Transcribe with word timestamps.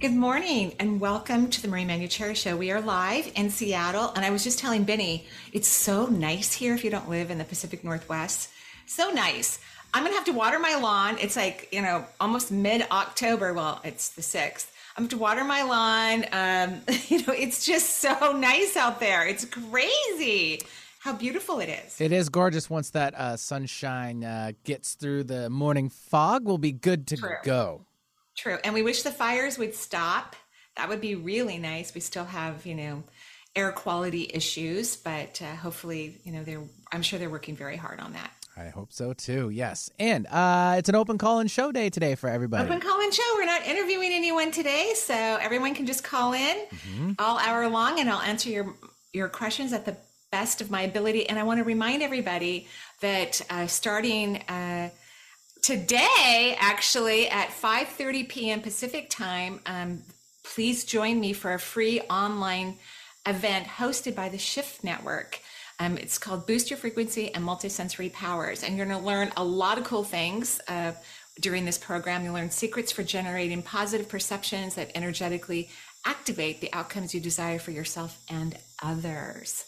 Good 0.00 0.12
morning 0.12 0.76
and 0.78 1.00
welcome 1.00 1.50
to 1.50 1.60
the 1.60 1.66
Marie 1.66 1.84
Manuchehri 1.84 2.36
Show. 2.36 2.56
We 2.56 2.70
are 2.70 2.80
live 2.80 3.32
in 3.34 3.50
Seattle, 3.50 4.12
and 4.14 4.24
I 4.24 4.30
was 4.30 4.44
just 4.44 4.60
telling 4.60 4.84
Benny, 4.84 5.26
it's 5.52 5.66
so 5.66 6.06
nice 6.06 6.52
here 6.52 6.72
if 6.72 6.84
you 6.84 6.90
don't 6.90 7.08
live 7.08 7.32
in 7.32 7.38
the 7.38 7.44
Pacific 7.44 7.82
Northwest. 7.82 8.48
So 8.86 9.10
nice. 9.10 9.58
I'm 9.92 10.04
gonna 10.04 10.14
have 10.14 10.26
to 10.26 10.32
water 10.32 10.60
my 10.60 10.76
lawn. 10.76 11.16
It's 11.20 11.34
like, 11.34 11.70
you 11.72 11.82
know, 11.82 12.06
almost 12.20 12.52
mid 12.52 12.86
October. 12.92 13.52
Well, 13.52 13.80
it's 13.82 14.10
the 14.10 14.22
6th. 14.22 14.70
I'm 14.96 15.02
going 15.02 15.08
to 15.08 15.18
water 15.18 15.42
my 15.42 15.62
lawn. 15.62 16.26
Um, 16.30 16.80
you 17.08 17.26
know, 17.26 17.32
it's 17.32 17.66
just 17.66 17.98
so 17.98 18.36
nice 18.38 18.76
out 18.76 19.00
there. 19.00 19.26
It's 19.26 19.46
crazy 19.46 20.60
how 21.00 21.12
beautiful 21.12 21.58
it 21.58 21.70
is. 21.70 22.00
It 22.00 22.12
is 22.12 22.28
gorgeous 22.28 22.70
once 22.70 22.90
that 22.90 23.16
uh, 23.16 23.36
sunshine 23.36 24.22
uh, 24.22 24.52
gets 24.62 24.94
through 24.94 25.24
the 25.24 25.50
morning 25.50 25.88
fog. 25.88 26.44
We'll 26.44 26.58
be 26.58 26.70
good 26.70 27.08
to 27.08 27.16
True. 27.16 27.36
go. 27.42 27.84
True. 28.38 28.56
And 28.64 28.72
we 28.72 28.82
wish 28.82 29.02
the 29.02 29.10
fires 29.10 29.58
would 29.58 29.74
stop. 29.74 30.36
That 30.76 30.88
would 30.88 31.00
be 31.00 31.14
really 31.16 31.58
nice. 31.58 31.92
We 31.94 32.00
still 32.00 32.24
have, 32.24 32.64
you 32.64 32.74
know, 32.74 33.02
air 33.56 33.72
quality 33.72 34.30
issues, 34.32 34.96
but 34.96 35.42
uh, 35.42 35.56
hopefully, 35.56 36.20
you 36.24 36.30
know, 36.32 36.44
they're, 36.44 36.62
I'm 36.92 37.02
sure 37.02 37.18
they're 37.18 37.28
working 37.28 37.56
very 37.56 37.76
hard 37.76 37.98
on 38.00 38.12
that. 38.12 38.30
I 38.56 38.68
hope 38.70 38.92
so 38.92 39.12
too. 39.12 39.50
Yes, 39.50 39.88
and 40.00 40.26
uh, 40.26 40.74
it's 40.78 40.88
an 40.88 40.96
open 40.96 41.16
call 41.16 41.38
and 41.38 41.48
show 41.48 41.70
day 41.70 41.90
today 41.90 42.16
for 42.16 42.28
everybody. 42.28 42.64
Open 42.64 42.80
call 42.80 43.00
and 43.00 43.14
show. 43.14 43.22
We're 43.36 43.44
not 43.44 43.64
interviewing 43.64 44.10
anyone 44.12 44.50
today, 44.50 44.94
so 44.96 45.14
everyone 45.14 45.76
can 45.76 45.86
just 45.86 46.02
call 46.02 46.32
in 46.32 46.56
Mm-hmm. 46.70 47.12
all 47.20 47.38
hour 47.38 47.68
long, 47.68 48.00
and 48.00 48.10
I'll 48.10 48.20
answer 48.20 48.50
your 48.50 48.74
your 49.12 49.28
questions 49.28 49.72
at 49.72 49.84
the 49.84 49.96
best 50.32 50.60
of 50.60 50.72
my 50.72 50.82
ability. 50.82 51.28
And 51.28 51.38
I 51.38 51.44
want 51.44 51.58
to 51.58 51.64
remind 51.64 52.02
everybody 52.02 52.66
that 53.00 53.40
uh, 53.48 53.68
starting 53.68 54.38
uh, 54.48 54.90
today, 55.62 56.56
actually 56.58 57.28
at 57.28 57.48
5:30 57.50 58.28
p.m. 58.28 58.60
Pacific 58.60 59.10
time, 59.10 59.60
um, 59.66 60.02
please 60.44 60.84
join 60.84 61.20
me 61.20 61.32
for 61.32 61.54
a 61.54 61.58
free 61.58 62.00
online 62.02 62.76
event 63.26 63.66
hosted 63.66 64.14
by 64.14 64.28
the 64.28 64.38
Shift 64.38 64.82
Network. 64.82 65.40
Um, 65.80 65.96
it's 65.96 66.18
called 66.18 66.46
Boost 66.46 66.70
Your 66.70 66.78
Frequency 66.78 67.32
and 67.34 67.44
Multisensory 67.44 68.12
Powers. 68.12 68.64
And 68.64 68.76
you're 68.76 68.86
going 68.86 68.98
to 68.98 69.06
learn 69.06 69.30
a 69.36 69.44
lot 69.44 69.78
of 69.78 69.84
cool 69.84 70.02
things 70.02 70.60
uh, 70.66 70.92
during 71.40 71.64
this 71.64 71.78
program. 71.78 72.24
You'll 72.24 72.34
learn 72.34 72.50
secrets 72.50 72.90
for 72.90 73.04
generating 73.04 73.62
positive 73.62 74.08
perceptions 74.08 74.74
that 74.74 74.90
energetically 74.96 75.70
activate 76.04 76.60
the 76.60 76.72
outcomes 76.72 77.14
you 77.14 77.20
desire 77.20 77.58
for 77.58 77.70
yourself 77.70 78.20
and 78.28 78.56
others. 78.82 79.64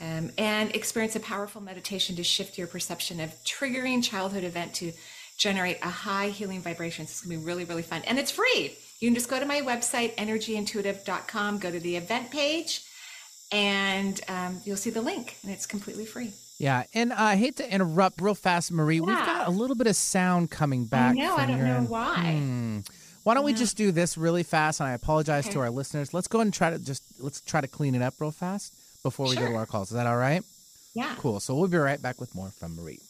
Um, 0.00 0.30
and 0.38 0.74
experience 0.74 1.14
a 1.14 1.20
powerful 1.20 1.60
meditation 1.60 2.16
to 2.16 2.24
shift 2.24 2.56
your 2.56 2.66
perception 2.66 3.20
of 3.20 3.30
triggering 3.44 4.02
childhood 4.02 4.44
event 4.44 4.74
to 4.74 4.92
generate 5.40 5.78
a 5.82 5.88
high 5.88 6.28
healing 6.28 6.60
vibration. 6.60 7.04
It's 7.04 7.22
going 7.22 7.34
to 7.34 7.40
be 7.40 7.44
really, 7.44 7.64
really 7.64 7.82
fun. 7.82 8.02
And 8.06 8.18
it's 8.18 8.30
free. 8.30 8.76
You 9.00 9.08
can 9.08 9.14
just 9.14 9.30
go 9.30 9.40
to 9.40 9.46
my 9.46 9.62
website, 9.62 10.14
energyintuitive.com, 10.16 11.58
go 11.58 11.70
to 11.70 11.80
the 11.80 11.96
event 11.96 12.30
page, 12.30 12.82
and 13.50 14.20
um, 14.28 14.60
you'll 14.64 14.76
see 14.76 14.90
the 14.90 15.00
link, 15.00 15.36
and 15.42 15.50
it's 15.50 15.64
completely 15.66 16.04
free. 16.04 16.32
Yeah, 16.58 16.84
and 16.92 17.10
I 17.12 17.36
hate 17.36 17.56
to 17.56 17.72
interrupt 17.72 18.20
real 18.20 18.34
fast, 18.34 18.70
Marie. 18.70 19.00
We've 19.00 19.16
got 19.16 19.48
a 19.48 19.50
little 19.50 19.76
bit 19.76 19.86
of 19.86 19.96
sound 19.96 20.50
coming 20.50 20.84
back. 20.84 21.12
I 21.16 21.18
know, 21.18 21.34
I 21.36 21.46
don't 21.46 21.58
know 21.64 21.76
end. 21.76 21.88
why. 21.88 22.32
Hmm. 22.38 22.78
Why 23.22 23.34
don't 23.34 23.44
we 23.44 23.54
just 23.54 23.78
do 23.78 23.92
this 23.92 24.18
really 24.18 24.42
fast? 24.42 24.80
And 24.80 24.88
I 24.88 24.92
apologize 24.92 25.46
Okay. 25.46 25.54
to 25.54 25.60
our 25.60 25.70
listeners. 25.70 26.12
Let's 26.12 26.28
go 26.28 26.40
and 26.40 26.52
try 26.52 26.70
to 26.70 26.78
just 26.78 27.02
let's 27.18 27.40
try 27.40 27.60
to 27.62 27.68
clean 27.68 27.94
it 27.94 28.02
up 28.02 28.14
real 28.18 28.30
fast 28.30 28.74
before 29.02 29.26
we 29.28 29.36
go 29.36 29.46
to 29.46 29.54
our 29.54 29.66
calls. 29.66 29.90
Is 29.90 29.94
that 29.96 30.06
all 30.06 30.16
right? 30.16 30.42
Yeah. 30.94 31.14
Cool. 31.18 31.40
So 31.40 31.54
we'll 31.54 31.68
be 31.68 31.76
right 31.78 32.00
back 32.00 32.20
with 32.20 32.34
more 32.34 32.50
from 32.50 32.76
Marie. 32.76 33.00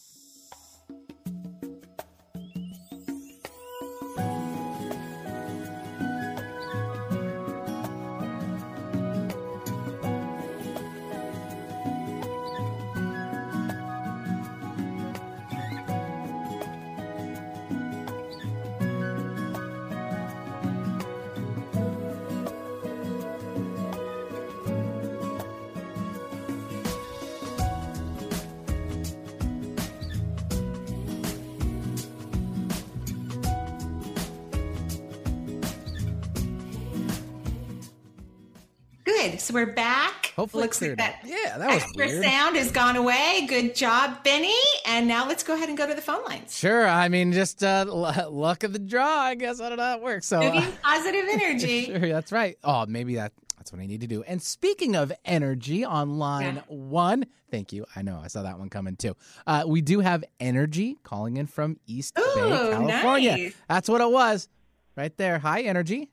So 39.41 39.55
we're 39.55 39.65
back. 39.73 40.33
Hopefully 40.35 40.61
it 40.61 40.65
Looks 40.65 40.81
like 40.81 40.97
that 40.97 41.15
up. 41.15 41.19
Yeah, 41.25 41.57
that 41.57 41.67
was 41.73 41.83
extra 41.83 42.05
weird. 42.07 42.23
sound 42.23 42.55
has 42.57 42.71
gone 42.71 42.95
away. 42.95 43.45
Good 43.49 43.73
job, 43.75 44.23
Benny. 44.23 44.53
And 44.85 45.07
now 45.07 45.27
let's 45.27 45.41
go 45.43 45.55
ahead 45.55 45.67
and 45.67 45.77
go 45.77 45.87
to 45.87 45.95
the 45.95 46.01
phone 46.01 46.23
lines. 46.25 46.55
Sure. 46.57 46.87
I 46.87 47.09
mean, 47.09 47.31
just 47.33 47.63
uh, 47.63 47.85
l- 47.87 48.31
luck 48.31 48.63
of 48.63 48.71
the 48.71 48.79
draw. 48.79 49.07
I 49.21 49.33
guess 49.35 49.59
I 49.59 49.69
don't 49.69 49.79
know 49.79 49.83
how 49.83 49.97
it 49.97 50.03
works. 50.03 50.27
So. 50.27 50.39
uh, 50.41 50.53
Moving 50.53 50.71
positive 50.83 51.25
energy. 51.31 51.85
Sure, 51.91 51.99
that's 51.99 52.31
right. 52.31 52.55
Oh, 52.63 52.85
maybe 52.85 53.15
that 53.15 53.33
that's 53.57 53.71
what 53.71 53.81
I 53.81 53.85
need 53.87 54.01
to 54.01 54.07
do. 54.07 54.21
And 54.23 54.41
speaking 54.41 54.95
of 54.95 55.11
energy 55.25 55.83
on 55.83 56.17
line 56.19 56.55
Yeah. 56.57 56.61
one, 56.67 57.25
thank 57.49 57.73
you. 57.73 57.85
I 57.95 58.01
know 58.03 58.19
I 58.23 58.27
saw 58.27 58.43
that 58.43 58.57
one 58.59 58.69
coming 58.69 58.95
too. 58.95 59.15
Uh, 59.47 59.63
we 59.67 59.81
do 59.81 59.99
have 60.01 60.23
energy 60.39 60.97
calling 61.03 61.37
in 61.37 61.47
from 61.47 61.77
East 61.87 62.13
Bay, 62.15 62.21
California. 62.35 63.37
nice. 63.37 63.53
That's 63.67 63.89
what 63.89 64.01
it 64.01 64.09
was, 64.11 64.47
right 64.95 65.15
there. 65.17 65.39
Hi, 65.39 65.61
energy. 65.61 66.09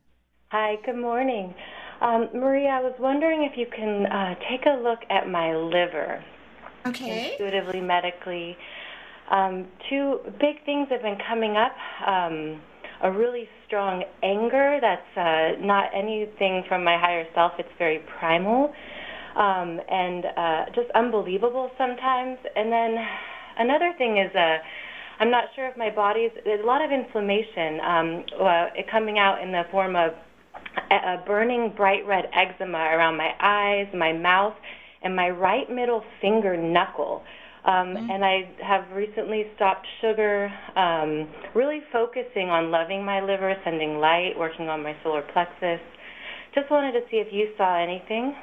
Hi, 0.50 0.76
good 0.84 0.96
morning. 0.96 1.54
Um, 2.00 2.28
Maria, 2.32 2.68
I 2.68 2.80
was 2.80 2.94
wondering 3.00 3.48
if 3.50 3.58
you 3.58 3.66
can 3.66 4.06
uh, 4.06 4.34
take 4.48 4.66
a 4.66 4.80
look 4.80 5.00
at 5.10 5.28
my 5.28 5.54
liver 5.54 6.22
Okay. 6.86 7.32
intuitively, 7.32 7.80
medically. 7.80 8.56
Um, 9.30 9.66
two 9.90 10.20
big 10.40 10.64
things 10.64 10.88
have 10.90 11.02
been 11.02 11.18
coming 11.28 11.56
up. 11.56 11.74
Um, 12.06 12.60
a 13.02 13.10
really 13.12 13.48
strong 13.66 14.02
anger 14.22 14.78
that's 14.80 15.16
uh, 15.16 15.64
not 15.64 15.90
anything 15.94 16.64
from 16.68 16.82
my 16.82 16.98
higher 16.98 17.26
self, 17.34 17.52
it's 17.58 17.68
very 17.78 18.00
primal 18.18 18.72
um, 19.36 19.80
and 19.88 20.24
uh, 20.24 20.64
just 20.74 20.90
unbelievable 20.94 21.70
sometimes. 21.78 22.38
And 22.56 22.72
then 22.72 22.96
another 23.58 23.92
thing 23.98 24.18
is 24.18 24.34
uh, 24.34 24.58
I'm 25.20 25.30
not 25.30 25.44
sure 25.54 25.66
if 25.68 25.76
my 25.76 25.90
body's, 25.90 26.30
there's 26.44 26.62
a 26.62 26.66
lot 26.66 26.82
of 26.84 26.90
inflammation 26.90 27.80
um, 27.80 28.24
uh, 28.40 28.66
coming 28.90 29.18
out 29.18 29.42
in 29.42 29.52
the 29.52 29.62
form 29.70 29.94
of 29.94 30.12
a, 30.90 31.18
burning 31.26 31.72
bright 31.76 32.06
red 32.06 32.28
eczema 32.32 32.78
around 32.78 33.16
my 33.16 33.34
eyes, 33.40 33.86
my 33.94 34.12
mouth, 34.12 34.54
and 35.02 35.14
my 35.14 35.30
right 35.30 35.70
middle 35.70 36.02
finger 36.20 36.56
knuckle. 36.56 37.22
Um, 37.64 37.96
And 37.96 38.24
I 38.24 38.48
have 38.62 38.90
recently 38.92 39.46
stopped 39.56 39.86
sugar, 40.00 40.50
um, 40.76 41.28
really 41.54 41.82
focusing 41.92 42.48
on 42.48 42.70
loving 42.70 43.04
my 43.04 43.20
liver, 43.20 43.54
sending 43.64 43.98
light, 43.98 44.38
working 44.38 44.68
on 44.68 44.82
my 44.82 44.96
solar 45.02 45.22
plexus. 45.22 45.80
Just 46.54 46.70
wanted 46.70 46.92
to 46.92 47.02
see 47.10 47.18
if 47.18 47.32
you 47.32 47.52
saw 47.58 47.78
anything. 47.78 48.34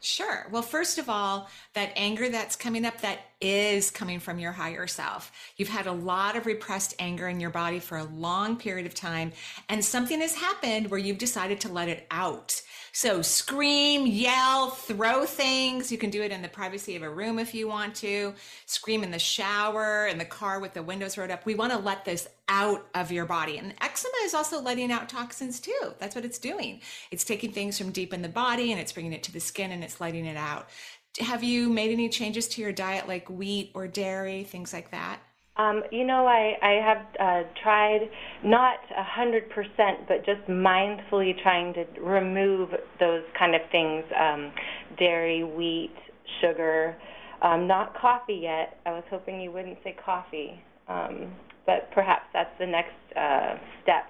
Sure. 0.00 0.46
Well, 0.50 0.62
first 0.62 0.98
of 0.98 1.08
all, 1.08 1.48
that 1.74 1.92
anger 1.96 2.28
that's 2.28 2.56
coming 2.56 2.84
up, 2.84 3.00
that 3.00 3.20
is 3.40 3.90
coming 3.90 4.20
from 4.20 4.38
your 4.38 4.52
higher 4.52 4.86
self. 4.86 5.32
You've 5.56 5.68
had 5.68 5.86
a 5.86 5.92
lot 5.92 6.36
of 6.36 6.46
repressed 6.46 6.94
anger 6.98 7.28
in 7.28 7.40
your 7.40 7.50
body 7.50 7.78
for 7.78 7.98
a 7.98 8.04
long 8.04 8.56
period 8.56 8.86
of 8.86 8.94
time, 8.94 9.32
and 9.68 9.84
something 9.84 10.20
has 10.20 10.34
happened 10.34 10.90
where 10.90 11.00
you've 11.00 11.18
decided 11.18 11.60
to 11.60 11.72
let 11.72 11.88
it 11.88 12.06
out. 12.10 12.62
So 12.92 13.22
scream, 13.22 14.06
yell, 14.06 14.70
throw 14.70 15.24
things. 15.24 15.92
You 15.92 15.98
can 15.98 16.10
do 16.10 16.22
it 16.22 16.32
in 16.32 16.42
the 16.42 16.48
privacy 16.48 16.96
of 16.96 17.02
a 17.02 17.10
room 17.10 17.38
if 17.38 17.54
you 17.54 17.68
want 17.68 17.94
to. 17.96 18.34
Scream 18.66 19.04
in 19.04 19.12
the 19.12 19.18
shower, 19.18 20.08
in 20.08 20.18
the 20.18 20.24
car 20.24 20.58
with 20.58 20.74
the 20.74 20.82
windows 20.82 21.16
rolled 21.16 21.30
up. 21.30 21.46
We 21.46 21.54
want 21.54 21.72
to 21.72 21.78
let 21.78 22.04
this 22.04 22.28
out 22.48 22.88
of 22.96 23.12
your 23.12 23.26
body. 23.26 23.58
And 23.58 23.74
eczema 23.80 24.12
is 24.24 24.34
also 24.34 24.60
letting 24.60 24.90
out 24.90 25.08
toxins 25.08 25.60
too. 25.60 25.94
That's 26.00 26.16
what 26.16 26.24
it's 26.24 26.38
doing. 26.38 26.80
It's 27.12 27.22
taking 27.22 27.52
things 27.52 27.78
from 27.78 27.92
deep 27.92 28.12
in 28.12 28.22
the 28.22 28.28
body 28.28 28.72
and 28.72 28.80
it's 28.80 28.92
bringing 28.92 29.12
it 29.12 29.22
to 29.24 29.32
the 29.32 29.40
skin 29.40 29.70
and 29.70 29.84
it's 29.84 30.00
letting 30.00 30.26
it 30.26 30.36
out. 30.36 30.68
Have 31.18 31.42
you 31.42 31.68
made 31.68 31.90
any 31.90 32.08
changes 32.08 32.46
to 32.48 32.62
your 32.62 32.72
diet 32.72 33.08
like 33.08 33.28
wheat 33.28 33.72
or 33.74 33.88
dairy, 33.88 34.44
things 34.44 34.72
like 34.72 34.90
that? 34.92 35.20
Um, 35.56 35.82
you 35.90 36.06
know, 36.06 36.26
I, 36.26 36.54
I 36.62 36.70
have 36.82 37.06
uh, 37.18 37.48
tried 37.62 38.08
not 38.44 38.78
a 38.96 39.02
hundred 39.02 39.50
percent, 39.50 40.06
but 40.08 40.24
just 40.24 40.40
mindfully 40.48 41.32
trying 41.42 41.74
to 41.74 41.84
remove 42.00 42.70
those 42.98 43.24
kind 43.38 43.54
of 43.54 43.60
things: 43.70 44.04
um, 44.18 44.52
dairy, 44.98 45.42
wheat, 45.44 45.94
sugar. 46.40 46.96
Um, 47.42 47.66
not 47.66 47.94
coffee 47.98 48.40
yet. 48.42 48.78
I 48.86 48.92
was 48.92 49.04
hoping 49.10 49.40
you 49.40 49.50
wouldn't 49.50 49.78
say 49.82 49.96
coffee, 50.04 50.62
um, 50.88 51.32
but 51.66 51.90
perhaps 51.92 52.24
that's 52.32 52.56
the 52.58 52.66
next 52.66 52.94
uh, 53.16 53.56
step, 53.82 54.04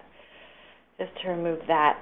just 0.99 1.11
to 1.23 1.31
remove 1.31 1.61
that. 1.67 2.01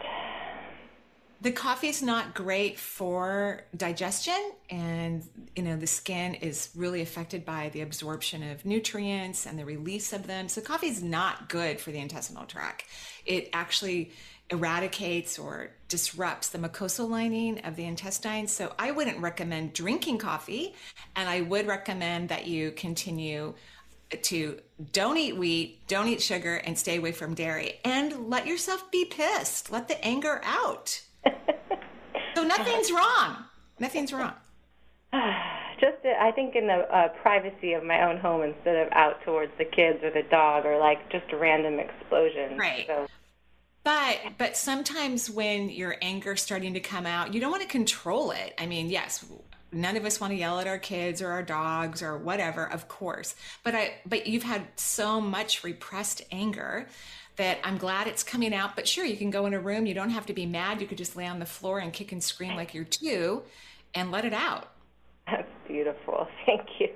The 1.41 1.53
coffee 1.53 1.89
is 1.89 2.03
not 2.03 2.35
great 2.35 2.81
for 2.81 3.63
digestion, 3.77 4.53
and 4.71 5.23
you 5.55 5.63
know 5.63 5.77
the 5.77 5.87
skin 5.87 6.35
is 6.35 6.71
really 6.75 7.01
affected 7.01 7.45
by 7.45 7.69
the 7.69 7.83
absorption 7.83 8.43
of 8.43 8.65
nutrients 8.65 9.47
and 9.47 9.57
the 9.57 9.65
release 9.65 10.13
of 10.13 10.27
them. 10.27 10.49
So 10.49 10.61
coffee 10.61 10.89
is 10.89 11.01
not 11.01 11.49
good 11.49 11.81
for 11.81 11.93
the 11.93 11.99
intestinal 11.99 12.45
tract. 12.45 12.87
It 13.25 13.51
actually 13.53 14.11
eradicates 14.51 15.39
or 15.39 15.71
disrupts 15.87 16.49
the 16.49 16.59
mucosal 16.59 17.09
lining 17.09 17.61
of 17.61 17.77
the 17.77 17.85
intestine. 17.85 18.49
So 18.49 18.75
I 18.77 18.91
wouldn't 18.91 19.19
recommend 19.19 19.75
drinking 19.75 20.19
coffee, 20.19 20.75
and 21.15 21.29
I 21.29 21.43
would 21.43 21.69
recommend 21.69 22.31
that 22.31 22.49
you 22.49 22.73
continue 22.73 23.55
to 24.23 24.61
don't 24.93 25.19
eat 25.19 25.37
wheat, 25.37 25.87
don't 25.87 26.09
eat 26.09 26.23
sugar, 26.23 26.57
and 26.57 26.77
stay 26.77 26.97
away 26.97 27.13
from 27.13 27.35
dairy, 27.35 27.79
and 27.85 28.29
let 28.29 28.47
yourself 28.47 28.91
be 28.91 29.05
pissed. 29.05 29.71
Let 29.71 29.87
the 29.87 30.03
anger 30.05 30.41
out. 30.43 31.03
so 32.35 32.45
nothing's 32.45 32.91
wrong. 32.91 33.37
Nothing's 33.79 34.13
wrong. 34.13 34.35
Just, 35.81 36.05
I 36.05 36.33
think, 36.33 36.57
in 36.57 36.67
the 36.67 36.93
uh, 36.93 37.09
privacy 37.23 37.75
of 37.75 37.85
my 37.85 38.03
own 38.03 38.19
home 38.19 38.43
instead 38.43 38.75
of 38.75 38.93
out 38.93 39.23
towards 39.23 39.53
the 39.59 39.65
kids 39.65 40.03
or 40.03 40.11
the 40.11 40.25
dog 40.29 40.67
or 40.67 40.77
like 40.77 41.09
just 41.09 41.31
a 41.33 41.37
random 41.37 41.79
explosion. 41.79 42.59
Right. 42.59 42.85
So. 42.89 43.07
But 43.85 44.19
but 44.39 44.57
sometimes 44.57 45.31
when 45.31 45.71
your 45.71 45.97
anger 46.03 46.35
starting 46.35 46.75
to 46.75 46.81
come 46.81 47.07
out, 47.07 47.33
you 47.33 47.41
don't 47.41 47.53
want 47.53 47.63
to 47.63 47.69
control 47.69 48.33
it. 48.33 48.55
I 48.59 48.67
mean, 48.67 48.91
yes, 48.91 49.25
none 49.73 49.97
of 49.97 50.05
us 50.05 50.21
want 50.21 50.33
to 50.33 50.37
yell 50.37 50.59
at 50.61 50.67
our 50.67 50.79
kids 50.79 51.21
or 51.23 51.31
our 51.31 51.43
dogs 51.43 52.03
or 52.03 52.17
whatever, 52.17 52.65
of 52.65 52.89
course. 52.89 53.35
But 53.65 53.75
I 53.75 53.95
but 54.07 54.27
you've 54.27 54.43
had 54.43 54.67
so 54.77 55.21
much 55.21 55.65
repressed 55.65 56.23
anger 56.33 56.89
that 57.37 57.59
I'm 57.63 57.79
glad 57.79 58.07
it's 58.07 58.23
coming 58.23 58.53
out. 58.53 58.75
But 58.77 58.89
sure, 58.89 59.05
you 59.05 59.17
can 59.17 59.31
go 59.31 59.47
in 59.47 59.55
a 59.55 59.61
room. 59.61 59.87
You 59.87 59.95
don't 59.95 60.11
have 60.11 60.27
to 60.27 60.33
be 60.33 60.47
mad. 60.47 60.81
You 60.81 60.87
could 60.87 60.99
just 60.99 61.17
lay 61.17 61.27
on 61.27 61.39
the 61.39 61.47
floor 61.47 61.79
and 61.79 61.93
kick 61.93 62.13
and 62.13 62.23
scream 62.23 62.57
like 62.57 62.75
you're 62.75 62.85
two 62.85 63.43
and 63.95 64.11
let 64.11 64.25
it 64.25 64.33
out. 64.33 64.73
That's 65.27 65.49
beautiful. 65.67 66.27
Thank 66.47 66.69
you. 66.81 66.89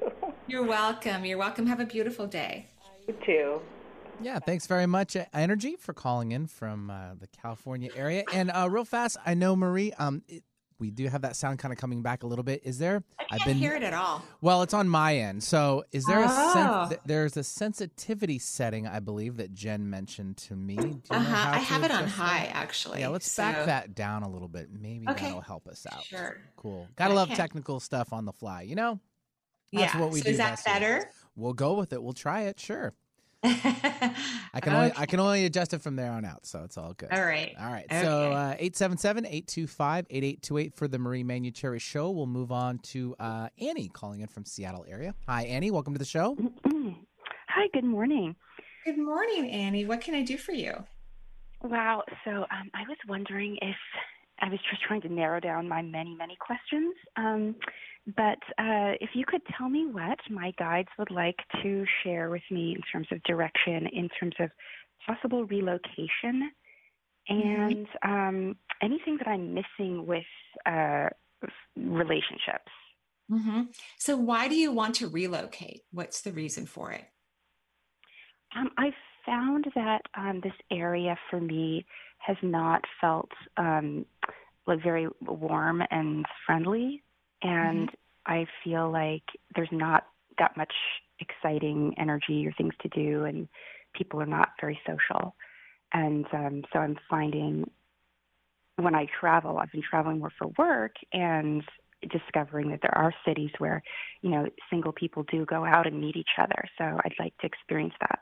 You're 0.47 0.65
welcome. 0.65 1.25
You're 1.25 1.39
welcome. 1.39 1.67
Have 1.67 1.81
a 1.81 1.87
beautiful 1.87 2.27
day. 2.27 2.67
You 3.07 3.15
too. 3.25 3.61
Yeah, 4.21 4.39
thanks 4.39 4.67
very 4.67 4.87
much, 4.87 5.17
uh, 5.17 5.25
Energy, 5.35 5.77
for 5.77 5.93
calling 5.93 6.33
in 6.33 6.47
from 6.47 6.91
uh, 6.91 7.15
the 7.19 7.27
California 7.27 7.91
area. 7.97 8.25
And 8.33 8.51
uh, 8.51 8.69
real 8.71 8.85
fast, 8.85 9.17
I 9.27 9.35
know 9.35 9.57
Marie. 9.57 9.93
Um, 9.95 10.23
it, 10.29 10.45
we 10.82 10.90
do 10.90 11.06
have 11.06 11.23
that 11.23 11.37
sound 11.37 11.61
kind 11.61 11.70
of 11.70 11.79
coming 11.79 12.02
back 12.02 12.25
a 12.25 12.26
little 12.26 12.43
bit. 12.43 12.62
Is 12.64 12.76
there? 12.76 13.05
I 13.20 13.23
can't 13.23 13.40
I've 13.40 13.46
been, 13.46 13.56
hear 13.56 13.75
it 13.75 13.84
at 13.84 13.94
all. 13.94 14.25
Well, 14.40 14.62
it's 14.62 14.75
on 14.75 14.88
my 14.88 15.17
end. 15.17 15.44
So, 15.44 15.84
is 15.93 16.05
there 16.06 16.19
oh. 16.19 16.25
a 16.25 16.88
sen- 16.88 16.99
there's 17.06 17.37
a 17.37 17.44
sensitivity 17.44 18.40
setting 18.40 18.88
I 18.88 18.99
believe 18.99 19.37
that 19.37 19.55
Jen 19.55 19.88
mentioned 19.88 20.38
to 20.38 20.56
me. 20.56 20.76
Uh 21.08 21.20
huh. 21.20 21.52
I 21.55 21.58
have 21.58 21.84
it 21.84 21.93
on 21.93 22.08
high 22.08 22.46
that? 22.46 22.56
actually. 22.56 22.99
Yeah, 22.99 23.08
let's 23.08 23.31
so. 23.31 23.44
back 23.44 23.67
that 23.67 23.94
down 23.94 24.25
a 24.25 24.29
little 24.29 24.49
bit. 24.49 24.70
Maybe 24.73 25.08
okay. 25.08 25.26
that'll 25.26 25.40
help 25.40 25.69
us 25.69 25.87
out. 25.90 26.02
Sure. 26.02 26.38
Cool. 26.56 26.88
Gotta 26.96 27.12
I 27.12 27.17
love 27.17 27.28
can. 27.28 27.37
technical 27.37 27.78
stuff 27.78 28.12
on 28.12 28.25
the 28.25 28.32
fly. 28.32 28.62
You 28.62 28.75
know. 28.75 28.99
That's 29.73 29.94
yeah. 29.94 30.00
what 30.00 30.11
we 30.11 30.19
so 30.19 30.25
do. 30.25 30.31
Is 30.31 30.38
that 30.38 30.64
better? 30.64 31.08
We'll 31.37 31.55
go 31.55 31.75
with 31.75 31.93
it. 31.93 32.02
We'll 32.02 32.12
try 32.12 32.43
it. 32.43 32.58
Sure. 32.58 32.93
I 33.44 34.61
can 34.61 34.73
only 34.73 34.93
I 34.97 35.06
can 35.06 35.19
only 35.19 35.47
adjust 35.47 35.75
it 35.75 35.83
from 35.83 35.97
there 35.97 36.12
on 36.12 36.25
out, 36.25 36.47
so 36.47 36.62
it's 36.65 36.79
all 36.79 36.94
good. 36.94 37.12
All 37.12 37.25
right. 37.25 37.53
All 37.61 37.73
right. 37.73 37.87
Okay. 37.91 38.03
So 38.03 38.31
uh, 38.33 38.55
877-825-8828 38.56 40.77
for 40.77 40.87
the 40.87 40.99
Marie 40.99 41.25
Manuchehri 41.25 41.81
show. 41.81 42.11
We'll 42.11 42.27
move 42.27 42.53
on 42.53 42.79
to 42.79 43.17
uh, 43.19 43.49
Annie 43.61 43.89
calling 43.89 44.21
in 44.21 44.29
from 44.29 44.44
Seattle 44.44 44.85
area. 44.89 45.12
Hi 45.27 45.43
Annie, 45.44 45.73
welcome 45.73 45.94
to 45.94 45.99
the 45.99 46.05
show. 46.05 46.37
Hi, 47.49 47.67
good 47.75 47.85
morning. 47.85 48.37
Good 48.85 48.99
morning, 48.99 49.50
Annie. 49.50 49.85
What 49.85 50.00
can 50.00 50.15
I 50.15 50.23
do 50.23 50.38
for 50.38 50.53
you? 50.53 50.73
Wow. 51.62 52.03
So 52.25 52.31
um, 52.31 52.71
I 52.75 52.83
was 52.88 52.97
wondering 53.09 53.59
if 53.61 53.77
I 54.41 54.49
was 54.49 54.59
just 54.71 54.83
trying 54.83 55.03
to 55.03 55.09
narrow 55.09 55.38
down 55.38 55.69
my 55.69 55.83
many, 55.83 56.15
many 56.15 56.37
questions. 56.37 56.95
Um, 57.17 57.55
but 58.06 58.38
uh, 58.58 58.99
if 59.00 59.10
you 59.14 59.25
could 59.25 59.43
tell 59.56 59.69
me 59.69 59.87
what 59.87 60.19
my 60.28 60.52
guides 60.58 60.88
would 60.99 61.10
like 61.10 61.37
to 61.62 61.84
share 62.02 62.31
with 62.31 62.43
me 62.50 62.75
in 62.75 62.82
terms 62.93 63.06
of 63.12 63.22
direction, 63.22 63.87
in 63.93 64.08
terms 64.19 64.34
of 64.40 64.50
possible 65.06 65.44
relocation, 65.44 66.50
and 67.28 67.87
mm-hmm. 67.87 68.12
um, 68.12 68.56
anything 68.82 69.19
that 69.19 69.28
I'm 69.28 69.54
missing 69.54 70.04
with 70.04 70.25
uh, 70.66 71.08
relationships. 71.76 72.72
Mm-hmm. 73.31 73.62
So, 73.99 74.16
why 74.16 74.49
do 74.49 74.56
you 74.56 74.72
want 74.72 74.96
to 74.96 75.08
relocate? 75.08 75.82
What's 75.93 76.22
the 76.22 76.32
reason 76.32 76.66
for 76.66 76.90
it? 76.90 77.04
Um, 78.56 78.70
I've 78.76 78.93
found 79.25 79.66
that 79.76 80.02
um, 80.16 80.40
this 80.43 80.52
area 80.72 81.16
for 81.31 81.40
me 81.40 81.87
has 82.19 82.37
not 82.43 82.82
felt 83.00 83.31
um, 83.56 84.04
like 84.66 84.82
very 84.82 85.08
warm 85.22 85.82
and 85.90 86.26
friendly 86.46 87.02
and 87.43 87.89
mm-hmm. 87.89 88.33
I 88.33 88.47
feel 88.65 88.91
like 88.91 89.25
there's 89.55 89.69
not 89.73 90.06
that 90.39 90.56
much 90.56 90.73
exciting 91.21 91.94
energy 91.99 92.47
or 92.47 92.53
things 92.53 92.75
to 92.83 92.89
do, 92.89 93.25
and 93.25 93.49
people 93.94 94.21
are 94.21 94.27
not 94.27 94.50
very 94.61 94.79
social. 94.87 95.35
And 95.93 96.27
um, 96.33 96.62
so 96.73 96.79
I'm 96.79 96.97
finding 97.11 97.71
when 98.77 98.94
I 98.94 99.06
travel, 99.21 99.59
I've 99.59 99.73
been 99.73 99.83
traveling 99.89 100.19
more 100.19 100.33
for 100.39 100.49
work 100.59 100.94
and 101.12 101.62
discovering 102.11 102.71
that 102.71 102.81
there 102.83 102.97
are 102.97 103.15
cities 103.27 103.50
where, 103.59 103.83
you 104.23 104.31
know, 104.31 104.47
single 104.71 104.93
people 104.93 105.25
do 105.31 105.45
go 105.45 105.65
out 105.65 105.87
and 105.87 106.00
meet 106.00 106.17
each 106.17 106.38
other. 106.38 106.65
So 106.79 106.85
I'd 106.85 107.15
like 107.19 107.37
to 107.38 107.47
experience 107.47 107.95
that. 108.00 108.19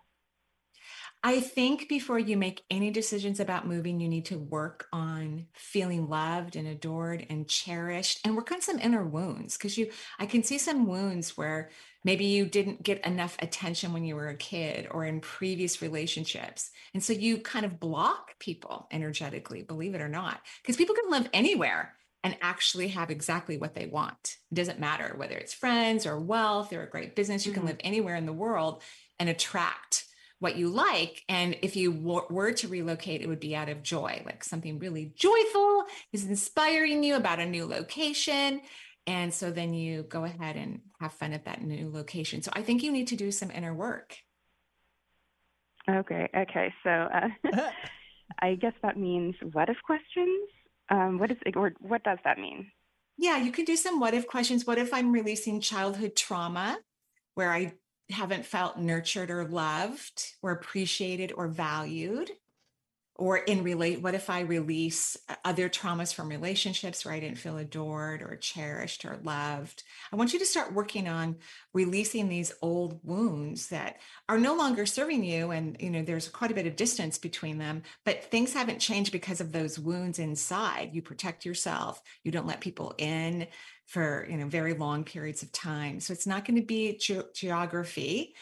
I 1.23 1.41
think 1.41 1.89
before 1.89 2.19
you 2.19 2.39
make 2.39 2.63
any 2.71 2.91
decisions 2.91 3.41
about 3.41 3.67
moving, 3.67 4.01
you 4.01 4.09
need 4.09 4.25
to 4.27 4.39
work 4.39 4.87
on 4.91 5.47
feeling 5.53 6.09
loved 6.09 6.57
and 6.57 6.67
adored 6.67 7.27
and 7.29 7.47
cherished 7.47 8.21
and 8.25 8.35
work 8.35 8.51
on 8.51 8.63
some 8.63 8.79
inner 8.79 9.05
wounds 9.05 9.59
because 9.59 9.77
you 9.77 9.91
I 10.19 10.25
can 10.25 10.43
see 10.43 10.57
some 10.57 10.87
wounds 10.87 11.37
where 11.37 11.71
maybe 12.05 12.25
you 12.25 12.47
didn't 12.47 12.83
get 12.83 13.05
enough 13.05 13.37
attention 13.41 13.93
when 13.93 14.05
you 14.05 14.17
were 14.17 14.29
a 14.29 14.35
kid 14.35 14.89
or 14.91 15.05
in 15.05 15.21
previous 15.21 15.83
relationships. 15.83 16.71
And 16.95 17.05
so 17.05 17.13
you 17.13 17.39
kind 17.39 17.67
of 17.67 17.79
block 17.79 18.39
people 18.39 18.89
energetically, 18.91 19.63
believe 19.63 19.95
it 19.95 20.01
or 20.01 20.09
not, 20.09 20.41
because 20.63 20.77
people 20.77 20.95
can 20.95 21.11
live 21.11 21.29
anywhere 21.35 21.95
and 22.25 22.37
actually 22.41 22.89
have 22.89 23.11
exactly 23.11 23.59
what 23.59 23.75
they 23.75 23.87
want. 23.87 24.37
It 24.51 24.55
doesn't 24.55 24.81
matter 24.81 25.15
whether 25.17 25.37
it's 25.37 25.53
friends 25.53 26.07
or 26.07 26.19
wealth 26.19 26.73
or 26.73 26.83
a 26.83 26.91
great 26.91 27.15
business, 27.15 27.45
you 27.45 27.53
mm-hmm. 27.53 27.61
can 27.61 27.69
live 27.69 27.81
anywhere 27.81 28.17
in 28.17 28.27
the 28.27 28.33
world 28.33 28.83
and 29.19 29.29
attract 29.29 30.07
what 30.41 30.57
you 30.57 30.69
like. 30.69 31.23
And 31.29 31.57
if 31.63 31.77
you 31.77 31.93
w- 31.93 32.27
were 32.29 32.53
to 32.53 32.69
relocate, 32.69 33.21
it 33.21 33.29
would 33.29 33.41
be 33.41 33.55
out 33.55 33.69
of 33.69 33.83
joy, 33.83 34.23
like 34.27 34.43
something 34.43 34.79
really 34.79 35.13
joyful 35.15 35.85
is 36.13 36.25
inspiring 36.25 37.05
you 37.05 37.15
about 37.15 37.39
a 37.39 37.47
new 37.47 37.67
location. 37.67 38.63
And 39.07 39.33
so 39.33 39.51
then 39.51 39.75
you 39.75 40.03
go 40.03 40.25
ahead 40.25 40.57
and 40.57 40.81
have 41.01 41.13
fun 41.13 41.33
at 41.33 41.45
that 41.45 41.63
new 41.63 41.91
location. 41.91 42.43
So 42.43 42.51
I 42.55 42.63
think 42.63 42.83
you 42.83 42.91
need 42.91 43.09
to 43.09 43.17
do 43.17 43.31
some 43.31 43.51
inner 43.51 43.75
work. 43.75 44.17
Okay. 45.89 46.29
Okay. 46.35 46.73
So 46.83 46.91
uh, 46.91 47.29
I 48.39 48.55
guess 48.55 48.75
that 48.83 48.99
means 48.99 49.35
what 49.53 49.69
if 49.69 49.77
questions? 49.85 50.49
Um, 50.89 51.19
what 51.19 51.31
is 51.31 51.37
or 51.55 51.73
what 51.81 52.03
does 52.03 52.19
that 52.25 52.39
mean? 52.39 52.71
Yeah, 53.17 53.37
you 53.37 53.53
can 53.53 53.65
do 53.65 53.77
some 53.77 54.01
what 54.01 54.15
if 54.15 54.27
questions. 54.27 54.67
What 54.67 54.79
if 54.79 54.95
I'm 54.95 55.13
releasing 55.13 55.61
childhood 55.61 56.17
trauma 56.17 56.79
where 57.35 57.53
I 57.53 57.75
haven't 58.13 58.47
felt 58.47 58.79
nurtured 58.79 59.31
or 59.31 59.45
loved 59.45 60.35
or 60.43 60.53
appreciated 60.53 61.33
or 61.33 61.49
valued 61.49 62.31
or 63.21 63.37
in 63.37 63.63
relate 63.63 64.01
what 64.03 64.15
if 64.15 64.31
i 64.31 64.41
release 64.41 65.17
uh, 65.29 65.35
other 65.45 65.69
traumas 65.69 66.13
from 66.13 66.29
relationships 66.29 67.05
where 67.05 67.15
i 67.15 67.21
didn't 67.21 67.39
feel 67.39 67.59
adored 67.59 68.23
or 68.23 68.37
cherished 68.37 69.05
or 69.05 69.19
loved? 69.23 69.85
I 70.13 70.17
want 70.17 70.33
you 70.33 70.39
to 70.39 70.47
start 70.47 70.73
working 70.73 71.07
on 71.07 71.37
releasing 71.73 72.29
these 72.29 72.53
old 72.63 72.99
wounds 73.05 73.69
that 73.69 73.99
are 74.29 74.39
no 74.39 74.55
longer 74.55 74.87
serving 74.87 75.23
you 75.23 75.51
and 75.51 75.77
you 75.79 75.91
know 75.91 76.03
there's 76.03 76.29
quite 76.29 76.51
a 76.51 76.55
bit 76.55 76.67
of 76.67 76.77
distance 76.77 77.19
between 77.19 77.59
them 77.59 77.83
but 78.05 78.25
things 78.25 78.55
haven't 78.55 78.79
changed 78.81 79.13
because 79.13 79.41
of 79.41 79.53
those 79.53 79.79
wounds 79.79 80.19
inside. 80.19 80.91
You 80.93 81.03
protect 81.03 81.45
yourself. 81.45 82.03
You 82.25 82.33
don't 82.33 82.47
let 82.47 82.61
people 82.61 82.95
in 82.99 83.47
for 83.87 84.27
you 84.31 84.37
know 84.37 84.47
very 84.47 84.75
long 84.75 85.05
periods 85.05 85.43
of 85.43 85.53
time. 85.53 86.01
So 86.01 86.13
it's 86.13 86.27
not 86.27 86.45
going 86.45 86.59
to 86.61 86.67
be 86.67 86.97
ge- 86.97 87.35
geography 87.35 88.35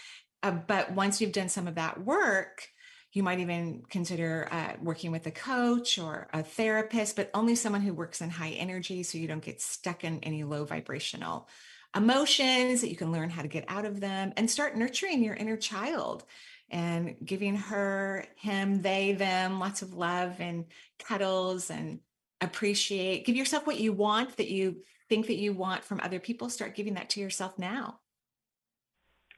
uh, 0.42 0.52
but 0.52 0.92
once 0.92 1.20
you've 1.20 1.32
done 1.32 1.49
some 1.49 1.66
of 1.66 1.75
that 1.75 2.04
work 2.04 2.68
you 3.12 3.23
might 3.23 3.41
even 3.41 3.83
consider 3.88 4.49
uh, 4.50 4.73
working 4.83 5.11
with 5.11 5.27
a 5.27 5.31
coach 5.31 5.99
or 5.99 6.29
a 6.33 6.43
therapist 6.43 7.17
but 7.17 7.31
only 7.35 7.55
someone 7.55 7.81
who 7.81 7.95
works 7.95 8.21
in 8.21 8.31
high 8.31 8.50
energy 8.50 9.03
so 9.03 9.19
you 9.19 9.29
don't 9.29 9.45
get 9.45 9.61
stuck 9.61 10.05
in 10.05 10.19
any 10.21 10.45
low 10.45 10.65
vibrational 10.65 11.49
emotions, 11.97 12.81
that 12.81 12.91
you 12.91 12.97
can 12.97 13.12
learn 13.12 13.31
how 13.31 13.43
to 13.43 13.49
get 13.49 13.65
out 13.69 13.85
of 13.85 14.00
them 14.00 14.33
and 14.37 14.50
start 14.50 14.77
nurturing 14.77 15.23
your 15.23 15.35
inner 15.35 15.57
child 15.57 16.25
and 16.71 17.17
giving 17.25 17.57
her, 17.57 18.27
him, 18.37 18.83
they, 18.83 19.12
them 19.12 19.59
lots 19.59 19.83
of 19.83 19.95
love 19.95 20.37
and 20.38 20.67
cuddles 20.99 21.71
and 21.71 22.00
appreciate. 22.41 23.25
Give 23.25 23.37
yourself 23.37 23.67
what 23.67 23.81
you 23.81 23.93
want 23.93 24.37
that 24.37 24.50
you 24.50 24.83
think 25.09 25.27
that 25.29 25.37
you 25.37 25.55
want 25.55 25.83
from 25.83 26.00
other 26.00 26.21
people. 26.21 26.50
Start 26.50 26.75
giving 26.75 26.95
that 26.95 27.11
to 27.11 27.21
yourself 27.21 27.59
now. 27.59 28.00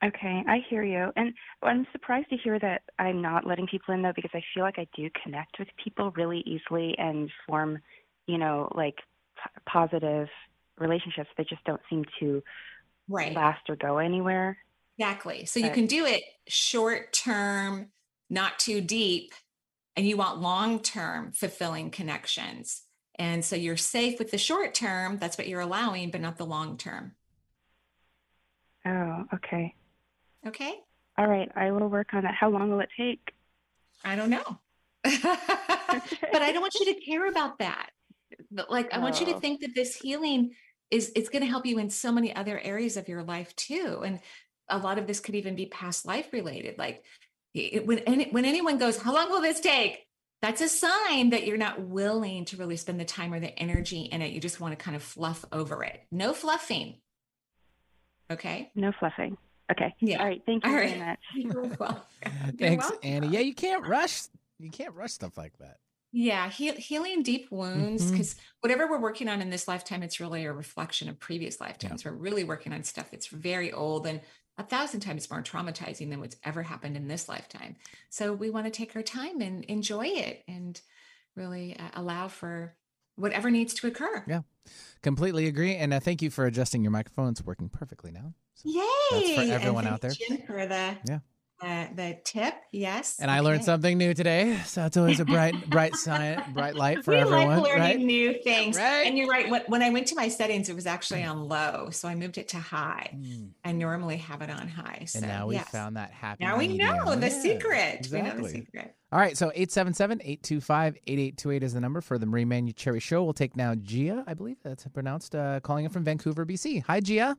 Okay, 0.03 0.43
I 0.47 0.61
hear 0.71 0.83
you. 0.83 1.13
And 1.17 1.35
I'm 1.63 1.87
surprised 1.93 2.31
to 2.31 2.37
hear 2.37 2.59
that 2.59 2.83
I'm 2.99 3.21
not 3.21 3.47
letting 3.47 3.67
people 3.67 3.93
in 3.95 4.01
though, 4.01 4.15
because 4.15 4.31
I 4.33 4.43
feel 4.55 4.63
like 4.63 4.79
I 4.79 4.87
do 4.97 5.11
connect 5.23 5.59
with 5.59 5.69
people 5.83 6.11
really 6.13 6.43
easily 6.47 6.97
and 6.97 7.31
form, 7.47 7.79
you 8.27 8.39
know, 8.39 8.73
like 8.75 8.97
p- 8.97 9.61
positive 9.69 10.29
relationships 10.79 11.29
that 11.37 11.49
just 11.49 11.63
don't 11.65 11.83
seem 11.91 12.05
to 12.21 12.43
right. 13.09 13.35
last 13.35 13.69
or 13.69 13.77
go 13.77 13.99
anywhere. 13.99 14.57
Exactly. 14.99 15.45
So 15.45 15.61
but, 15.61 15.67
you 15.67 15.73
can 15.73 15.87
do 15.87 16.07
it 16.07 16.23
short 16.49 17.13
term, 17.13 17.89
not 18.31 18.59
too 18.59 18.81
deep, 18.81 19.35
and 19.97 20.09
you 20.09 20.17
want 20.17 20.41
long 20.41 20.81
term 20.81 21.33
fulfilling 21.33 21.91
connections. 21.91 22.83
And 23.17 23.45
so 23.45 23.55
you're 23.55 23.77
safe 23.77 24.19
with 24.19 24.31
the 24.31 24.39
short 24.39 24.73
term, 24.73 25.19
that's 25.19 25.37
what 25.37 25.47
you're 25.47 25.61
allowing, 25.61 26.11
but 26.11 26.23
not 26.23 26.39
the 26.39 26.47
long 26.47 26.79
term. 26.79 27.17
Oh, 28.87 29.25
okay. 29.35 29.75
Okay. 30.47 30.73
All 31.19 31.27
right. 31.27 31.51
I 31.55 31.71
will 31.71 31.89
work 31.89 32.15
on 32.15 32.23
that. 32.23 32.35
How 32.35 32.49
long 32.51 32.71
will 32.71 32.81
it 32.81 32.89
take? 32.97 33.33
I 34.05 34.17
don't 34.17 34.31
know. 34.31 34.59
but 35.05 36.43
I 36.43 36.51
don't 36.53 36.63
want 36.63 36.75
you 36.75 36.95
to 36.95 37.01
care 37.01 37.29
about 37.29 37.59
that. 37.59 37.91
But 38.51 38.71
like, 38.71 38.93
I 38.93 38.99
want 38.99 39.21
you 39.21 39.27
to 39.27 39.35
oh. 39.35 39.41
think 39.41 39.61
that 39.61 39.75
this 39.75 39.95
healing 39.95 40.53
is 40.91 41.13
it's 41.15 41.29
going 41.29 41.43
to 41.43 41.49
help 41.49 41.67
you 41.67 41.79
in 41.79 41.91
so 41.91 42.11
many 42.11 42.35
other 42.35 42.59
areas 42.59 42.97
of 42.97 43.09
your 43.09 43.23
life 43.23 43.55
too. 43.57 44.03
And 44.05 44.21
a 44.69 44.79
lot 44.79 44.99
of 44.99 45.07
this 45.07 45.21
could 45.21 45.35
even 45.35 45.55
be 45.55 45.67
past 45.67 46.07
life 46.07 46.33
related. 46.33 46.79
Like 46.79 47.05
when 47.55 47.99
any, 48.01 48.31
when 48.31 48.45
anyone 48.45 48.79
goes, 48.79 49.01
"How 49.01 49.15
long 49.15 49.31
will 49.31 49.41
this 49.41 49.61
take?" 49.61 50.07
That's 50.43 50.63
a 50.63 50.69
sign 50.69 51.31
that 51.31 51.47
you're 51.47 51.59
not 51.59 51.83
willing 51.83 52.47
to 52.47 52.57
really 52.57 52.79
spend 52.79 52.99
the 52.99 53.05
time 53.05 53.35
or 53.35 53.41
the 53.41 53.57
energy 53.59 54.01
in 54.01 54.23
it. 54.23 54.33
You 54.33 54.41
just 54.41 54.59
want 54.59 54.73
to 54.73 54.83
kind 54.83 54.97
of 54.97 55.03
fluff 55.03 55.45
over 55.53 55.85
it. 55.85 56.01
No 56.11 56.33
fluffing. 56.33 56.97
Okay. 58.31 58.71
No 58.75 58.93
fluffing. 58.99 59.37
Okay. 59.71 59.95
Yeah. 60.01 60.19
All 60.19 60.27
right. 60.27 60.43
Thank 60.45 60.65
you 60.65 60.71
All 60.71 60.77
very 60.77 60.99
much. 60.99 61.19
You're 61.35 61.63
welcome. 61.63 61.97
Thanks, 62.59 62.85
welcome. 62.85 62.99
Annie. 63.03 63.29
Yeah, 63.29 63.41
you 63.41 63.55
can't 63.55 63.87
rush. 63.87 64.23
You 64.59 64.71
can't 64.71 64.95
rush 64.95 65.13
stuff 65.13 65.37
like 65.37 65.57
that. 65.59 65.79
Yeah, 66.13 66.51
healing 66.51 67.23
deep 67.23 67.53
wounds 67.53 68.11
because 68.11 68.35
mm-hmm. 68.35 68.43
whatever 68.63 68.91
we're 68.91 69.01
working 69.01 69.29
on 69.29 69.41
in 69.41 69.49
this 69.49 69.69
lifetime, 69.69 70.03
it's 70.03 70.19
really 70.19 70.45
a 70.45 70.53
reflection 70.53 71.09
of 71.09 71.21
previous 71.21 71.61
lifetimes. 71.61 72.05
Yeah. 72.05 72.11
We're 72.11 72.17
really 72.17 72.43
working 72.43 72.73
on 72.73 72.83
stuff 72.83 73.13
that's 73.13 73.29
very 73.29 73.73
old 73.73 74.09
and 74.09 74.21
a 74.59 74.65
thousand 74.65 75.01
times 75.01 75.31
more 75.31 75.41
traumatizing 75.41 76.11
than 76.11 76.19
what's 76.19 76.37
ever 76.43 76.65
happened 76.65 76.97
in 76.97 77.07
this 77.07 77.29
lifetime. 77.29 77.77
So 78.09 78.33
we 78.33 78.51
want 78.51 78.67
to 78.67 78.73
take 78.73 78.97
our 78.97 79.03
time 79.03 79.41
and 79.41 79.65
enjoy 79.67 80.07
it 80.07 80.43
and 80.49 80.81
really 81.37 81.77
uh, 81.79 81.91
allow 81.95 82.27
for 82.27 82.75
whatever 83.21 83.51
needs 83.51 83.75
to 83.75 83.87
occur. 83.87 84.25
Yeah, 84.27 84.41
completely 85.03 85.47
agree. 85.47 85.77
And 85.77 85.95
uh, 85.95 86.01
thank 86.01 86.23
you 86.23 86.31
for 86.31 86.47
adjusting 86.47 86.83
your 86.83 86.91
microphone. 86.91 87.31
It's 87.31 87.45
working 87.45 87.69
perfectly 87.69 88.11
now. 88.11 88.35
So 88.55 88.69
Yay! 88.69 88.83
That's 89.11 89.49
for 89.49 89.55
everyone 89.55 89.87
out 89.87 90.01
there. 90.01 90.13
for 90.47 90.67
the 90.67 90.97
yeah. 91.09 91.19
Uh, 91.63 91.87
the 91.95 92.19
tip, 92.25 92.55
yes. 92.73 93.19
And 93.19 93.31
okay. 93.31 93.37
I 93.37 93.41
learned 93.41 93.65
something 93.65 93.99
new 93.99 94.15
today, 94.15 94.59
so 94.65 94.87
it's 94.87 94.97
always 94.97 95.21
a 95.21 95.27
bright, 95.27 95.55
bright 95.71 95.95
sign, 95.95 96.43
bright 96.55 96.75
light 96.75 97.05
for 97.05 97.11
we 97.11 97.19
everyone. 97.19 97.49
like 97.49 97.63
learning 97.63 97.81
right? 97.81 98.01
new 98.01 98.33
things, 98.43 98.79
right? 98.79 99.07
And 99.07 99.19
you're 99.19 99.29
right. 99.29 99.51
When, 99.51 99.61
when 99.67 99.83
I 99.83 99.91
went 99.91 100.07
to 100.09 100.15
my 100.15 100.29
settings, 100.29 100.71
it 100.71 100.75
was 100.75 100.87
actually 100.87 101.23
on 101.23 101.49
low, 101.49 101.91
so 101.91 102.09
I 102.09 102.15
moved 102.15 102.39
it 102.39 102.49
to 102.49 102.59
high. 102.59 103.11
Mm. 103.15 103.51
I 103.63 103.73
normally 103.73 104.17
have 104.17 104.41
it 104.41 104.49
on 104.49 104.69
high. 104.69 105.05
So, 105.07 105.19
and 105.19 105.29
now 105.29 105.49
we 105.49 105.57
yes. 105.57 105.69
found 105.69 105.99
that 105.99 106.13
happy. 106.13 106.45
Now 106.45 106.57
we 106.57 106.69
know 106.69 107.15
the 107.15 107.29
yeah, 107.29 107.43
secret. 107.43 107.97
Exactly. 107.99 108.23
We 108.23 108.29
know 108.29 108.37
the 108.43 108.49
secret. 108.49 108.95
All 109.13 109.19
right, 109.19 109.37
so 109.37 109.51
877-825-8828 109.51 111.63
is 111.63 111.75
the 111.75 111.81
number 111.81 112.01
for 112.01 112.17
the 112.17 112.25
Marie 112.25 112.47
Manuchehri 112.47 113.03
Show. 113.03 113.23
We'll 113.25 113.35
take 113.35 113.55
now 113.55 113.75
Gia, 113.75 114.25
I 114.27 114.33
believe 114.33 114.57
that's 114.63 114.87
pronounced, 114.87 115.35
uh, 115.35 115.61
calling 115.61 115.85
in 115.85 115.91
from 115.91 116.05
Vancouver, 116.05 116.47
BC. 116.47 116.85
Hi, 116.85 117.01
Gia. 117.01 117.37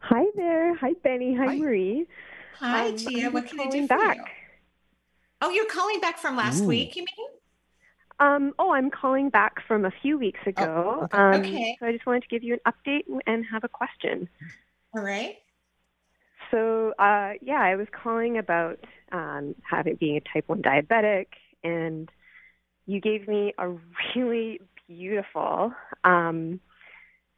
Hi 0.00 0.24
there. 0.36 0.76
Hi, 0.76 0.92
Benny. 1.04 1.34
Hi, 1.34 1.46
Hi. 1.46 1.56
Marie. 1.56 2.06
Hi, 2.58 2.88
um, 2.88 2.96
Gia. 2.96 3.30
What 3.30 3.46
can 3.46 3.60
I 3.60 3.70
do 3.70 3.82
for 3.82 3.88
back. 3.88 4.16
you? 4.16 4.24
Oh, 5.40 5.50
you're 5.50 5.66
calling 5.66 6.00
back 6.00 6.18
from 6.18 6.36
last 6.36 6.64
Ooh. 6.64 6.66
week, 6.66 6.96
you 6.96 7.02
mean? 7.02 7.28
Um, 8.18 8.52
oh, 8.58 8.72
I'm 8.72 8.90
calling 8.90 9.30
back 9.30 9.64
from 9.68 9.84
a 9.84 9.92
few 10.02 10.18
weeks 10.18 10.40
oh, 10.46 10.50
ago. 10.50 10.98
Oh, 11.00 11.04
okay. 11.04 11.18
Um, 11.18 11.40
okay. 11.40 11.76
So 11.78 11.86
I 11.86 11.92
just 11.92 12.04
wanted 12.04 12.22
to 12.22 12.28
give 12.28 12.42
you 12.42 12.54
an 12.54 12.72
update 12.72 13.04
and 13.26 13.44
have 13.50 13.62
a 13.62 13.68
question. 13.68 14.28
All 14.92 15.02
right. 15.02 15.36
So, 16.50 16.94
uh, 16.98 17.34
yeah, 17.40 17.60
I 17.60 17.76
was 17.76 17.86
calling 17.92 18.38
about 18.38 18.80
um, 19.12 19.54
having 19.62 19.94
being 19.94 20.16
a 20.16 20.20
type 20.20 20.48
1 20.48 20.62
diabetic, 20.62 21.26
and 21.62 22.10
you 22.86 23.00
gave 23.00 23.28
me 23.28 23.54
a 23.58 23.68
really 24.16 24.60
beautiful 24.88 25.72
um, 26.02 26.58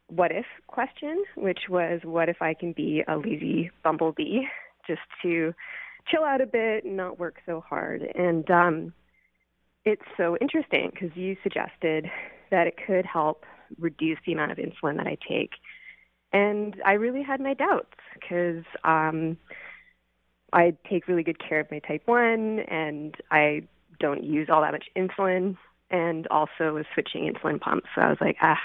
what 0.06 0.32
if 0.32 0.46
question, 0.66 1.24
which 1.36 1.68
was, 1.68 2.00
what 2.04 2.28
if 2.28 2.40
I 2.40 2.54
can 2.54 2.72
be 2.72 3.02
a 3.06 3.16
lazy 3.16 3.70
bumblebee 3.84 4.42
just 4.86 5.00
to 5.22 5.54
chill 6.10 6.24
out 6.24 6.40
a 6.40 6.46
bit 6.46 6.84
and 6.84 6.96
not 6.96 7.18
work 7.18 7.36
so 7.46 7.60
hard? 7.60 8.02
And 8.14 8.50
um, 8.50 8.92
it's 9.84 10.02
so 10.16 10.36
interesting 10.40 10.90
because 10.92 11.16
you 11.16 11.36
suggested 11.42 12.10
that 12.50 12.66
it 12.66 12.74
could 12.86 13.06
help 13.06 13.44
reduce 13.78 14.18
the 14.26 14.32
amount 14.32 14.52
of 14.52 14.58
insulin 14.58 14.96
that 14.96 15.06
I 15.06 15.16
take. 15.28 15.52
And 16.32 16.76
I 16.84 16.92
really 16.92 17.22
had 17.22 17.40
my 17.40 17.54
doubts 17.54 17.96
because 18.14 18.64
um, 18.84 19.36
I 20.52 20.74
take 20.88 21.08
really 21.08 21.22
good 21.22 21.38
care 21.38 21.60
of 21.60 21.70
my 21.70 21.80
type 21.80 22.02
1 22.06 22.60
and 22.68 23.14
I 23.30 23.62
don't 23.98 24.24
use 24.24 24.48
all 24.50 24.62
that 24.62 24.72
much 24.72 24.86
insulin 24.96 25.56
and 25.90 26.26
also 26.28 26.74
was 26.74 26.86
switching 26.94 27.32
insulin 27.32 27.60
pumps. 27.60 27.88
So 27.94 28.00
I 28.00 28.08
was 28.08 28.18
like, 28.20 28.36
ah, 28.42 28.58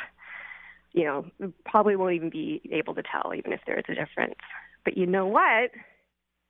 you 0.94 1.04
know, 1.04 1.26
probably 1.66 1.96
won't 1.96 2.14
even 2.14 2.30
be 2.30 2.62
able 2.72 2.96
to 2.96 3.04
tell, 3.04 3.34
even 3.36 3.52
if 3.52 3.60
there 3.66 3.78
is 3.78 3.86
a 3.90 3.96
difference. 3.96 4.40
But 4.84 4.98
you 4.98 5.06
know 5.06 5.26
what? 5.26 5.72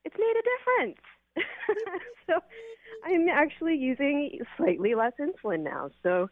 It's 0.06 0.14
made 0.16 0.34
a 0.38 0.86
difference. 0.86 1.00
so 2.28 2.34
I'm 3.04 3.28
actually 3.28 3.74
using 3.74 4.38
slightly 4.56 4.94
less 4.94 5.14
insulin 5.20 5.64
now. 5.64 5.90
So 6.04 6.30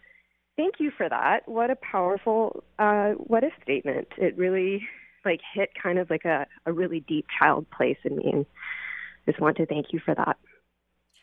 thank 0.57 0.75
you 0.79 0.93
for 0.97 1.09
that. 1.09 1.49
What 1.49 1.71
a 1.71 1.77
powerful 1.77 2.63
uh, 2.79 3.11
what 3.15 3.43
if 3.43 3.53
statement. 3.65 4.07
It 4.17 4.39
really 4.39 4.87
like 5.25 5.41
hit 5.55 5.71
kind 5.81 5.99
of 5.99 6.09
like 6.09 6.25
a, 6.25 6.47
a 6.67 6.73
really 6.73 7.01
deep 7.01 7.27
child 7.37 7.67
place 7.77 7.99
in 8.05 8.17
me. 8.17 8.31
And 8.33 8.47
just 9.27 9.41
want 9.41 9.57
to 9.57 9.67
thank 9.67 9.87
you 9.93 9.99
for 10.05 10.15
that. 10.15 10.37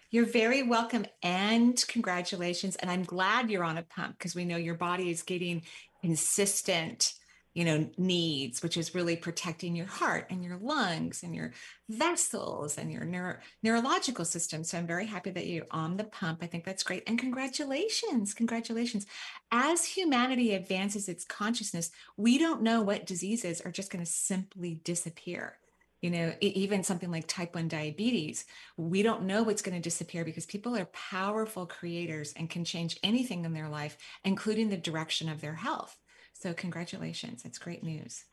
You're 0.09 0.25
very 0.25 0.61
welcome 0.61 1.05
and 1.23 1.81
congratulations. 1.87 2.75
And 2.75 2.91
I'm 2.91 3.03
glad 3.03 3.49
you're 3.49 3.63
on 3.63 3.77
a 3.77 3.83
pump 3.83 4.17
because 4.17 4.35
we 4.35 4.43
know 4.43 4.57
your 4.57 4.75
body 4.75 5.09
is 5.09 5.23
getting 5.23 5.61
consistent 6.01 7.13
you 7.53 7.65
know 7.65 7.89
needs 7.97 8.63
which 8.63 8.77
is 8.77 8.95
really 8.95 9.15
protecting 9.15 9.75
your 9.75 9.85
heart 9.85 10.27
and 10.29 10.43
your 10.43 10.57
lungs 10.57 11.23
and 11.23 11.35
your 11.35 11.51
vessels 11.89 12.77
and 12.77 12.91
your 12.91 13.03
neuro- 13.03 13.37
neurological 13.63 14.23
system. 14.25 14.63
So 14.63 14.77
i'm 14.77 14.87
very 14.87 15.05
happy 15.05 15.31
that 15.31 15.47
you're 15.47 15.65
on 15.71 15.97
the 15.97 16.05
pump. 16.05 16.39
I 16.41 16.47
think 16.47 16.63
that's 16.63 16.83
great. 16.83 17.03
And 17.07 17.19
congratulations 17.19 18.33
congratulations. 18.33 19.05
As 19.51 19.85
humanity 19.85 20.53
advances 20.53 21.09
its 21.09 21.25
consciousness 21.25 21.91
we 22.17 22.37
don't 22.37 22.61
know 22.61 22.81
what 22.81 23.05
diseases 23.05 23.61
are 23.61 23.71
just 23.71 23.91
going 23.91 24.03
to 24.03 24.09
simply 24.11 24.79
disappear. 24.83 25.57
You 26.01 26.09
know 26.09 26.33
even 26.41 26.83
something 26.83 27.11
like 27.11 27.27
type 27.27 27.53
1 27.53 27.67
diabetes 27.67 28.45
we 28.77 29.03
don't 29.03 29.23
know 29.23 29.43
what's 29.43 29.61
going 29.61 29.75
to 29.75 29.81
disappear 29.81 30.25
because 30.25 30.47
people 30.47 30.75
are 30.75 30.85
powerful 30.85 31.67
creators 31.67 32.33
and 32.33 32.49
can 32.49 32.65
change 32.65 32.97
anything 33.03 33.45
in 33.45 33.53
their 33.53 33.69
life 33.69 33.97
including 34.23 34.69
the 34.69 34.77
direction 34.77 35.29
of 35.29 35.41
their 35.41 35.53
health 35.53 35.95
so 36.41 36.53
congratulations 36.53 37.43
it's 37.45 37.57
great 37.57 37.83
news 37.83 38.25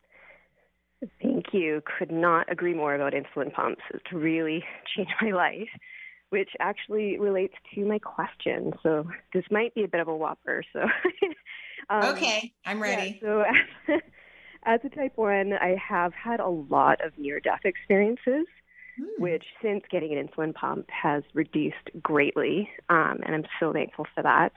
thank 1.21 1.53
you 1.53 1.81
could 1.97 2.11
not 2.11 2.51
agree 2.51 2.73
more 2.73 2.95
about 2.95 3.13
insulin 3.13 3.53
pumps 3.53 3.81
it's 3.93 4.11
really 4.11 4.63
changed 4.95 5.13
my 5.21 5.31
life 5.31 5.69
which 6.29 6.49
actually 6.59 7.17
relates 7.17 7.55
to 7.73 7.85
my 7.85 7.99
question 7.99 8.71
so 8.83 9.05
this 9.33 9.43
might 9.49 9.73
be 9.73 9.83
a 9.83 9.87
bit 9.87 9.99
of 10.01 10.07
a 10.07 10.15
whopper 10.15 10.63
so 10.73 10.81
um, 11.89 12.03
okay 12.03 12.51
i'm 12.65 12.81
ready 12.81 13.19
yeah, 13.21 13.45
so 13.87 13.95
as 14.63 14.79
a 14.83 14.89
type 14.89 15.13
1, 15.15 15.53
I 15.53 15.75
have 15.75 16.13
had 16.13 16.39
a 16.39 16.47
lot 16.47 17.03
of 17.05 17.17
near 17.17 17.39
death 17.39 17.61
experiences, 17.63 18.45
mm. 18.99 19.05
which 19.17 19.43
since 19.61 19.83
getting 19.89 20.13
an 20.13 20.27
insulin 20.27 20.53
pump 20.53 20.89
has 20.89 21.23
reduced 21.33 21.89
greatly. 22.01 22.69
Um, 22.89 23.19
and 23.25 23.35
I'm 23.35 23.45
so 23.59 23.71
thankful 23.71 24.05
for 24.13 24.23
that. 24.23 24.51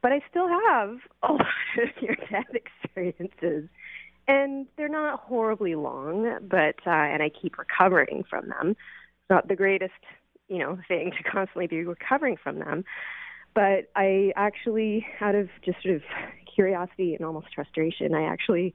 But 0.00 0.12
I 0.12 0.20
still 0.30 0.48
have 0.48 0.98
a 1.22 1.32
lot 1.32 1.46
of 1.82 2.02
near 2.02 2.16
death 2.30 2.54
experiences. 2.54 3.68
And 4.26 4.66
they're 4.76 4.90
not 4.90 5.20
horribly 5.20 5.74
long, 5.74 6.38
but, 6.42 6.74
uh, 6.86 6.90
and 6.90 7.22
I 7.22 7.30
keep 7.30 7.56
recovering 7.56 8.24
from 8.28 8.48
them. 8.48 8.70
It's 8.72 9.30
not 9.30 9.48
the 9.48 9.56
greatest, 9.56 9.92
you 10.48 10.58
know, 10.58 10.78
thing 10.86 11.12
to 11.16 11.30
constantly 11.30 11.66
be 11.66 11.82
recovering 11.84 12.36
from 12.36 12.58
them. 12.58 12.84
But 13.54 13.90
I 13.96 14.32
actually, 14.36 15.06
out 15.20 15.34
of 15.34 15.48
just 15.64 15.82
sort 15.82 15.96
of 15.96 16.02
curiosity 16.54 17.14
and 17.14 17.24
almost 17.24 17.46
frustration, 17.54 18.14
I 18.14 18.24
actually 18.24 18.74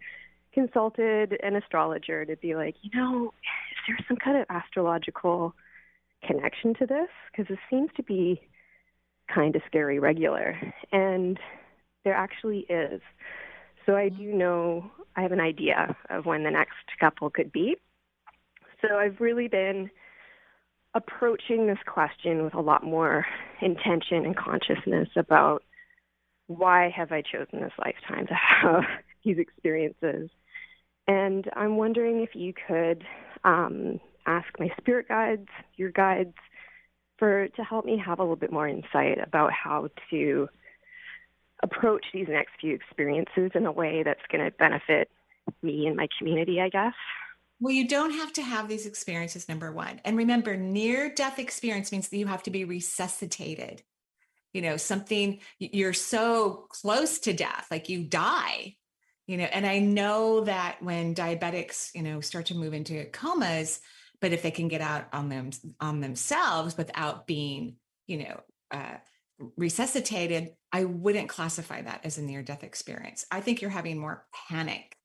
consulted 0.53 1.37
an 1.43 1.55
astrologer 1.55 2.25
to 2.25 2.35
be 2.35 2.55
like, 2.55 2.75
you 2.81 2.89
know, 2.99 3.27
is 3.27 3.77
there 3.87 3.97
some 4.07 4.17
kind 4.17 4.37
of 4.37 4.45
astrological 4.49 5.53
connection 6.25 6.73
to 6.75 6.85
this? 6.85 7.09
Because 7.31 7.47
this 7.47 7.59
seems 7.69 7.89
to 7.97 8.03
be 8.03 8.41
kind 9.33 9.55
of 9.55 9.61
scary 9.67 9.99
regular. 9.99 10.59
And 10.91 11.39
there 12.03 12.13
actually 12.13 12.65
is. 12.69 13.01
So 13.85 13.95
I 13.95 14.09
do 14.09 14.33
know, 14.33 14.91
I 15.15 15.21
have 15.21 15.31
an 15.31 15.39
idea 15.39 15.95
of 16.09 16.25
when 16.25 16.43
the 16.43 16.51
next 16.51 16.73
couple 16.99 17.29
could 17.29 17.51
be. 17.51 17.75
So 18.81 18.97
I've 18.97 19.19
really 19.19 19.47
been 19.47 19.89
approaching 20.95 21.67
this 21.67 21.79
question 21.85 22.43
with 22.43 22.53
a 22.53 22.61
lot 22.61 22.83
more 22.83 23.25
intention 23.61 24.25
and 24.25 24.37
consciousness 24.37 25.09
about 25.15 25.63
why 26.47 26.91
have 26.95 27.11
I 27.11 27.21
chosen 27.21 27.61
this 27.61 27.71
lifetime 27.79 28.27
to 28.27 28.33
have 28.33 28.83
these 29.23 29.37
experiences. 29.37 30.29
And 31.07 31.49
I'm 31.55 31.77
wondering 31.77 32.21
if 32.21 32.35
you 32.35 32.53
could 32.67 33.03
um, 33.43 33.99
ask 34.25 34.47
my 34.59 34.69
spirit 34.79 35.07
guides, 35.07 35.47
your 35.75 35.91
guides, 35.91 36.35
for 37.23 37.47
to 37.47 37.63
help 37.63 37.85
me 37.85 37.97
have 37.97 38.19
a 38.19 38.21
little 38.21 38.35
bit 38.35 38.51
more 38.51 38.67
insight 38.67 39.17
about 39.25 39.53
how 39.53 39.87
to 40.09 40.49
approach 41.63 42.03
these 42.13 42.27
next 42.27 42.51
few 42.59 42.75
experiences 42.75 43.51
in 43.55 43.65
a 43.65 43.71
way 43.71 44.03
that's 44.03 44.19
going 44.29 44.43
to 44.43 44.51
benefit 44.57 45.09
me 45.61 45.87
and 45.87 45.95
my 45.95 46.09
community, 46.17 46.59
I 46.59 46.67
guess. 46.67 46.93
Well, 47.61 47.71
you 47.71 47.87
don't 47.87 48.11
have 48.11 48.33
to 48.33 48.41
have 48.41 48.67
these 48.67 48.85
experiences, 48.85 49.47
number 49.47 49.71
one. 49.71 50.01
And 50.03 50.17
remember, 50.17 50.57
near 50.57 51.13
death 51.13 51.39
experience 51.39 51.93
means 51.93 52.09
that 52.09 52.17
you 52.17 52.27
have 52.27 52.43
to 52.43 52.51
be 52.51 52.65
resuscitated. 52.65 53.83
You 54.51 54.61
know, 54.61 54.75
something 54.75 55.39
you're 55.59 55.93
so 55.93 56.65
close 56.71 57.19
to 57.19 57.31
death, 57.31 57.67
like 57.71 57.87
you 57.87 58.03
die, 58.03 58.75
you 59.27 59.37
know. 59.37 59.45
And 59.45 59.65
I 59.65 59.79
know 59.79 60.41
that 60.41 60.83
when 60.83 61.15
diabetics, 61.15 61.95
you 61.95 62.03
know, 62.03 62.19
start 62.19 62.47
to 62.47 62.55
move 62.55 62.73
into 62.73 63.05
comas, 63.05 63.79
but 64.23 64.33
if 64.33 64.41
they 64.41 64.51
can 64.51 64.69
get 64.69 64.81
out 64.81 65.05
on 65.13 65.29
them 65.29 65.51
on 65.79 66.01
themselves 66.01 66.75
without 66.75 67.27
being, 67.27 67.75
you 68.07 68.17
know, 68.23 68.41
uh, 68.71 68.97
resuscitated, 69.57 70.53
I 70.71 70.85
wouldn't 70.85 71.29
classify 71.29 71.83
that 71.83 72.01
as 72.05 72.17
a 72.17 72.23
near 72.23 72.41
death 72.41 72.63
experience. 72.63 73.25
I 73.29 73.41
think 73.41 73.61
you're 73.61 73.69
having 73.69 73.99
more 73.99 74.25
panic 74.49 74.97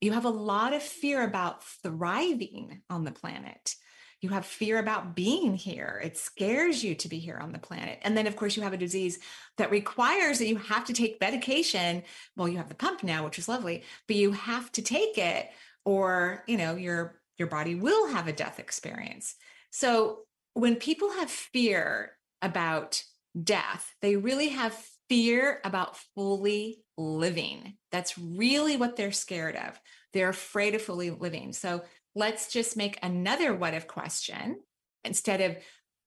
you 0.00 0.12
have 0.12 0.24
a 0.24 0.30
lot 0.30 0.72
of 0.72 0.82
fear 0.82 1.22
about 1.22 1.62
thriving 1.62 2.82
on 2.88 3.04
the 3.04 3.12
planet. 3.12 3.74
You 4.22 4.30
have 4.30 4.44
fear 4.44 4.78
about 4.78 5.14
being 5.14 5.54
here. 5.54 6.00
It 6.04 6.16
scares 6.16 6.84
you 6.84 6.94
to 6.96 7.08
be 7.08 7.18
here 7.18 7.38
on 7.38 7.52
the 7.52 7.58
planet. 7.58 7.98
And 8.02 8.16
then, 8.16 8.26
of 8.26 8.36
course, 8.36 8.56
you 8.56 8.62
have 8.62 8.72
a 8.72 8.78
disease 8.78 9.18
that 9.56 9.70
requires 9.70 10.38
that 10.38 10.48
you 10.48 10.56
have 10.56 10.84
to 10.86 10.92
take 10.92 11.20
medication. 11.20 12.02
Well, 12.36 12.48
you 12.48 12.58
have 12.58 12.68
the 12.68 12.74
pump 12.74 13.02
now, 13.02 13.24
which 13.24 13.38
is 13.38 13.48
lovely, 13.48 13.82
but 14.06 14.16
you 14.16 14.32
have 14.32 14.70
to 14.72 14.82
take 14.82 15.16
it 15.16 15.48
or, 15.84 16.44
you 16.46 16.58
know, 16.58 16.76
your 16.76 17.19
your 17.40 17.48
body 17.48 17.74
will 17.74 18.06
have 18.08 18.28
a 18.28 18.32
death 18.32 18.60
experience. 18.60 19.34
So 19.70 20.20
when 20.54 20.76
people 20.76 21.10
have 21.10 21.30
fear 21.30 22.12
about 22.42 23.02
death, 23.42 23.92
they 24.02 24.16
really 24.16 24.50
have 24.50 24.76
fear 25.08 25.60
about 25.64 25.96
fully 26.14 26.84
living. 26.96 27.78
That's 27.90 28.16
really 28.16 28.76
what 28.76 28.94
they're 28.94 29.10
scared 29.10 29.56
of. 29.56 29.80
They're 30.12 30.28
afraid 30.28 30.74
of 30.74 30.82
fully 30.82 31.10
living. 31.10 31.52
So 31.52 31.82
let's 32.14 32.52
just 32.52 32.76
make 32.76 32.98
another 33.02 33.54
what 33.54 33.74
if 33.74 33.88
question 33.88 34.60
instead 35.02 35.40
of, 35.40 35.56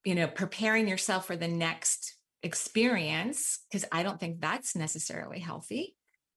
you 0.04 0.14
know, 0.14 0.28
preparing 0.28 0.86
yourself 0.86 1.26
for 1.26 1.36
the 1.36 1.48
next 1.48 2.16
experience, 2.42 3.58
because 3.70 3.86
I 3.90 4.02
don't 4.02 4.20
think 4.20 4.40
that's 4.40 4.76
necessarily 4.76 5.40
healthy. 5.40 5.96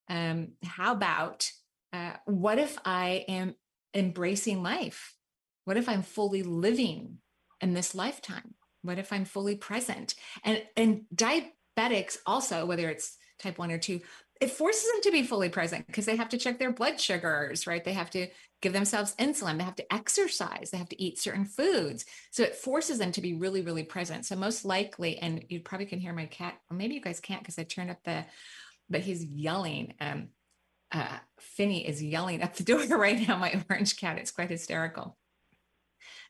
Um, 0.10 0.54
how 0.64 0.94
about 0.94 1.52
uh, 1.94 2.14
what 2.26 2.60
if 2.60 2.78
I 2.84 3.26
am 3.28 3.56
embracing 3.94 4.64
life? 4.64 5.14
What 5.66 5.78
if 5.78 5.90
I'm 5.90 6.04
fully 6.04 6.44
living 6.44 7.18
in 7.62 7.74
this 7.74 7.96
lifetime? 7.96 8.54
What 8.82 9.00
if 9.00 9.12
I'm 9.12 9.26
fully 9.26 9.56
present? 9.56 10.16
And 10.44 10.64
and 10.76 11.06
diabetics 11.14 12.18
also, 12.26 12.66
whether 12.66 12.90
it's 12.90 13.18
type 13.40 13.58
one 13.58 13.72
or 13.72 13.78
two, 13.78 14.02
it 14.40 14.52
forces 14.52 14.90
them 14.92 15.02
to 15.04 15.12
be 15.12 15.24
fully 15.24 15.50
present 15.50 15.88
because 15.88 16.06
they 16.06 16.16
have 16.16 16.30
to 16.30 16.38
check 16.38 16.60
their 16.60 16.72
blood 16.72 17.00
sugars, 17.00 17.66
right? 17.66 17.84
They 17.84 17.94
have 17.94 18.10
to 18.12 18.28
give 18.62 18.74
themselves 18.74 19.16
insulin, 19.16 19.58
they 19.58 19.64
have 19.64 19.76
to 19.76 19.94
exercise, 19.94 20.70
they 20.72 20.78
have 20.78 20.90
to 20.90 21.02
eat 21.02 21.20
certain 21.20 21.46
foods. 21.46 22.06
So 22.32 22.44
it 22.44 22.56
forces 22.56 22.98
them 22.98 23.12
to 23.14 23.22
be 23.22 23.34
really, 23.34 23.62
really 23.62 23.84
present. 23.84 24.26
So 24.26 24.36
most 24.36 24.66
likely, 24.66 25.18
and 25.18 25.44
you 25.50 25.60
probably 25.60 25.86
can 25.86 26.00
hear 26.00 26.14
my 26.14 26.26
cat, 26.26 26.56
or 26.70 26.78
maybe 26.78 26.96
you 26.96 27.02
guys 27.02 27.20
can't 27.20 27.42
because 27.42 27.60
I 27.60 27.64
turned 27.64 27.92
up 27.92 28.04
the, 28.04 28.26
but 28.90 29.02
he's 29.02 29.24
yelling. 29.24 29.94
Um, 30.00 30.30
uh, 30.92 31.18
is 31.60 32.04
yelling 32.04 32.42
at 32.42 32.56
the 32.56 32.64
door 32.64 32.86
right 32.98 33.28
now, 33.28 33.38
my 33.38 33.64
orange 33.70 33.98
cat. 33.98 34.18
It's 34.18 34.32
quite 34.32 34.50
hysterical. 34.50 35.18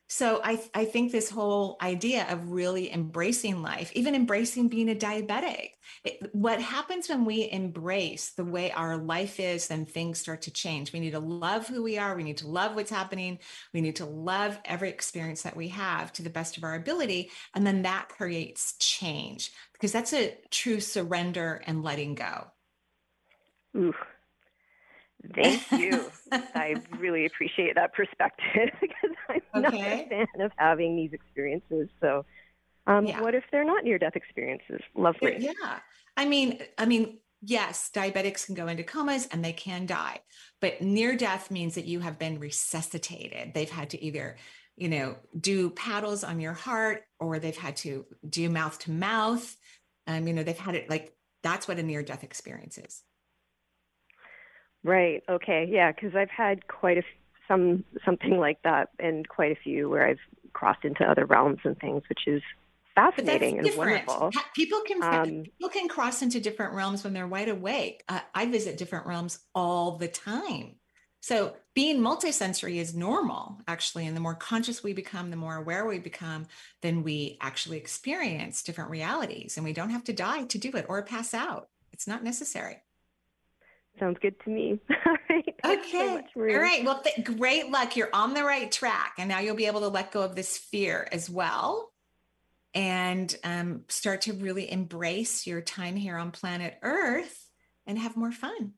So 0.10 0.40
I, 0.42 0.62
I 0.74 0.86
think 0.86 1.12
this 1.12 1.30
whole 1.30 1.76
idea 1.82 2.26
of 2.30 2.52
really 2.52 2.94
embracing 2.94 3.62
life, 3.62 3.92
even 3.94 4.16
embracing 4.16 4.70
being 4.70 4.90
a 4.90 4.96
diabetic, 4.96 5.72
it, 6.06 6.34
what 6.34 6.62
happens 6.62 7.10
when 7.10 7.26
we 7.26 7.52
embrace 7.52 8.30
the 8.30 8.46
way 8.46 8.72
our 8.72 8.96
life 8.96 9.38
is, 9.38 9.68
then 9.68 9.86
things 9.86 10.20
start 10.20 10.44
to 10.44 10.52
change. 10.52 10.94
We 10.94 11.02
need 11.02 11.12
to 11.12 11.20
love 11.20 11.68
who 11.68 11.84
we 11.84 11.98
are. 11.98 12.16
We 12.16 12.24
need 12.24 12.38
to 12.38 12.48
love 12.48 12.74
what's 12.74 12.90
happening. 12.90 13.40
We 13.74 13.82
need 13.82 13.98
to 13.98 14.06
love 14.06 14.58
every 14.64 14.90
experience 14.90 15.42
that 15.42 15.58
we 15.58 15.68
have 15.70 16.14
to 16.14 16.24
the 16.24 16.30
best 16.30 16.56
of 16.56 16.64
our 16.64 16.76
ability. 16.76 17.30
And 17.54 17.68
then 17.68 17.82
that 17.82 18.08
creates 18.08 18.78
change 18.80 19.52
because 19.74 19.92
that's 19.92 20.14
a 20.14 20.38
true 20.52 20.80
surrender 20.80 21.62
and 21.68 21.84
letting 21.84 22.16
go. 22.16 22.48
Ooh, 23.76 23.94
Thank 25.36 25.72
you. 25.72 26.12
I 26.32 26.76
really 27.00 27.26
appreciate 27.26 27.76
that 27.76 27.94
perspective 27.94 28.70
because 28.82 29.42
I'm 29.54 29.66
okay. 29.66 29.78
not 29.78 30.22
a 30.22 30.26
fan 30.26 30.42
of 30.42 30.52
having 30.58 30.96
these 30.96 31.14
experiences. 31.14 31.90
So, 32.02 32.26
um, 32.86 33.06
yeah. 33.06 33.22
what 33.22 33.36
if 33.36 33.44
they're 33.52 33.66
not 33.66 33.84
near-death 33.84 34.16
experiences? 34.16 34.82
Lovely. 34.96 35.38
Yeah, 35.40 35.80
I 36.16 36.26
mean, 36.26 36.60
I 36.78 36.86
mean, 36.86 37.20
yes, 37.42 37.92
diabetics 37.94 38.46
can 38.46 38.56
go 38.56 38.68
into 38.68 38.84
comas 38.84 39.28
and 39.28 39.44
they 39.44 39.54
can 39.54 39.86
die, 39.86 40.20
but 40.62 40.82
near-death 40.82 41.52
means 41.52 41.76
that 41.76 41.86
you 41.86 42.00
have 42.00 42.18
been 42.18 42.40
resuscitated. 42.40 43.54
They've 43.54 43.70
had 43.70 43.90
to 43.92 44.04
either 44.04 44.38
you 44.78 44.88
know 44.88 45.16
do 45.38 45.72
paddles 45.72 46.24
on 46.24 46.40
your 46.40 46.54
heart 46.54 47.04
or 47.20 47.40
they've 47.40 47.58
had 47.58 47.76
to 47.76 48.06
do 48.30 48.48
mouth 48.50 48.78
to 48.80 48.92
mouth 48.92 49.58
um, 50.06 50.28
you 50.28 50.34
know 50.34 50.44
they've 50.44 50.58
had 50.58 50.76
it 50.76 50.90
like 50.90 51.14
that's 51.44 51.68
what 51.68 51.80
a 51.80 51.84
near 51.84 52.04
death 52.04 52.24
experience 52.24 52.78
is 52.78 53.04
Right. 54.88 55.22
Okay. 55.28 55.68
Yeah. 55.70 55.92
Because 55.92 56.16
I've 56.16 56.30
had 56.30 56.68
quite 56.68 56.98
a 56.98 57.04
some 57.48 57.84
something 58.06 58.38
like 58.38 58.62
that, 58.64 58.90
and 59.00 59.28
quite 59.28 59.52
a 59.52 59.56
few 59.56 59.90
where 59.90 60.08
I've 60.08 60.20
crossed 60.54 60.86
into 60.86 61.04
other 61.04 61.26
realms 61.26 61.60
and 61.64 61.78
things, 61.78 62.04
which 62.10 62.22
is 62.26 62.42
fascinating 62.96 63.60
and 63.60 63.78
wonderful. 63.78 64.32
People 64.56 64.82
can 64.88 65.04
um, 65.04 65.44
people 65.44 65.70
can 65.70 65.88
cross 65.90 66.22
into 66.22 66.40
different 66.40 66.74
realms 66.74 67.04
when 67.04 67.14
they're 67.14 67.28
wide 67.28 67.50
awake. 67.50 68.04
Uh, 68.08 68.22
I 68.34 68.46
visit 68.46 68.78
different 68.78 69.06
realms 69.06 69.40
all 69.54 69.98
the 69.98 70.08
time. 70.08 70.76
So 71.20 71.56
being 71.74 72.00
multisensory 72.00 72.76
is 72.76 72.96
normal, 72.96 73.60
actually. 73.68 74.08
And 74.08 74.16
the 74.16 74.22
more 74.22 74.36
conscious 74.36 74.84
we 74.84 74.94
become, 74.94 75.30
the 75.30 75.36
more 75.36 75.56
aware 75.56 75.86
we 75.86 76.00
become, 76.00 76.48
then 76.82 77.04
we 77.04 77.38
actually 77.42 77.78
experience 77.78 78.64
different 78.64 78.92
realities. 78.92 79.58
And 79.58 79.66
we 79.66 79.74
don't 79.74 79.90
have 79.90 80.06
to 80.06 80.14
die 80.14 80.46
to 80.46 80.58
do 80.58 80.70
it 80.70 80.86
or 80.88 81.02
pass 81.04 81.34
out. 81.34 81.68
It's 81.92 82.08
not 82.08 82.24
necessary. 82.24 82.78
Sounds 84.00 84.18
good 84.22 84.36
to 84.44 84.50
me. 84.50 84.80
All 85.06 85.16
right. 85.30 85.56
Okay. 85.66 86.22
So 86.36 86.42
All 86.42 86.60
right. 86.60 86.84
Well, 86.86 87.02
th- 87.02 87.26
great 87.26 87.70
luck. 87.72 87.96
You're 87.96 88.14
on 88.14 88.34
the 88.34 88.44
right 88.44 88.72
track. 88.72 89.14
And 89.18 89.30
now 89.30 89.40
you'll 89.40 89.56
be 89.56 89.66
able 89.66 89.82
to 89.82 89.88
let 89.88 90.12
go 90.12 90.22
of 90.22 90.36
this 90.36 90.58
fear 90.58 91.08
as 91.12 91.30
well 91.30 91.92
and 92.74 93.36
um, 93.44 93.82
start 93.88 94.22
to 94.22 94.34
really 94.34 94.72
embrace 94.72 95.48
your 95.48 95.62
time 95.62 95.96
here 95.96 96.16
on 96.18 96.32
planet 96.32 96.78
Earth 96.84 97.50
and 97.88 97.98
have 97.98 98.16
more 98.16 98.32
fun. 98.32 98.74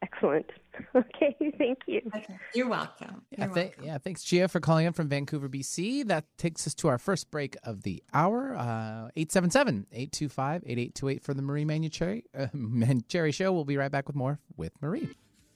Excellent. 0.00 0.50
Okay, 0.96 1.36
thank 1.58 1.78
you. 1.86 2.00
Okay. 2.14 2.38
You're 2.54 2.68
welcome. 2.68 3.22
You're 3.30 3.48
yeah, 3.48 3.54
th- 3.54 3.66
welcome. 3.66 3.84
yeah, 3.84 3.98
thanks, 3.98 4.22
Gia, 4.22 4.48
for 4.48 4.60
calling 4.60 4.86
in 4.86 4.92
from 4.92 5.08
Vancouver, 5.08 5.48
BC. 5.48 6.06
That 6.06 6.24
takes 6.38 6.66
us 6.66 6.74
to 6.76 6.88
our 6.88 6.98
first 6.98 7.30
break 7.30 7.56
of 7.64 7.82
the 7.82 8.02
hour. 8.12 8.54
Uh, 8.54 9.10
877 9.16 9.86
825 9.92 10.62
8828 10.66 11.22
for 11.22 11.34
the 11.34 11.42
Marie 11.42 11.64
Manuchehri, 11.64 12.22
uh, 12.36 12.46
Manuchehri 12.54 13.34
Show. 13.34 13.52
We'll 13.52 13.64
be 13.64 13.76
right 13.76 13.90
back 13.90 14.06
with 14.06 14.16
more 14.16 14.38
with 14.56 14.72
Marie. 14.80 15.08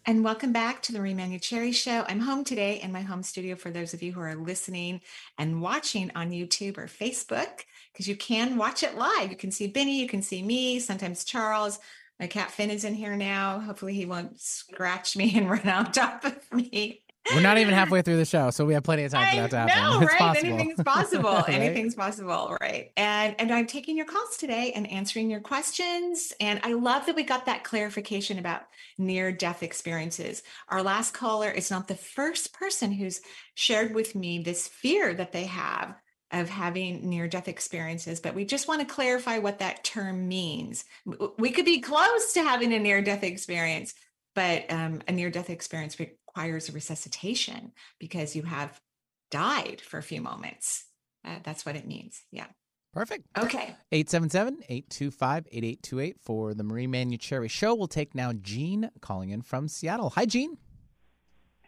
And 0.07 0.25
welcome 0.25 0.53
back 0.53 0.81
to 0.83 0.93
the 0.93 0.99
Marie 0.99 1.15
Manuchehri 1.15 1.75
Show. 1.75 2.05
I'm 2.09 2.21
home 2.21 2.43
today 2.43 2.81
in 2.81 2.93
my 2.93 3.03
home 3.03 3.23
studio 3.23 3.57
for 3.57 3.71
those 3.71 3.93
of 3.93 4.03
you 4.03 4.13
who 4.13 4.21
are 4.21 4.35
listening 4.35 5.03
and 5.37 5.61
watching 5.61 6.11
on 6.15 6.31
YouTube 6.31 6.79
or 6.79 6.87
Facebook, 6.87 7.65
because 7.93 8.09
you 8.09 8.17
can 8.17 8.57
watch 8.57 8.83
it 8.83 8.97
live. 8.97 9.31
You 9.31 9.37
can 9.37 9.51
see 9.51 9.67
Benny, 9.67 10.01
you 10.01 10.09
can 10.09 10.23
see 10.23 10.43
me, 10.43 10.81
sometimes 10.81 11.25
Charles. 11.25 11.79
My 12.21 12.27
cat 12.27 12.51
Finn 12.51 12.71
is 12.71 12.85
in 12.85 12.95
here 12.95 13.17
now. 13.17 13.61
Hopefully, 13.61 13.95
he 13.95 14.07
won't 14.07 14.41
scratch 14.41 15.17
me 15.17 15.33
and 15.37 15.51
run 15.51 15.69
on 15.69 15.93
top 15.93 16.25
of 16.25 16.53
me. 16.53 17.03
We're 17.35 17.43
not 17.43 17.59
even 17.59 17.75
halfway 17.75 18.01
through 18.01 18.17
the 18.17 18.25
show, 18.25 18.51
so 18.51 18.65
we 18.65 18.73
have 18.73 18.83
plenty 18.83 19.05
of 19.05 19.13
time 19.13 19.29
for 19.29 19.37
that 19.43 19.51
to 19.51 19.59
happen. 19.59 20.01
No, 20.01 20.07
right? 20.07 20.19
Possible. 20.19 20.49
Anything's 20.49 20.83
possible. 20.83 21.29
Right? 21.49 21.49
Anything's 21.51 21.95
possible, 21.95 22.57
right? 22.61 22.91
And 22.97 23.35
and 23.39 23.53
I'm 23.53 23.67
taking 23.67 23.97
your 23.97 24.07
calls 24.07 24.37
today 24.39 24.73
and 24.75 24.91
answering 24.91 25.31
your 25.31 25.41
questions. 25.41 26.33
And 26.41 26.61
I 26.63 26.73
love 26.73 27.07
that 27.07 27.17
we 27.17 27.23
got 27.23 27.47
that 27.47 27.65
clarification 27.65 28.39
about 28.39 28.63
near 28.97 29.31
death 29.31 29.63
experiences. 29.63 30.43
Our 30.69 30.83
last 30.83 31.13
caller 31.13 31.51
is 31.51 31.71
not 31.71 31.87
the 31.87 31.95
first 31.95 32.55
person 32.55 32.93
who's 32.93 33.21
shared 33.55 33.95
with 33.95 34.15
me 34.15 34.39
this 34.39 34.67
fear 34.67 35.13
that 35.15 35.33
they 35.33 35.45
have 35.45 35.95
of 36.31 36.49
having 36.49 37.09
near 37.09 37.27
death 37.27 37.49
experiences, 37.49 38.21
but 38.21 38.35
we 38.35 38.45
just 38.45 38.69
want 38.69 38.81
to 38.81 38.87
clarify 38.87 39.39
what 39.39 39.61
that 39.61 39.85
term 39.85 40.29
means. 40.29 40.85
We 41.39 41.51
could 41.51 41.65
be 41.65 41.81
close 41.81 42.35
to 42.35 42.43
having 42.43 42.75
a 42.75 42.79
near 42.79 43.01
death 43.01 43.23
experience, 43.23 43.95
but 44.35 44.71
um, 44.71 45.01
a 45.09 45.13
near 45.13 45.31
death 45.31 45.51
experience 45.51 45.99
requires 45.99 46.69
a 46.69 46.73
resuscitation 46.73 47.73
because 47.99 48.37
you 48.37 48.43
have 48.43 48.79
died 49.31 49.81
for 49.81 49.97
a 49.99 50.03
few 50.03 50.21
moments. 50.21 50.85
Uh, 51.25 51.39
that's 51.43 51.65
what 51.65 51.77
it 51.77 51.87
means. 51.87 52.21
Yeah. 52.31 52.47
Perfect. 52.93 53.25
Okay. 53.37 53.75
877-825-8828 53.93 56.15
for 56.21 56.55
the 56.55 56.65
Marie 56.65 56.87
Manuchehri 56.87 57.51
Show. 57.51 57.75
We'll 57.75 57.87
take 57.87 58.15
now 58.15 58.33
Jean 58.33 58.91
calling 59.01 59.29
in 59.31 59.43
from 59.43 59.69
Seattle. 59.69 60.11
Hi, 60.11 60.27
Jean. 60.27 60.57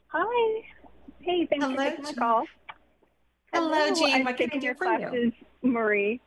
Hi. 0.08 0.62
Hey, 1.20 1.46
thanks 1.46 1.64
Hello, 1.64 1.76
for 1.76 1.82
taking 1.82 2.04
my 2.04 2.12
call. 2.14 2.44
Hello, 3.52 3.94
Jean. 3.94 4.24
What 4.24 4.36
can 4.36 4.50
I 4.52 4.58
do 4.58 4.66
your 4.66 4.74
for 4.74 4.86
you? 4.86 4.98
classes, 4.98 5.32
Marie. 5.62 6.20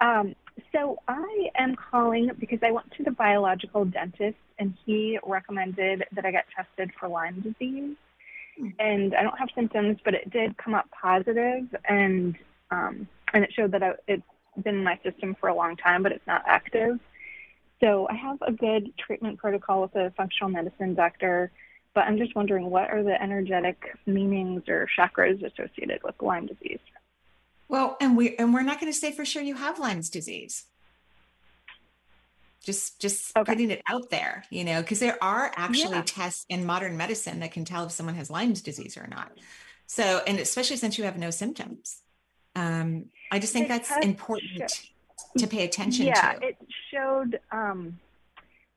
Um, 0.00 0.34
so 0.72 0.98
I 1.08 1.48
am 1.56 1.74
calling 1.74 2.30
because 2.38 2.60
I 2.62 2.70
went 2.70 2.90
to 2.96 3.02
the 3.02 3.10
biological 3.10 3.84
dentist 3.84 4.36
and 4.58 4.74
he 4.84 5.18
recommended 5.24 6.04
that 6.12 6.24
I 6.24 6.30
get 6.30 6.46
tested 6.54 6.90
for 6.98 7.08
Lyme 7.08 7.40
disease. 7.40 7.96
Hmm. 8.58 8.68
And 8.78 9.14
I 9.14 9.22
don't 9.22 9.38
have 9.38 9.48
symptoms, 9.54 9.98
but 10.04 10.14
it 10.14 10.30
did 10.30 10.56
come 10.58 10.74
up 10.74 10.88
positive, 10.90 11.74
and 11.88 12.36
um, 12.70 13.08
and 13.32 13.44
it 13.44 13.52
showed 13.52 13.72
that 13.72 13.82
I, 13.82 13.92
it's 14.06 14.22
been 14.62 14.76
in 14.76 14.84
my 14.84 14.98
system 15.02 15.36
for 15.40 15.48
a 15.48 15.54
long 15.54 15.76
time, 15.76 16.02
but 16.02 16.12
it's 16.12 16.26
not 16.26 16.42
active. 16.46 16.98
So 17.80 18.06
I 18.10 18.14
have 18.14 18.38
a 18.42 18.52
good 18.52 18.92
treatment 18.98 19.38
protocol 19.38 19.82
with 19.82 19.94
a 19.96 20.12
functional 20.16 20.50
medicine 20.50 20.94
doctor, 20.94 21.50
but 21.94 22.02
I'm 22.02 22.18
just 22.18 22.34
wondering 22.36 22.70
what 22.70 22.90
are 22.90 23.02
the 23.02 23.20
energetic 23.20 23.96
meanings 24.06 24.62
or 24.68 24.88
chakras 24.98 25.42
associated 25.44 26.00
with 26.04 26.14
Lyme 26.20 26.46
disease? 26.46 26.78
Well, 27.68 27.96
and 28.00 28.16
we 28.16 28.36
and 28.36 28.52
we're 28.52 28.62
not 28.62 28.80
going 28.80 28.92
to 28.92 28.98
say 28.98 29.12
for 29.12 29.24
sure 29.24 29.42
you 29.42 29.54
have 29.54 29.78
Lyme's 29.78 30.10
disease. 30.10 30.64
Just 32.64 33.00
just 33.00 33.36
Okay. 33.36 33.52
putting 33.52 33.70
it 33.70 33.82
out 33.88 34.10
there, 34.10 34.44
you 34.50 34.64
know, 34.64 34.80
because 34.82 34.98
there 35.00 35.22
are 35.22 35.50
actually 35.56 35.96
Yeah. 35.96 36.02
tests 36.04 36.44
in 36.48 36.66
modern 36.66 36.96
medicine 36.96 37.40
that 37.40 37.52
can 37.52 37.64
tell 37.64 37.86
if 37.86 37.92
someone 37.92 38.16
has 38.16 38.30
Lyme's 38.30 38.60
disease 38.60 38.96
or 38.96 39.06
not. 39.06 39.32
So, 39.86 40.22
and 40.26 40.38
especially 40.38 40.76
since 40.76 40.98
you 40.98 41.04
have 41.04 41.16
no 41.18 41.30
symptoms, 41.30 42.02
um, 42.54 43.06
I 43.30 43.38
just 43.38 43.52
think 43.52 43.68
The 43.68 43.74
that's 43.74 43.90
important 44.02 44.72
to 45.38 45.46
pay 45.46 45.64
attention 45.64 46.06
yeah, 46.06 46.32
to. 46.32 46.46
it 46.46 46.56
showed. 46.92 47.40
Um, 47.50 47.98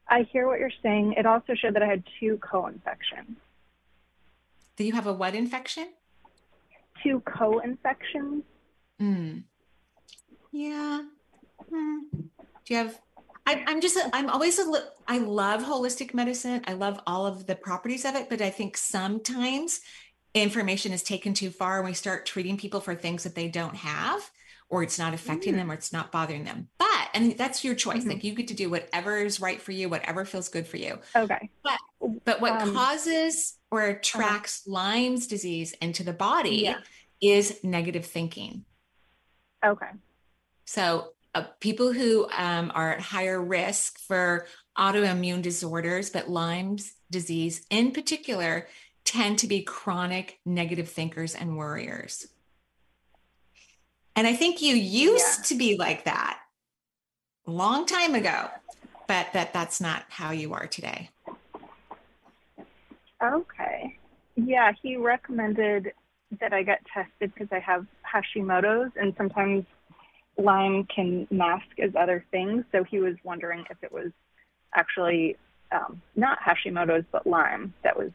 I 0.08 0.24
hear 0.32 0.48
what 0.48 0.60
you're 0.60 0.72
saying. 0.82 1.13
It 1.18 1.26
also 1.26 1.54
showed 1.56 1.76
that 1.76 1.84
I 1.84 1.88
had 1.88 2.04
two 2.20 2.38
co-infections. 2.38 3.38
Do 4.76 4.84
you 4.84 4.94
have 4.94 5.08
a 5.08 5.13
what 5.13 5.36
infection? 5.36 5.89
Two 7.04 7.22
co-infections. 7.26 8.44
Mm. 9.02 9.44
Yeah. 10.52 11.04
Hmm. 11.70 12.00
Do 12.12 12.74
you 12.74 12.78
have? 12.78 13.00
I, 13.46 13.63
I'm 13.68 13.82
just. 13.82 13.98
I'm 14.13 14.30
always 14.30 14.58
a. 14.60 14.72
I 15.08 15.18
love 15.18 15.63
holistic 15.63 16.13
medicine. 16.13 16.63
I 16.66 16.74
love 16.74 17.00
all 17.06 17.26
of 17.26 17.46
the 17.46 17.56
properties 17.56 18.06
of 18.06 18.16
it, 18.16 18.30
but 18.30 18.42
I 18.42 18.50
think 18.50 18.78
sometimes 18.78 19.82
information 20.34 20.94
is 20.94 21.04
taken 21.04 21.34
too 21.34 21.50
far, 21.50 21.78
and 21.78 21.86
we 21.86 21.94
start 21.94 22.26
treating 22.26 22.58
people 22.58 22.80
for 22.80 22.96
things 22.96 23.24
that 23.24 23.36
they 23.36 23.48
don't 23.48 23.76
have, 23.76 24.32
or 24.69 24.84
it's 24.84 24.97
not 24.97 25.13
affecting 25.13 25.54
Mm. 25.54 25.58
them, 25.58 25.71
or 25.71 25.73
it's 25.76 25.93
not 25.93 26.12
bothering 26.12 26.43
them. 26.45 26.69
But 26.78 27.10
and 27.13 27.38
that's 27.38 27.63
your 27.63 27.76
choice. 27.76 28.04
Mhm. 28.04 28.08
Like 28.10 28.23
you 28.23 28.34
get 28.34 28.47
to 28.47 28.54
do 28.54 28.69
whatever 28.69 29.17
is 29.17 29.39
right 29.39 29.62
for 29.62 29.71
you, 29.71 29.88
whatever 29.89 30.26
feels 30.26 30.49
good 30.49 30.67
for 30.67 30.78
you. 30.78 30.99
Okay. 31.15 31.49
But 31.63 31.80
but 32.26 32.41
what 32.41 32.62
Um, 32.62 32.73
causes 32.73 33.58
or 33.71 33.84
attracts 33.84 34.65
Lyme's 34.67 35.28
disease 35.28 35.73
into 35.73 36.04
the 36.04 36.13
body 36.13 36.58
Yeah. 36.63 36.82
is 37.21 37.63
negative 37.63 38.06
thinking. 38.06 38.65
Okay. 39.63 39.89
So, 40.65 41.13
uh, 41.36 41.43
people 41.60 41.93
who 41.93 42.28
um, 42.32 42.71
are 42.76 42.93
at 42.93 43.02
higher 43.02 43.41
risk 43.41 43.99
for 43.99 44.47
autoimmune 44.78 45.41
disorders, 45.41 46.10
but 46.10 46.30
Lyme's 46.30 46.93
disease 47.10 47.65
in 47.69 47.91
particular, 47.91 48.67
tend 49.06 49.38
to 49.39 49.47
be 49.47 49.62
chronic 49.62 50.39
negative 50.45 50.89
thinkers 50.89 51.36
and 51.36 51.58
worriers. 51.58 52.28
And 54.15 54.28
I 54.28 54.34
think 54.34 54.62
you 54.62 54.76
used 54.76 55.39
Yeah. 55.39 55.43
to 55.45 55.56
be 55.56 55.78
like 55.78 56.04
that 56.06 56.39
a 57.47 57.52
long 57.52 57.86
time 57.86 58.15
ago, 58.15 58.49
but 59.08 59.34
that 59.34 59.54
that's 59.54 59.82
not 59.82 60.04
how 60.10 60.32
you 60.32 60.54
are 60.54 60.67
today. 60.67 61.10
Okay. 63.21 63.97
Yeah, 64.36 64.71
he 64.82 64.97
recommended 64.97 65.93
that 66.39 66.54
I 66.54 66.63
get 66.63 66.86
tested 66.93 67.34
because 67.34 67.47
I 67.52 67.60
have 67.60 67.86
Hashimoto's, 68.04 68.91
and 68.95 69.13
sometimes 69.17 69.65
Lyme 70.38 70.86
can 70.86 71.28
mask 71.30 71.80
as 71.80 71.91
other 71.95 72.26
things. 72.32 72.65
So 72.71 72.84
he 72.84 72.99
was 72.99 73.15
wondering 73.23 73.65
if 73.69 73.78
it 73.84 73.91
was 73.91 74.12
actually 74.73 75.38
um, 75.71 76.02
not 76.15 76.39
Hashimoto's, 76.39 77.06
but 77.12 77.26
Lyme 77.28 77.73
that 77.84 77.97
was 77.97 78.12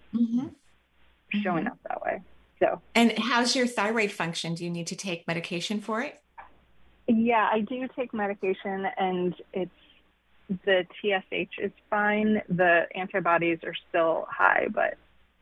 showing 1.42 1.66
up 1.66 1.78
that 1.88 2.02
way. 2.02 2.20
So, 2.60 2.80
And 2.94 3.16
how's 3.18 3.54
your 3.54 3.66
thyroid 3.66 4.10
function? 4.10 4.54
Do 4.54 4.64
you 4.64 4.70
need 4.70 4.86
to 4.88 4.96
take 4.96 5.26
medication 5.26 5.80
for 5.80 6.00
it? 6.02 6.20
yeah, 7.06 7.48
I 7.52 7.60
do 7.60 7.88
take 7.96 8.12
medication, 8.12 8.86
and 8.98 9.34
it's 9.54 9.70
the 10.64 10.84
TSH 11.00 11.58
is 11.58 11.72
fine. 11.88 12.42
The 12.48 12.86
antibodies 12.94 13.58
are 13.64 13.74
still 13.88 14.26
high, 14.30 14.66
but 14.70 14.96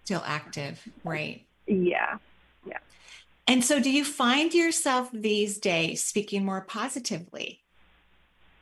Still 0.05 0.22
active, 0.24 0.81
right? 1.05 1.44
yeah. 1.66 2.18
Yeah. 2.66 2.79
And 3.48 3.64
so, 3.64 3.81
do 3.81 3.90
you 3.90 4.05
find 4.05 4.52
yourself 4.55 5.09
these 5.12 5.59
days 5.59 6.05
speaking 6.05 6.44
more 6.44 6.61
positively? 6.61 7.61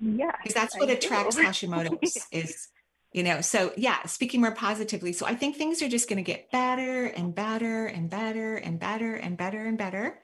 Yeah. 0.00 0.32
Because 0.42 0.54
that's 0.54 0.76
I 0.76 0.78
what 0.78 0.88
do. 0.88 0.94
attracts 0.94 1.36
Hashimoto's 1.38 2.26
is, 2.32 2.68
you 3.14 3.22
know. 3.22 3.40
So, 3.40 3.72
yeah, 3.76 4.04
speaking 4.04 4.42
more 4.42 4.50
positively. 4.50 5.14
So, 5.14 5.24
I 5.24 5.34
think 5.34 5.56
things 5.56 5.80
are 5.80 5.88
just 5.88 6.08
going 6.08 6.22
to 6.22 6.22
get 6.22 6.50
better 6.50 7.06
and 7.06 7.34
better 7.34 7.86
and 7.86 8.10
better 8.10 8.56
and 8.56 8.78
better 8.78 9.14
and 9.14 9.38
better 9.38 9.64
and 9.64 9.78
better, 9.78 10.18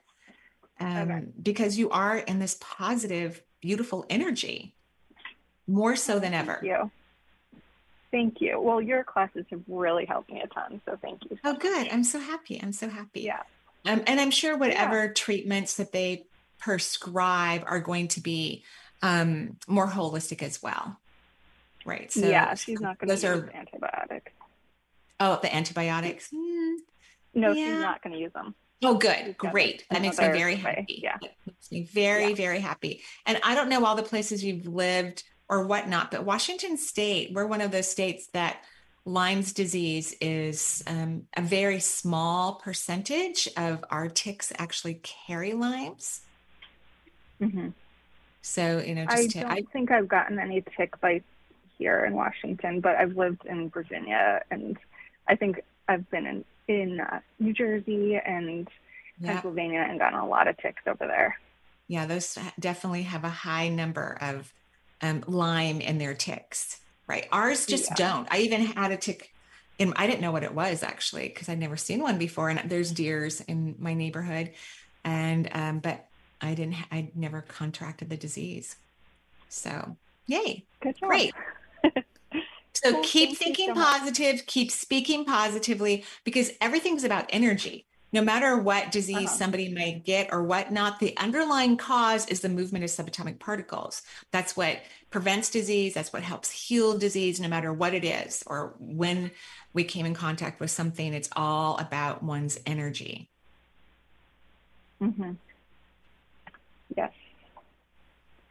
um, 0.79 0.97
Okay. 1.09 1.23
because 1.41 1.79
you 1.79 1.89
are 1.89 2.17
in 2.17 2.37
this 2.37 2.57
positive, 2.59 3.41
beautiful 3.61 4.05
energy, 4.09 4.75
more 5.65 5.95
so 5.95 6.19
than 6.19 6.33
ever. 6.35 6.59
Thank 6.61 6.65
you. 6.65 6.91
Thank 8.11 8.41
you. 8.41 8.59
Well, 8.59 8.81
your 8.81 9.05
classes 9.05 9.45
have 9.51 9.61
really 9.67 10.05
helped 10.05 10.29
me 10.29 10.41
a 10.41 10.47
ton, 10.47 10.81
so 10.85 10.97
thank 11.01 11.23
you. 11.29 11.39
Oh, 11.45 11.55
good. 11.55 11.87
I'm 11.89 12.03
so 12.03 12.19
happy. 12.19 12.59
I'm 12.61 12.73
so 12.73 12.89
happy. 12.89 13.21
Yeah. 13.21 13.43
Um, 13.85 14.03
and 14.05 14.19
I'm 14.19 14.31
sure 14.31 14.57
whatever 14.57 15.11
treatments 15.13 15.77
that 15.77 15.93
they 15.93 16.25
prescribe 16.59 17.63
are 17.65 17.79
going 17.79 18.09
to 18.09 18.21
be 18.21 18.63
um, 19.01 19.57
more 19.67 19.87
holistic 19.87 20.43
as 20.43 20.61
well. 20.61 20.99
Right. 21.85 22.11
So 22.11 22.27
yeah, 22.27 22.53
she's 22.55 22.79
not 22.79 22.99
going 22.99 23.09
to 23.09 23.13
use 23.15 23.23
are 23.25 23.49
antibiotics. 23.53 24.31
oh 25.19 25.39
the 25.41 25.53
antibiotics. 25.53 26.29
Hmm. 26.33 26.75
No, 27.33 27.51
Yeah. 27.51 27.65
she's 27.65 27.81
not 27.81 28.03
going 28.03 28.13
to 28.13 28.19
use 28.19 28.33
them. 28.33 28.55
Oh, 28.83 28.95
good, 28.95 29.37
great. 29.37 29.85
That 29.91 30.01
makes 30.01 30.17
me 30.17 30.25
very 30.25 30.55
way. 30.55 30.61
happy. 30.61 30.99
Yeah. 31.03 31.17
That 31.21 31.31
makes 31.45 31.71
me 31.71 31.83
very, 31.83 32.29
Yeah. 32.29 32.35
very 32.35 32.59
happy. 32.59 33.01
And 33.27 33.39
I 33.43 33.53
don't 33.53 33.69
know 33.69 33.85
all 33.85 33.95
the 33.95 34.03
places 34.03 34.43
you've 34.43 34.65
lived 34.65 35.23
or 35.47 35.65
whatnot, 35.65 36.09
but 36.11 36.23
Washington 36.25 36.77
State, 36.77 37.31
we're 37.31 37.45
one 37.45 37.61
of 37.61 37.71
those 37.71 37.89
states 37.89 38.27
that 38.33 38.63
Lyme's 39.05 39.53
disease 39.53 40.15
is 40.21 40.83
um, 40.87 41.27
a 41.35 41.41
very 41.41 41.79
small 41.79 42.55
percentage 42.55 43.47
of 43.57 43.83
our 43.89 44.07
ticks 44.07 44.51
actually 44.57 44.95
carry 45.03 45.53
Lyme's. 45.53 46.21
Mm-hmm. 47.41 47.69
So 48.41 48.79
you 48.79 48.95
know, 48.95 49.05
I 49.07 49.27
don't 49.27 49.45
I, 49.45 49.61
think 49.73 49.91
I've 49.91 50.07
gotten 50.07 50.39
any 50.39 50.63
tick 50.75 50.99
bites 51.01 51.25
here 51.81 52.05
in 52.05 52.13
Washington, 52.13 52.81
but 52.81 52.95
I've 52.95 53.15
lived 53.17 53.43
in 53.45 53.69
Virginia, 53.71 54.41
and 54.51 54.77
I 55.27 55.35
think 55.35 55.61
I've 55.87 56.09
been 56.11 56.25
in 56.27 56.45
in 56.67 56.99
uh, 57.01 57.19
New 57.39 57.53
Jersey 57.53 58.17
and 58.23 58.67
yeah, 59.19 59.43
Pennsylvania 59.43 59.85
and 59.87 59.99
gotten 59.99 60.19
a 60.19 60.27
lot 60.27 60.47
of 60.47 60.57
ticks 60.57 60.83
over 60.87 61.05
there. 61.07 61.37
yeah, 61.87 62.05
those 62.05 62.37
definitely 62.59 63.03
have 63.03 63.23
a 63.23 63.29
high 63.29 63.69
number 63.69 64.17
of 64.21 64.53
um, 65.01 65.23
Lyme 65.27 65.81
in 65.81 65.97
their 65.97 66.13
ticks. 66.13 66.79
Right, 67.07 67.27
ours 67.31 67.65
just 67.65 67.89
Yeah. 67.89 67.95
don't. 67.95 68.27
I 68.31 68.39
even 68.39 68.61
had 68.65 68.91
a 68.91 68.97
tick. 68.97 69.29
And 69.79 69.93
I 69.97 70.05
didn't 70.07 70.21
know 70.21 70.31
what 70.31 70.43
it 70.43 70.53
was 70.53 70.83
actually 70.83 71.27
because 71.27 71.49
I'd 71.49 71.59
never 71.59 71.75
seen 71.75 72.01
one 72.01 72.17
before. 72.19 72.49
And 72.49 72.69
there's 72.69 72.91
deers 72.91 73.41
in 73.41 73.75
my 73.79 73.93
neighborhood, 73.95 74.51
and 75.03 75.49
um, 75.51 75.79
but 75.79 76.07
I 76.39 76.53
didn't. 76.53 76.75
I 76.91 77.11
never 77.15 77.41
contracted 77.41 78.09
the 78.09 78.17
disease. 78.17 78.75
So 79.49 79.97
yay! 80.27 80.67
Good 80.83 80.97
job. 80.99 81.09
Great. 81.09 81.35
So 82.73 82.91
Well, 82.93 83.01
keep 83.03 83.37
thinking 83.37 83.69
so 83.69 83.75
positive, 83.75 84.45
keep 84.45 84.71
speaking 84.71 85.25
positively 85.25 86.05
because 86.23 86.51
everything's 86.61 87.03
about 87.03 87.25
energy. 87.29 87.85
No 88.13 88.21
matter 88.21 88.57
what 88.57 88.91
disease 88.91 89.29
Uh-huh. 89.29 89.37
somebody 89.37 89.69
may 89.69 89.99
get 89.99 90.29
or 90.33 90.43
whatnot, 90.43 90.99
the 90.99 91.15
underlying 91.17 91.77
cause 91.77 92.25
is 92.27 92.41
the 92.41 92.49
movement 92.49 92.83
of 92.83 92.89
subatomic 92.89 93.39
particles. 93.39 94.01
That's 94.33 94.57
what 94.57 94.81
prevents 95.11 95.49
disease. 95.49 95.93
That's 95.93 96.11
what 96.11 96.23
helps 96.23 96.51
heal 96.51 96.97
disease, 96.97 97.39
no 97.39 97.47
matter 97.47 97.71
what 97.73 97.93
it 97.93 98.03
is 98.03 98.43
or 98.47 98.75
when 98.79 99.31
we 99.73 99.85
came 99.85 100.05
in 100.05 100.13
contact 100.13 100.59
with 100.59 100.71
something. 100.71 101.13
It's 101.13 101.29
all 101.37 101.77
about 101.77 102.21
one's 102.21 102.59
energy. 102.65 103.29
hmm 104.99 105.31
Yes. 106.95 107.11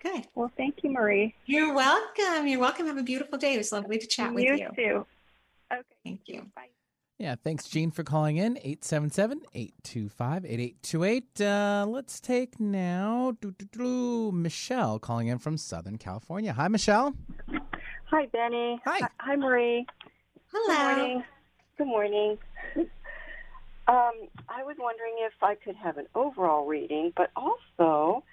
Good. 0.02 0.26
Well, 0.34 0.50
thank 0.56 0.82
you, 0.82 0.90
Marie. 0.90 1.34
You're 1.46 1.74
welcome. 1.74 2.46
You're 2.46 2.60
welcome. 2.60 2.86
Have 2.86 2.96
a 2.96 3.02
beautiful 3.02 3.38
day. 3.38 3.54
It 3.54 3.58
was 3.58 3.72
lovely 3.72 3.98
to 3.98 4.06
chat 4.06 4.32
with 4.32 4.44
you 4.44 4.54
you. 4.54 4.68
too. 4.74 5.06
Okay. 5.72 5.82
Thank 6.04 6.20
you. 6.26 6.46
Bye. 6.56 6.68
Yeah, 7.18 7.34
thanks, 7.34 7.68
Jean, 7.68 7.90
for 7.90 8.02
calling 8.02 8.38
in. 8.38 8.56
877 8.56 9.42
825 9.52 10.46
8828. 10.46 11.40
Uh, 11.42 11.86
Let's 11.86 12.18
take 12.18 12.58
now 12.58 13.36
Michelle 14.32 14.98
calling 14.98 15.28
in 15.28 15.38
from 15.38 15.58
Southern 15.58 15.98
California. 15.98 16.54
Hi, 16.54 16.68
Michelle. 16.68 17.14
Hi, 18.06 18.24
Benny. 18.32 18.80
Hi. 18.86 19.06
Hi, 19.18 19.36
Marie. 19.36 19.86
Good 20.50 20.78
morning. 20.78 21.22
Good 21.76 21.86
morning. 21.86 22.38
Um, 22.76 24.12
I 24.48 24.62
was 24.64 24.76
wondering 24.78 25.14
if 25.18 25.32
I 25.42 25.56
could 25.56 25.76
have 25.76 25.98
an 25.98 26.06
overall 26.14 26.64
reading, 26.64 27.12
but 27.16 27.30
also 27.36 28.24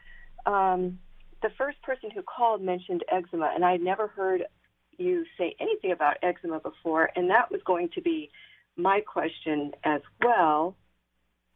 um, 0.46 1.00
the 1.42 1.50
first 1.58 1.82
person 1.82 2.10
who 2.12 2.22
called 2.22 2.62
mentioned 2.62 3.04
eczema, 3.12 3.52
and 3.54 3.64
I 3.64 3.74
had 3.74 3.82
never 3.82 4.08
heard 4.08 4.44
you 4.98 5.26
say 5.38 5.56
anything 5.60 5.92
about 5.92 6.18
eczema 6.24 6.60
before, 6.60 7.10
and 7.16 7.30
that 7.30 7.52
was 7.52 7.62
going 7.66 7.90
to 7.96 8.02
be 8.02 8.32
my 8.76 9.02
question 9.02 9.72
as 9.84 10.02
well. 10.24 10.76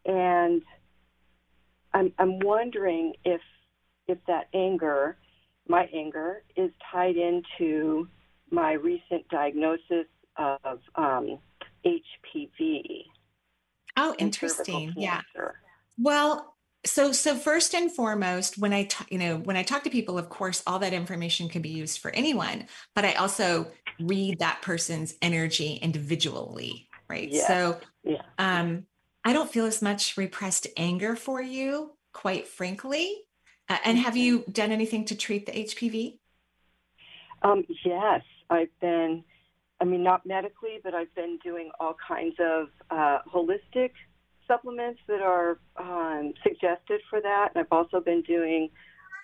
And 0.06 0.62
I'm, 1.94 2.14
I'm 2.18 2.40
wondering 2.40 3.14
if 3.26 3.42
if 4.08 4.18
that 4.28 4.48
anger, 4.54 5.16
my 5.68 5.88
anger, 5.94 6.44
is 6.56 6.72
tied 6.92 7.16
into 7.16 8.08
my 8.50 8.74
recent 8.74 9.28
diagnosis 9.30 10.08
of 10.38 10.80
um, 10.96 11.40
HPV. 11.86 13.04
Oh, 13.98 14.16
interesting. 14.18 14.94
Yeah. 14.98 15.22
Well, 15.98 16.56
so 16.86 17.12
so 17.12 17.36
first 17.36 17.76
and 17.76 17.92
foremost, 17.92 18.58
when 18.58 18.74
I 18.74 18.86
ta- 18.86 19.06
you 19.10 19.18
know 19.18 19.38
when 19.38 19.56
I 19.56 19.64
talk 19.64 19.84
to 19.84 19.90
people, 19.90 20.18
of 20.18 20.30
course, 20.30 20.64
all 20.66 20.80
that 20.80 20.94
information 20.94 21.50
can 21.50 21.62
be 21.62 21.70
used 21.70 22.00
for 22.00 22.12
anyone, 22.12 22.68
but 22.96 23.06
I 23.06 23.14
also 23.14 23.72
read 24.00 24.40
that 24.40 24.62
person's 24.62 25.16
energy 25.22 25.76
individually, 25.76 26.88
right? 27.10 27.30
Yeah. 27.32 27.48
So, 27.48 27.80
Yeah. 28.04 28.24
um, 28.40 28.88
I 29.24 29.34
don't 29.34 29.52
feel 29.52 29.66
as 29.66 29.82
much 29.82 30.18
repressed 30.18 30.68
anger 30.76 31.16
for 31.16 31.42
you, 31.42 31.96
quite 32.14 32.48
frankly. 32.48 33.26
Uh, 33.70 33.78
and 33.86 33.98
have 34.00 34.18
you 34.18 34.44
done 34.52 34.72
anything 34.72 35.06
to 35.06 35.16
treat 35.16 35.46
the 35.46 35.52
HPV? 35.52 36.20
Um, 37.44 37.64
yes, 37.86 38.22
I've 38.50 38.80
been, 38.80 39.24
I 39.80 39.86
mean, 39.86 40.04
not 40.04 40.26
medically, 40.26 40.80
but 40.84 40.94
I've 40.94 41.14
been 41.16 41.38
doing 41.44 41.70
all 41.80 41.96
kinds 42.08 42.36
of 42.40 42.68
uh, 42.90 43.20
holistic 43.32 43.92
supplements 44.52 45.00
that 45.08 45.22
are 45.22 45.60
um, 45.78 46.34
suggested 46.44 47.02
for 47.10 47.22
that. 47.22 47.50
And 47.54 47.62
I've 47.62 47.72
also 47.72 48.02
been 48.02 48.22
doing 48.24 48.70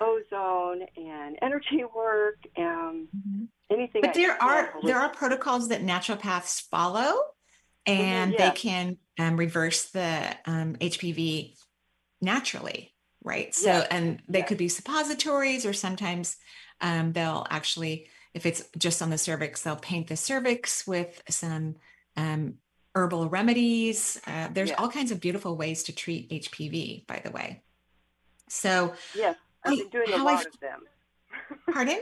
ozone 0.02 0.84
and 0.96 1.38
energy 1.42 1.84
work 1.96 2.38
and 2.56 3.08
anything. 3.72 4.02
But 4.02 4.12
I 4.12 4.14
there 4.14 4.42
are 4.42 4.74
there 4.84 4.98
are 4.98 5.10
protocols 5.10 5.70
that 5.70 5.82
naturopaths 5.84 6.62
follow, 6.62 7.20
and 7.86 8.34
yeah. 8.34 8.50
they 8.50 8.56
can 8.56 8.98
um, 9.20 9.38
reverse 9.38 9.90
the 9.90 10.36
um, 10.46 10.76
HPV 10.76 11.56
naturally, 12.22 12.94
right? 13.24 13.54
So, 13.54 13.70
Yes, 13.70 13.88
and 13.92 14.22
they 14.28 14.40
yes. 14.40 14.48
could 14.48 14.58
be 14.58 14.70
suppositories, 14.70 15.66
or 15.66 15.74
sometimes 15.74 16.38
um, 16.82 17.14
they'll 17.14 17.46
actually, 17.50 18.08
if 18.34 18.46
it's 18.46 18.64
just 18.78 19.02
on 19.02 19.10
the 19.10 19.18
cervix, 19.18 19.64
they'll 19.64 19.76
paint 19.76 20.08
the 20.08 20.18
cervix 20.18 20.88
with 20.88 21.22
some 21.30 21.76
um, 22.16 22.56
herbal 22.98 23.30
remedies. 23.30 24.20
Uh, 24.26 24.48
there's 24.52 24.70
Yeah. 24.70 24.76
all 24.80 24.90
kinds 24.90 25.12
of 25.12 25.20
beautiful 25.20 25.56
ways 25.56 25.84
to 25.84 25.94
treat 25.94 26.30
HPV, 26.32 27.06
by 27.08 27.20
the 27.24 27.32
way. 27.32 27.62
So, 28.50 28.96
Yes, 29.16 29.36
I've 29.64 29.74
I- 29.74 29.76
been 29.78 29.90
doing 29.90 30.14
a 30.14 30.24
lot 30.24 30.46
of 30.46 30.60
them. 30.60 30.80
pardon? 31.74 32.02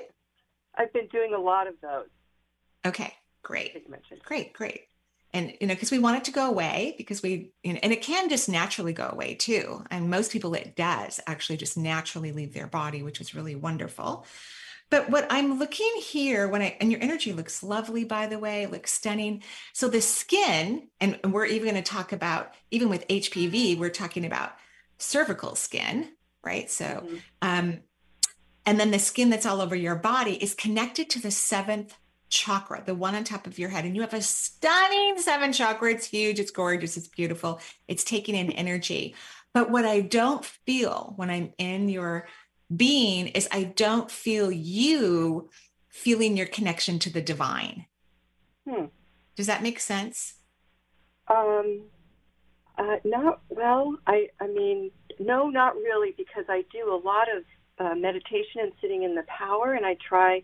I've 0.76 0.94
been 0.94 1.08
doing 1.08 1.34
a 1.34 1.40
lot 1.40 1.68
of 1.68 1.76
those 1.82 2.08
Okay, 2.86 3.14
great. 3.42 3.72
Great, 4.24 4.54
great. 4.54 4.82
And 5.34 5.54
you 5.60 5.66
know, 5.68 5.74
because 5.74 5.90
we 5.92 5.98
want 6.00 6.18
it 6.18 6.24
to 6.26 6.32
go 6.32 6.48
away, 6.48 6.94
because 6.98 7.22
we, 7.24 7.52
you 7.64 7.74
know, 7.74 7.80
and 7.82 7.92
it 7.92 8.02
can 8.04 8.30
just 8.30 8.48
naturally 8.48 8.94
go 8.94 9.10
away 9.12 9.34
too. 9.36 9.84
And 9.92 10.10
most 10.10 10.32
people, 10.32 10.54
it 10.54 10.76
does 10.76 11.20
actually 11.28 11.58
just 11.58 11.76
naturally 11.78 12.32
leave 12.32 12.54
their 12.54 12.68
body, 12.68 13.02
which 13.04 13.20
is 13.20 13.34
really 13.36 13.56
wonderful. 13.56 14.26
But 14.92 15.10
what 15.10 15.28
I'm 15.30 15.58
looking 15.58 15.92
here, 15.98 16.48
when 16.48 16.62
I 16.62 16.78
and 16.80 16.92
your 16.92 17.02
energy 17.02 17.34
looks 17.34 17.64
lovely, 17.64 18.04
by 18.04 18.28
the 18.28 18.40
way, 18.40 18.68
looks 18.68 18.92
stunning. 18.92 19.44
So 19.74 19.88
the 19.88 20.02
skin, 20.02 20.90
and 21.02 21.20
we're 21.34 21.46
even 21.46 21.72
going 21.72 21.84
to 21.84 21.92
talk 21.92 22.12
about, 22.12 22.54
even 22.72 22.90
with 22.90 23.08
HPV, 23.08 23.78
we're 23.78 23.90
talking 23.90 24.26
about 24.26 24.54
cervical 24.98 25.56
skin, 25.56 26.12
right? 26.44 26.70
So, 26.70 26.86
Mhm. 26.86 27.22
um, 27.42 27.80
and 28.66 28.80
then 28.80 28.92
the 28.92 29.00
skin 29.00 29.30
that's 29.30 29.46
all 29.46 29.62
over 29.62 29.76
your 29.76 29.96
body 29.96 30.42
is 30.42 30.56
connected 30.56 31.10
to 31.12 31.20
the 31.22 31.32
seventh 31.32 31.96
chakra, 32.30 32.84
the 32.86 32.96
one 32.96 33.16
on 33.16 33.24
top 33.24 33.48
of 33.48 33.60
your 33.60 33.70
head. 33.70 33.86
And 33.86 33.96
you 33.96 34.02
have 34.02 34.14
a 34.14 34.22
stunning 34.22 35.18
seven 35.20 35.54
chakra. 35.54 35.92
It's 35.92 36.08
huge, 36.08 36.40
it's 36.40 36.52
gorgeous, 36.52 36.98
it's 36.98 37.08
beautiful, 37.08 37.60
it's 37.88 38.04
taking 38.04 38.36
in 38.36 38.52
energy. 38.52 39.16
But 39.54 39.70
what 39.70 39.86
I 39.86 40.02
don't 40.02 40.44
feel 40.44 41.14
when 41.16 41.30
I'm 41.30 41.54
in 41.58 41.88
your 41.90 42.28
being 42.74 43.28
is 43.28 43.48
I 43.52 43.64
don't 43.64 44.10
feel 44.10 44.52
you 44.52 45.50
feeling 45.90 46.38
your 46.38 46.48
connection 46.48 47.00
to 47.00 47.10
the 47.10 47.22
divine. 47.22 47.86
Hmm. 48.68 48.86
Does 49.36 49.48
that 49.48 49.64
make 49.64 49.80
sense? 49.80 50.36
Um, 51.28 51.82
uh, 52.78 52.98
not 53.04 53.42
well. 53.50 53.98
I 54.08 54.30
I 54.40 54.48
mean, 54.48 54.92
no, 55.20 55.50
not 55.50 55.76
really, 55.76 56.14
because 56.18 56.46
I 56.50 56.64
do 56.72 56.94
a 56.94 57.00
lot 57.04 57.28
of 57.36 57.44
uh, 57.78 57.96
meditation 57.96 58.62
and 58.62 58.72
sitting 58.82 59.04
in 59.04 59.16
the 59.16 59.24
power, 59.24 59.74
and 59.74 59.86
I 59.86 59.96
try. 60.08 60.44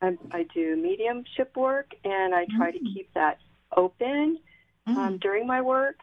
I, 0.00 0.16
I 0.30 0.44
do 0.54 0.76
mediumship 0.76 1.56
work, 1.56 1.90
and 2.04 2.34
I 2.34 2.46
try 2.56 2.70
to 2.70 2.78
Mm. 2.78 2.94
keep 2.94 3.12
that 3.14 3.38
open 3.76 4.38
um, 4.86 5.18
during 5.18 5.46
my 5.46 5.60
work. 5.60 5.96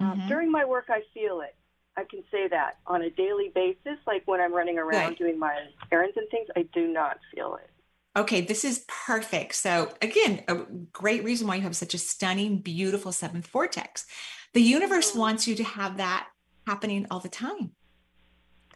Um, 0.00 0.20
Mhm. 0.20 0.28
During 0.28 0.50
my 0.50 0.64
work, 0.64 0.86
I 0.88 1.02
feel 1.12 1.40
it. 1.42 1.54
I 1.96 2.04
can 2.04 2.22
say 2.30 2.48
that 2.48 2.78
on 2.86 3.02
a 3.02 3.10
daily 3.10 3.50
basis, 3.54 3.98
like 4.06 4.22
when 4.26 4.40
I'm 4.40 4.52
running 4.52 4.78
around 4.78 5.10
Good. 5.10 5.18
doing 5.18 5.38
my 5.38 5.56
errands 5.92 6.16
and 6.16 6.28
things, 6.30 6.48
I 6.56 6.62
do 6.74 6.88
not 6.88 7.18
feel 7.34 7.56
it. 7.62 7.70
Okay, 8.16 8.40
this 8.40 8.64
is 8.64 8.84
perfect. 8.88 9.54
So, 9.56 9.92
again, 10.00 10.44
a 10.48 10.54
great 10.92 11.24
reason 11.24 11.46
why 11.48 11.56
you 11.56 11.62
have 11.62 11.76
such 11.76 11.94
a 11.94 11.98
stunning, 11.98 12.58
beautiful 12.58 13.10
seventh 13.12 13.46
vortex. 13.48 14.06
The 14.54 14.62
universe 14.62 15.12
Mhm. 15.12 15.18
wants 15.18 15.48
you 15.48 15.54
to 15.56 15.64
have 15.64 15.96
that 15.96 16.28
happening 16.66 17.06
all 17.10 17.20
the 17.20 17.28
time. 17.28 17.72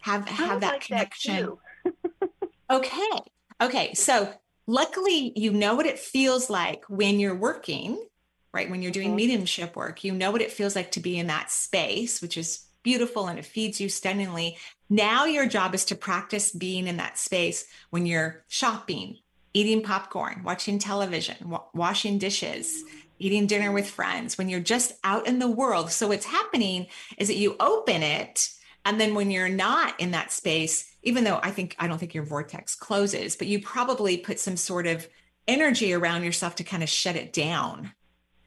Have 0.01 0.29
have 0.29 0.61
that 0.61 0.73
like 0.73 0.81
connection. 0.83 1.37
too. 1.45 1.61
Okay. 2.71 3.11
Okay. 3.63 3.95
So 3.95 4.33
luckily, 4.67 5.33
you 5.35 5.53
know 5.53 5.75
what 5.75 5.87
it 5.87 5.99
feels 5.99 6.51
like 6.51 6.85
when 6.89 7.19
you're 7.19 7.35
working, 7.35 7.99
right? 8.53 8.69
When 8.69 8.83
you're 8.83 8.93
doing 8.93 9.13
Mhm. 9.13 9.17
mediumship 9.17 9.75
work, 9.75 10.05
you 10.05 10.13
know 10.13 10.31
what 10.31 10.43
it 10.43 10.53
feels 10.53 10.77
like 10.77 10.91
to 10.93 11.01
be 11.01 11.19
in 11.19 11.29
that 11.29 11.51
space, 11.51 12.21
which 12.21 12.37
is 12.37 12.68
beautiful 12.89 13.27
and 13.27 13.39
it 13.39 13.45
feeds 13.45 13.83
you 13.83 13.89
stunningly. 13.91 14.57
Now, 14.89 15.27
your 15.27 15.47
job 15.47 15.75
is 15.75 15.85
to 15.87 15.95
practice 15.95 16.51
being 16.51 16.87
in 16.87 16.97
that 16.97 17.19
space 17.19 17.67
when 17.91 18.07
you're 18.07 18.45
shopping, 18.49 19.19
eating 19.53 19.83
popcorn, 19.83 20.41
watching 20.43 20.79
television, 20.79 21.51
wa- 21.51 21.65
washing 21.75 22.17
dishes, 22.17 22.83
eating 23.19 23.47
dinner 23.47 23.73
with 23.73 23.91
friends, 23.91 24.39
when 24.39 24.49
you're 24.49 24.61
just 24.75 24.95
out 25.05 25.27
in 25.27 25.39
the 25.39 25.51
world. 25.51 25.91
So, 25.91 26.09
what's 26.09 26.25
happening 26.25 26.87
is 27.19 27.29
that 27.29 27.37
you 27.37 27.57
open 27.61 28.03
it 28.03 28.49
and 28.87 28.99
then 28.99 29.15
when 29.15 29.31
you're 29.31 29.51
not 29.51 30.01
in 30.01 30.13
that 30.13 30.33
space, 30.33 30.91
even 31.03 31.25
though 31.25 31.41
I 31.43 31.51
think, 31.51 31.77
I 31.79 31.89
don't 31.89 31.99
think 31.99 32.15
your 32.15 32.25
vortex 32.25 32.75
closes, 32.75 33.37
but 33.37 33.49
you 33.49 33.61
probably 33.61 34.17
put 34.17 34.41
some 34.41 34.57
sort 34.57 34.87
of 34.87 35.07
energy 35.47 35.93
around 35.93 36.25
yourself 36.25 36.55
to 36.55 36.65
kind 36.65 36.83
of 36.83 36.89
shut 36.89 37.17
it 37.17 37.35
down. 37.35 37.93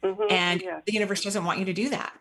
Mhm, 0.03 0.31
And 0.31 0.61
yeah. 0.63 0.79
the 0.83 0.93
universe 0.93 1.21
doesn't 1.23 1.45
want 1.45 1.59
you 1.59 1.65
to 1.65 1.73
do 1.73 1.89
that 1.89 2.13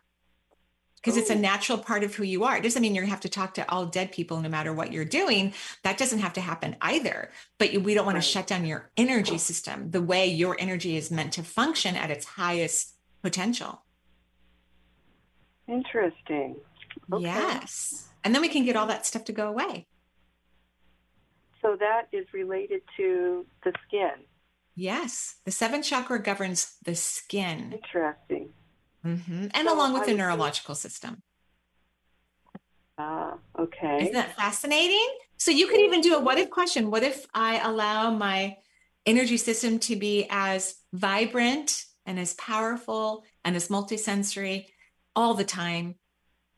because 1.01 1.17
it's 1.17 1.31
a 1.31 1.35
oh. 1.35 1.39
natural 1.39 1.79
part 1.79 2.05
of 2.05 2.15
who 2.15 2.25
you 2.25 2.45
are. 2.45 2.57
It 2.57 2.63
doesn't 2.63 2.83
mean 2.83 2.95
you 2.95 3.03
have 3.03 3.21
to 3.21 3.29
talk 3.29 3.55
to 3.55 3.71
all 3.71 3.87
dead 3.87 4.13
people 4.13 4.41
no 4.41 4.49
matter 4.49 4.73
what 4.73 4.93
you're 4.93 5.05
doing. 5.05 5.55
That 5.83 5.97
doesn't 5.97 6.19
have 6.19 6.35
to 6.35 6.41
happen 6.41 6.77
either. 6.81 7.31
But 7.59 7.73
you- 7.73 7.81
we 7.81 7.95
don't 7.95 8.05
want 8.05 8.17
Right. 8.17 8.23
to 8.23 8.29
shut 8.29 8.47
down 8.47 8.67
your 8.67 8.91
energy 8.97 9.39
system 9.39 9.91
the 9.91 10.03
way 10.03 10.27
your 10.27 10.57
energy 10.59 10.97
is 10.97 11.11
meant 11.11 11.33
to 11.35 11.43
function 11.43 11.97
at 11.97 12.11
its 12.11 12.27
highest 12.27 12.95
potential. 13.23 13.83
Interesting. 15.67 16.57
Okay. 17.13 17.25
Yes. 17.25 18.09
And 18.25 18.35
then 18.35 18.43
we 18.43 18.49
can 18.49 18.65
get 18.65 18.77
all 18.77 18.87
that 18.87 19.07
stuff 19.07 19.25
to 19.25 19.33
go 19.33 19.49
away. 19.49 19.87
So 21.63 21.77
that 21.77 22.09
is 22.13 22.27
related 22.33 22.83
to 22.97 23.47
the 23.65 23.73
skin. 23.87 24.13
Yes, 24.75 25.37
the 25.45 25.51
seventh 25.51 25.85
chakra 25.85 26.23
governs 26.23 26.77
the 26.85 26.95
skin. 26.95 27.73
Interesting. 27.73 28.51
Mm-hmm. 29.05 29.49
And 29.55 29.69
So 29.69 29.75
along 29.75 29.95
with 29.95 30.03
I 30.03 30.07
the 30.07 30.15
neurological 30.15 30.75
system. 30.75 31.23
Ah, 32.99 33.39
okay. 33.59 33.99
Isn't 34.03 34.13
that 34.13 34.37
fascinating? 34.37 35.09
So 35.39 35.51
you 35.51 35.69
could 35.69 35.81
even 35.81 36.03
do 36.03 36.17
a 36.17 36.21
what 36.21 36.39
if 36.39 36.51
question. 36.51 36.91
What 36.91 37.03
if 37.03 37.25
I 37.33 37.59
allow 37.61 38.11
my 38.11 38.57
energy 39.07 39.39
system 39.39 39.79
to 39.81 39.97
be 39.97 40.27
as 40.31 40.75
vibrant 40.93 41.85
and 42.05 42.19
as 42.19 42.35
powerful 42.35 43.25
and 43.45 43.57
as 43.57 43.69
multisensory 43.69 44.67
all 45.17 45.33
the 45.35 45.45
time, 45.45 45.95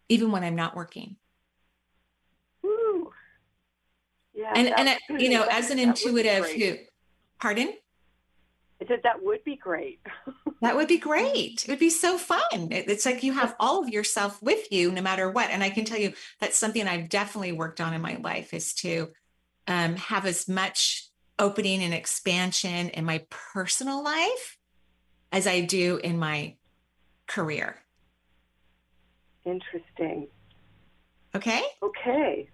even 0.09 0.33
when 0.33 0.42
I'm 0.42 0.57
not 0.57 0.74
working? 0.74 1.16
Woo. 2.62 3.12
Yeah, 4.35 4.52
And 4.57 4.68
and 4.68 4.88
it- 4.88 5.20
you 5.22 5.28
know, 5.28 5.44
as 5.44 5.70
an 5.70 5.76
that 5.76 5.87
would 5.87 5.94
be 5.94 6.09
intuitive 6.09 6.46
who 6.46 6.78
pardon? 7.40 7.72
I 8.83 8.87
said 8.88 9.01
that 9.05 9.23
would 9.23 9.45
be 9.45 9.57
great. 9.57 10.01
That 10.61 10.77
would 10.77 10.87
be 10.87 10.99
great. 10.99 11.64
It 11.64 11.71
would 11.71 11.81
be 11.81 11.90
so 11.90 12.16
fun. 12.16 12.40
It- 12.71 12.88
It's 12.88 13.05
like 13.05 13.25
you 13.25 13.33
have 13.33 13.57
all 13.59 13.83
of 13.83 13.88
yourself 13.88 14.40
with 14.40 14.71
you 14.71 14.92
no 14.92 15.03
matter 15.03 15.29
what. 15.29 15.51
And 15.51 15.61
I 15.61 15.71
can 15.71 15.85
tell 15.85 15.99
you 15.99 16.12
that's 16.38 16.57
something 16.57 16.87
I've 16.87 17.09
definitely 17.09 17.51
worked 17.51 17.81
on 17.81 17.95
in 17.95 18.01
my 18.01 18.14
life 18.23 18.55
is 18.55 18.73
to 18.75 19.09
um, 19.66 19.97
have 19.97 20.25
as 20.25 20.49
much 20.49 21.09
opening 21.37 21.83
and 21.83 21.92
expansion 21.92 22.90
in 22.90 23.05
my 23.05 23.27
personal 23.29 24.05
life 24.05 24.57
as 25.33 25.49
I 25.49 25.62
do 25.62 25.97
in 25.97 26.16
my 26.16 26.55
career. 27.27 27.79
Interesting. 29.45 30.29
Okay. 31.35 31.62
Okay. 31.83 32.49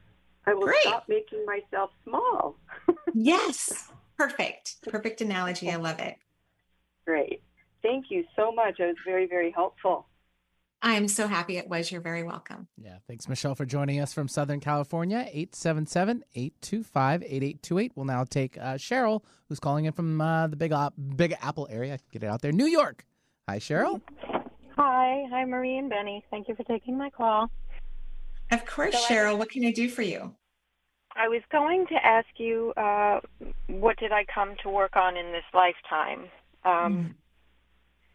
I 0.47 0.55
will 0.55 0.63
Great. 0.63 0.81
stop 0.81 1.05
making 1.09 1.45
myself 1.45 1.91
small. 2.05 2.57
Yes. 3.15 3.91
Perfect. 4.19 4.77
Perfect 4.83 5.21
analogy. 5.21 5.71
I 5.71 5.77
love 5.77 6.01
it. 6.01 6.17
Great. 7.07 7.43
Thank 7.83 8.07
you 8.11 8.25
so 8.37 8.51
much. 8.53 8.81
It 8.81 8.87
was 8.87 8.97
very, 9.07 9.27
very 9.27 9.53
helpful. 9.53 10.07
I 10.83 10.95
am 10.95 11.09
so 11.09 11.27
happy 11.27 11.57
it 11.57 11.69
was. 11.69 11.91
You're 11.91 12.01
very 12.01 12.23
welcome. 12.23 12.69
Yeah, 12.77 12.99
thanks, 13.09 13.29
Michelle, 13.29 13.55
for 13.57 13.65
joining 13.65 13.99
us 14.01 14.13
from 14.13 14.29
Southern 14.29 14.61
California. 14.61 15.19
877 15.33 16.23
825 16.35 17.23
8828. 17.23 17.93
We'll 17.97 18.05
now 18.07 18.25
take 18.25 18.57
uh, 18.59 18.75
Cheryl, 18.75 19.23
who's 19.49 19.59
calling 19.59 19.87
in 19.87 19.93
from 19.93 20.21
uh, 20.21 20.47
the 20.49 20.57
Big, 20.57 20.73
Op- 20.73 20.95
Big 21.17 21.35
Apple 21.41 21.67
area. 21.71 21.99
Get 22.13 22.23
it 22.23 22.27
out 22.27 22.43
there. 22.43 22.53
New 22.53 22.67
York. 22.67 23.05
Hi, 23.49 23.59
Cheryl. 23.59 24.01
Hi, 24.77 25.25
hi, 25.31 25.45
Marie 25.45 25.79
and 25.79 25.91
Benny. 25.91 26.25
Thank 26.31 26.47
you 26.49 26.55
for 26.55 26.63
taking 26.65 26.97
my 26.97 27.11
call. 27.11 27.51
Of 28.53 28.65
course, 28.65 28.95
So 28.95 29.01
I- 29.15 29.17
Cheryl. 29.17 29.39
What 29.39 29.51
can 29.51 29.65
I 29.65 29.73
do 29.73 29.89
for 29.89 30.03
you? 30.03 30.35
I 31.19 31.29
was 31.29 31.43
going 31.51 31.87
to 31.89 31.95
ask 32.07 32.29
you, 32.37 32.73
uh, 32.77 33.21
what 33.69 33.97
did 33.99 34.13
I 34.13 34.25
come 34.33 34.55
to 34.63 34.69
work 34.71 34.97
on 34.97 35.17
in 35.17 35.33
this 35.33 35.45
lifetime? 35.53 36.31
Um, 36.65 37.15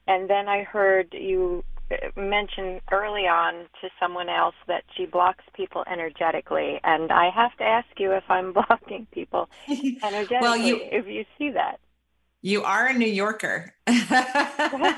And 0.08 0.30
then 0.30 0.50
I 0.50 0.64
heard 0.64 1.08
you 1.14 1.64
uh, 1.92 1.96
mention 2.20 2.82
early 2.92 3.22
on 3.28 3.54
to 3.82 3.90
someone 4.00 4.28
else 4.30 4.56
that 4.68 4.84
she 4.96 5.06
blocks 5.06 5.44
people 5.54 5.84
energetically, 5.92 6.80
and 6.84 7.12
I 7.12 7.30
have 7.30 7.56
to 7.58 7.64
ask 7.64 7.88
you 7.98 8.12
if 8.14 8.24
I'm 8.30 8.52
blocking 8.60 9.06
people 9.12 9.50
energetically. 10.04 10.38
Well, 10.42 10.58
you- 10.58 10.82
if 10.92 11.08
you 11.08 11.26
see 11.38 11.52
that, 11.52 11.80
You 12.44 12.64
are 12.64 12.88
a 12.88 12.94
New 12.94 13.08
Yorker. 13.08 13.74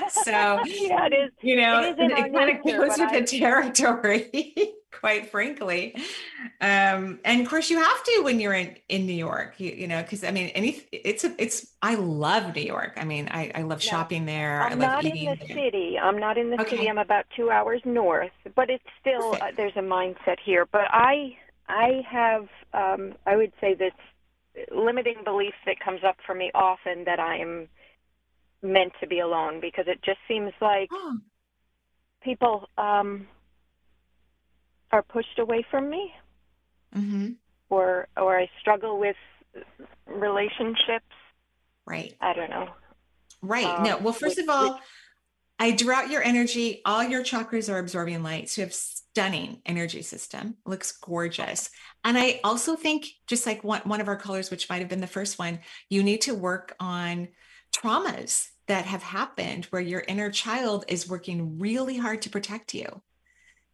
so, 0.08 0.62
yeah, 0.64 1.06
it 1.06 1.14
is. 1.14 1.32
you 1.42 1.56
know, 1.56 1.80
it 1.80 1.84
is 1.84 1.98
in 1.98 2.12
our 2.12 2.28
it 2.28 2.34
kind 2.34 2.50
of 2.50 2.66
goes 2.66 2.98
with 2.98 3.12
I- 3.12 3.12
the 3.12 3.22
territory, 3.24 4.56
quite 4.92 5.30
frankly. 5.30 5.96
Um, 6.60 7.20
and 7.24 7.40
of 7.42 7.48
course, 7.48 7.70
you 7.70 7.78
have 7.82 8.04
to 8.04 8.22
when 8.24 8.40
you're 8.40 8.54
in, 8.54 8.76
in 8.88 9.06
New 9.06 9.12
York, 9.14 9.60
you, 9.60 9.70
you 9.72 9.88
know, 9.88 10.02
because 10.02 10.24
I 10.24 10.32
mean, 10.32 10.48
any 10.50 10.82
it's 10.92 11.24
a, 11.24 11.34
it's 11.42 11.74
I 11.82 11.94
love 11.96 12.54
New 12.56 12.62
York. 12.62 12.94
I 12.98 13.04
mean, 13.04 13.28
I, 13.30 13.52
I 13.54 13.62
love 13.62 13.82
No, 13.82 13.90
shopping 13.90 14.26
there. 14.26 14.66
I 14.68 14.72
I'm 14.72 14.78
love 14.78 14.92
not 14.92 15.06
in 15.06 15.24
the 15.24 15.36
there. 15.48 15.48
city. 15.54 15.98
I'm 15.98 16.18
not 16.18 16.38
in 16.38 16.50
the 16.50 16.60
Okay. 16.60 16.76
city. 16.76 16.88
I'm 16.88 16.98
about 16.98 17.26
two 17.36 17.50
hours 17.50 17.82
north, 17.84 18.32
but 18.54 18.70
it's 18.70 18.84
still 19.00 19.36
uh, 19.40 19.46
there's 19.56 19.76
a 19.76 19.80
mindset 19.80 20.38
here. 20.44 20.66
But 20.66 20.86
I 20.90 21.36
I 21.68 22.02
have 22.10 22.48
um, 22.72 23.14
I 23.26 23.36
would 23.36 23.52
say 23.60 23.74
this 23.74 23.92
limiting 24.70 25.16
belief 25.24 25.54
that 25.66 25.80
comes 25.80 26.00
up 26.04 26.16
for 26.26 26.34
me 26.34 26.50
often 26.54 27.04
that 27.04 27.20
I 27.20 27.36
am 27.38 27.68
meant 28.62 28.92
to 29.00 29.06
be 29.06 29.20
alone 29.20 29.60
because 29.60 29.84
it 29.86 30.02
just 30.02 30.18
seems 30.26 30.52
like 30.60 30.88
Oh, 30.92 31.18
people 32.22 32.68
um, 32.78 33.26
are 34.92 35.02
pushed 35.02 35.38
away 35.38 35.64
from 35.70 35.90
me, 35.90 36.12
mhm. 36.94 37.36
or 37.68 38.08
or 38.16 38.38
I 38.38 38.48
struggle 38.60 38.98
with 38.98 39.16
relationships. 40.06 41.04
Right. 41.86 42.14
I 42.20 42.32
don't 42.34 42.50
know. 42.50 42.68
Right. 43.42 43.82
no. 43.82 43.98
Um, 43.98 44.04
Well, 44.04 44.12
first 44.12 44.36
which- 44.36 44.44
of 44.44 44.48
all, 44.48 44.80
I 45.58 45.70
drew 45.70 45.92
out 45.92 46.10
your 46.10 46.22
energy. 46.22 46.82
All 46.84 47.02
your 47.04 47.22
chakras 47.22 47.72
are 47.72 47.78
absorbing 47.78 48.22
light. 48.22 48.48
So 48.50 48.62
you 48.62 48.66
have 48.66 48.74
stunning 49.16 49.62
energy 49.64 50.02
system. 50.02 50.56
Looks 50.66 50.92
gorgeous. 50.92 51.70
And 52.04 52.18
I 52.18 52.38
also 52.44 52.76
think, 52.76 53.06
just 53.26 53.46
like 53.46 53.64
one, 53.64 53.80
one 53.84 54.02
of 54.02 54.08
our 54.08 54.16
colors, 54.16 54.50
which 54.50 54.68
might 54.68 54.80
have 54.80 54.90
been 54.90 55.00
the 55.00 55.06
first 55.06 55.38
one, 55.38 55.60
you 55.88 56.02
need 56.02 56.20
to 56.22 56.34
work 56.34 56.76
on 56.78 57.28
traumas 57.74 58.48
that 58.68 58.84
have 58.84 59.02
happened 59.02 59.64
where 59.66 59.80
your 59.80 60.04
inner 60.06 60.30
child 60.30 60.84
is 60.88 61.08
working 61.08 61.58
really 61.58 61.96
hard 61.96 62.22
to 62.22 62.30
protect 62.30 62.74
you. 62.74 63.02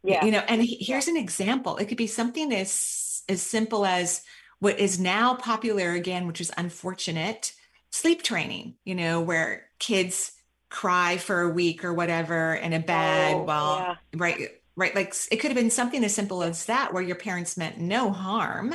Yeah. 0.03 0.25
You 0.25 0.31
know, 0.31 0.43
and 0.47 0.61
he- 0.61 0.77
here's 0.79 1.07
an 1.07 1.17
example. 1.17 1.77
It 1.77 1.87
could 1.87 1.97
be 1.97 2.07
something 2.07 2.53
as 2.53 3.23
as 3.29 3.41
simple 3.41 3.85
as 3.85 4.21
what 4.59 4.79
is 4.79 4.99
now 4.99 5.35
popular 5.35 5.91
again, 5.91 6.27
which 6.27 6.41
is 6.41 6.51
unfortunate, 6.57 7.53
sleep 7.91 8.21
training, 8.23 8.75
you 8.83 8.95
know, 8.95 9.21
where 9.21 9.67
kids 9.79 10.33
cry 10.69 11.17
for 11.17 11.41
a 11.41 11.49
week 11.49 11.85
or 11.85 11.93
whatever 11.93 12.53
in 12.55 12.73
a 12.73 12.79
bed 12.79 13.35
Oh, 13.35 13.43
while 13.45 13.77
yeah. 13.79 13.95
right 14.15 14.49
right 14.75 14.95
like 14.95 15.13
it 15.31 15.37
could 15.37 15.51
have 15.51 15.57
been 15.57 15.69
something 15.69 16.03
as 16.03 16.13
simple 16.13 16.43
as 16.43 16.65
that 16.65 16.93
where 16.93 17.03
your 17.03 17.15
parents 17.15 17.57
meant 17.57 17.77
no 17.77 18.11
harm 18.11 18.73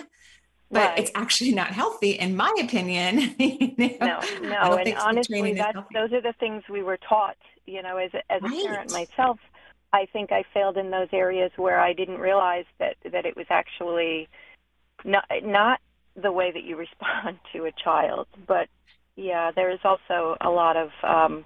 but 0.70 0.98
it's 0.98 1.10
actually 1.14 1.52
not 1.52 1.68
healthy 1.68 2.12
in 2.12 2.36
my 2.36 2.52
opinion 2.60 3.34
you 3.38 3.74
know? 3.78 3.96
No, 4.00 4.20
no, 4.42 4.76
and 4.76 4.94
honestly, 4.98 5.54
those 5.54 6.12
are 6.12 6.20
the 6.20 6.34
things 6.38 6.62
we 6.68 6.82
were 6.82 6.98
taught. 6.98 7.36
You 7.66 7.82
know, 7.82 7.96
as 7.96 8.12
a, 8.14 8.32
as 8.32 8.42
a 8.42 8.48
parent 8.48 8.92
myself, 8.92 9.38
I 9.92 10.06
think 10.12 10.32
I 10.32 10.44
failed 10.52 10.76
in 10.76 10.90
those 10.90 11.08
areas 11.12 11.50
where 11.56 11.80
I 11.80 11.92
didn't 11.92 12.18
realize 12.18 12.64
that 12.78 12.96
that 13.10 13.24
it 13.26 13.36
was 13.36 13.46
actually 13.50 14.28
not 15.04 15.24
not 15.42 15.80
the 16.14 16.32
way 16.32 16.50
that 16.50 16.64
you 16.64 16.76
respond 16.86 17.38
to 17.52 17.64
a 17.64 17.72
child. 17.72 18.26
But 18.46 18.68
yeah, 19.16 19.50
there 19.52 19.70
is 19.70 19.80
also 19.84 20.36
a 20.40 20.50
lot 20.50 20.76
of. 20.76 20.90
Um, 21.02 21.44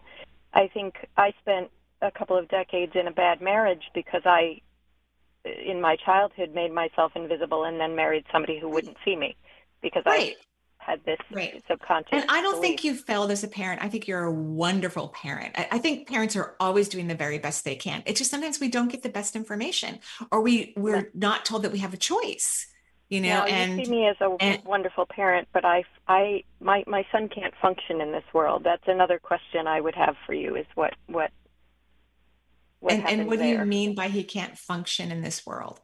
I 0.54 0.68
think 0.68 0.94
I 1.16 1.32
spent 1.40 1.70
a 2.02 2.10
couple 2.10 2.36
of 2.36 2.48
decades 2.48 2.92
in 2.94 3.06
a 3.06 3.12
bad 3.12 3.40
marriage 3.40 3.84
because 3.94 4.22
I, 4.26 4.60
in 5.44 5.80
my 5.80 5.96
childhood, 5.96 6.54
made 6.54 6.72
myself 6.72 7.12
invisible 7.14 7.64
and 7.64 7.80
then 7.80 7.96
married 7.96 8.24
somebody 8.32 8.58
who 8.58 8.68
wouldn't 8.68 8.96
see 9.04 9.16
me 9.16 9.36
because 9.80 10.02
right 10.04 10.36
I 10.80 10.84
had 10.84 11.04
this 11.04 11.18
Right. 11.30 11.62
subconscious. 11.68 12.10
And 12.12 12.24
I 12.28 12.42
don't 12.42 12.60
think 12.60 12.82
you 12.82 12.94
failed 12.96 13.30
as 13.30 13.44
a 13.44 13.48
parent. 13.48 13.82
I 13.84 13.88
think 13.88 14.08
you're 14.08 14.24
a 14.24 14.32
wonderful 14.32 15.08
parent. 15.08 15.54
I, 15.56 15.68
I 15.72 15.78
think 15.78 16.08
parents 16.08 16.34
are 16.34 16.56
always 16.58 16.88
doing 16.88 17.06
the 17.06 17.14
very 17.14 17.38
best 17.38 17.64
they 17.64 17.76
can. 17.76 18.02
It's 18.04 18.18
just 18.18 18.32
sometimes 18.32 18.58
we 18.58 18.68
don't 18.68 18.90
get 18.90 19.04
the 19.04 19.08
best 19.08 19.36
information, 19.36 20.00
or 20.32 20.40
we 20.40 20.74
we're 20.76 21.10
not 21.14 21.44
told 21.44 21.62
that 21.62 21.70
we 21.72 21.78
have 21.78 21.94
a 21.94 21.96
choice. 21.96 22.66
You 23.10 23.20
know, 23.20 23.28
Now, 23.28 23.44
and 23.44 23.78
you 23.78 23.84
see 23.84 23.90
me 23.90 24.08
as 24.08 24.16
a 24.20 24.34
and- 24.40 24.64
wonderful 24.64 25.06
parent, 25.06 25.46
but 25.52 25.64
I, 25.64 25.84
I, 26.08 26.44
my, 26.60 26.82
my 26.86 27.04
son 27.12 27.28
can't 27.28 27.52
function 27.60 28.00
in 28.00 28.10
this 28.10 28.24
world. 28.32 28.64
That's 28.64 28.88
another 28.88 29.18
question 29.18 29.66
I 29.66 29.80
would 29.82 29.94
have 29.94 30.16
for 30.26 30.32
you: 30.32 30.56
is 30.56 30.66
what, 30.74 30.94
what 31.06 31.30
and, 32.90 33.06
and 33.06 33.26
what 33.26 33.38
do 33.38 33.46
you 33.46 33.56
there? 33.56 33.66
mean 33.66 33.94
by 33.94 34.08
he 34.08 34.24
can't 34.24 34.58
function 34.58 35.10
in 35.10 35.22
this 35.22 35.46
world? 35.46 35.80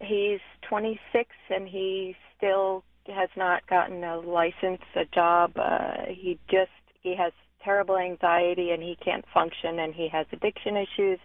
He's 0.00 0.40
26 0.62 1.30
and 1.50 1.68
he 1.68 2.14
still 2.36 2.84
has 3.06 3.30
not 3.36 3.66
gotten 3.66 4.04
a 4.04 4.18
license, 4.20 4.82
a 4.94 5.04
job. 5.06 5.52
Uh, 5.56 6.06
he 6.08 6.38
just 6.50 6.70
he 7.00 7.16
has 7.16 7.32
terrible 7.62 7.96
anxiety 7.96 8.70
and 8.70 8.82
he 8.82 8.96
can't 9.04 9.24
function 9.32 9.78
and 9.78 9.94
he 9.94 10.08
has 10.08 10.26
addiction 10.32 10.76
issues. 10.76 11.18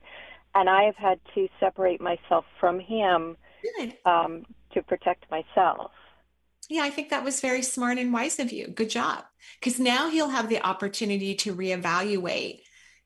And 0.55 0.69
I 0.69 0.83
have 0.83 0.95
had 0.95 1.19
to 1.35 1.47
separate 1.59 2.01
myself 2.01 2.45
from 2.59 2.79
him 2.79 3.37
um, 4.05 4.45
to 4.73 4.83
protect 4.83 5.29
myself. 5.31 5.91
Yeah, 6.69 6.83
I 6.83 6.89
think 6.89 7.09
that 7.09 7.23
was 7.23 7.41
very 7.41 7.61
smart 7.61 7.97
and 7.97 8.13
wise 8.13 8.39
of 8.39 8.51
you. 8.51 8.67
Good 8.67 8.89
job. 8.89 9.25
Because 9.59 9.79
now 9.79 10.09
he'll 10.09 10.29
have 10.29 10.49
the 10.49 10.65
opportunity 10.65 11.35
to 11.35 11.55
reevaluate 11.55 12.61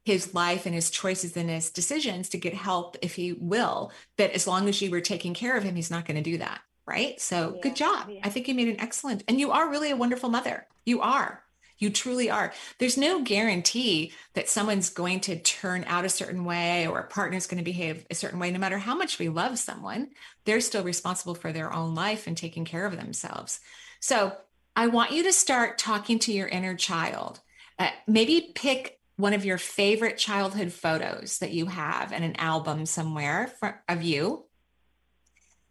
his 0.07 0.33
life 0.33 0.65
and 0.65 0.73
his 0.73 0.89
choices 0.89 1.35
and 1.37 1.49
his 1.49 1.69
decisions 1.69 2.29
to 2.29 2.37
get 2.45 2.53
help 2.53 2.97
if 3.01 3.13
he 3.15 3.33
will. 3.33 3.91
But 4.17 4.31
as 4.31 4.47
long 4.47 4.67
as 4.69 4.81
you 4.81 4.89
were 4.91 5.01
taking 5.01 5.33
care 5.33 5.55
of 5.57 5.63
him, 5.63 5.75
he's 5.75 5.91
not 5.91 6.05
going 6.05 6.17
to 6.23 6.31
do 6.31 6.37
that. 6.39 6.61
Right. 6.85 7.19
So 7.19 7.37
Yeah, 7.55 7.61
good 7.61 7.75
job. 7.75 8.03
yeah. 8.09 8.21
I 8.23 8.29
think 8.29 8.47
you 8.47 8.55
made 8.55 8.69
an 8.69 8.79
excellent, 8.79 9.23
and 9.27 9.39
you 9.39 9.51
are 9.51 9.69
really 9.69 9.91
a 9.91 9.97
wonderful 10.03 10.29
mother. 10.29 10.65
You 10.85 11.01
are. 11.01 11.43
You 11.79 11.89
truly 11.91 12.29
are. 12.31 12.53
There's 12.79 12.97
no 12.97 13.21
guarantee 13.21 14.13
that 14.33 14.49
someone's 14.49 14.89
going 14.89 15.19
to 15.27 15.37
turn 15.39 15.83
out 15.85 16.05
a 16.05 16.09
certain 16.09 16.43
way 16.45 16.87
or 16.87 16.99
a 16.99 17.07
partner's 17.07 17.45
going 17.45 17.59
to 17.59 17.71
behave 17.71 18.05
a 18.09 18.15
certain 18.15 18.39
way. 18.39 18.49
No 18.51 18.57
matter 18.59 18.79
how 18.79 18.95
much 18.95 19.19
we 19.19 19.29
love 19.29 19.59
someone, 19.59 20.09
they're 20.45 20.61
still 20.61 20.83
responsible 20.83 21.35
for 21.35 21.51
their 21.51 21.71
own 21.71 21.93
life 21.93 22.25
and 22.25 22.35
taking 22.35 22.65
care 22.65 22.85
of 22.87 22.95
themselves. 22.97 23.59
So 23.99 24.33
I 24.75 24.87
want 24.87 25.11
you 25.11 25.23
to 25.23 25.33
start 25.33 25.77
talking 25.77 26.19
to 26.19 26.31
your 26.33 26.47
inner 26.47 26.75
child 26.75 27.41
Uh, 27.79 27.91
maybe 28.07 28.51
pick 28.55 28.96
one 29.17 29.33
of 29.33 29.45
your 29.45 29.57
favorite 29.57 30.17
childhood 30.17 30.71
photos 30.71 31.39
that 31.39 31.51
you 31.51 31.65
have 31.65 32.11
in 32.11 32.23
an 32.23 32.35
album 32.37 32.85
somewhere 32.85 33.51
for, 33.59 33.83
of 33.89 34.01
you. 34.03 34.45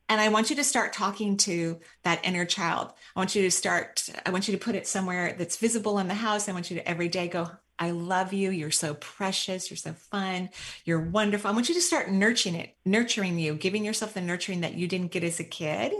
And 0.09 0.21
I 0.21 0.29
want 0.29 0.51
you 0.51 0.57
to 0.57 0.65
start 0.65 0.93
talking 0.93 1.37
to 1.39 1.81
that 2.05 2.25
inner 2.25 2.45
child. 2.45 2.93
I 3.15 3.21
want 3.21 3.35
you 3.35 3.43
to 3.43 3.51
start, 3.51 4.09
I 4.25 4.31
want 4.31 4.47
you 4.47 4.57
to 4.57 4.65
put 4.65 4.75
it 4.75 4.87
somewhere 4.87 5.35
that's 5.37 5.57
visible 5.57 5.99
in 5.99 6.07
the 6.07 6.15
house. 6.15 6.49
I 6.49 6.53
want 6.53 6.71
you 6.71 6.77
to 6.77 6.89
every 6.89 7.09
day 7.09 7.27
go, 7.27 7.51
I 7.79 7.91
love 7.91 8.33
you. 8.33 8.51
You're 8.51 8.71
so 8.71 8.95
precious. 8.95 9.71
You're 9.71 9.77
so 9.77 9.93
fun. 9.93 10.49
You're 10.85 11.01
wonderful. 11.01 11.51
I 11.51 11.55
want 11.55 11.69
you 11.69 11.75
to 11.75 11.81
start 11.81 12.11
nurturing 12.11 12.55
it, 12.55 12.75
nurturing 12.85 13.39
you, 13.39 13.55
giving 13.55 13.85
yourself 13.85 14.15
the 14.15 14.21
nurturing 14.21 14.63
that 14.63 14.75
you 14.75 14.89
didn't 14.89 15.11
get 15.11 15.25
as 15.25 15.41
a 15.41 15.45
kid. 15.45 15.93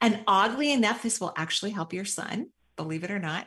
And 0.00 0.22
oddly 0.26 0.72
enough, 0.72 1.02
this 1.02 1.20
will 1.20 1.32
actually 1.36 1.70
help 1.70 1.92
your 1.92 2.04
son, 2.04 2.50
believe 2.76 3.04
it 3.04 3.10
or 3.10 3.18
not. 3.18 3.46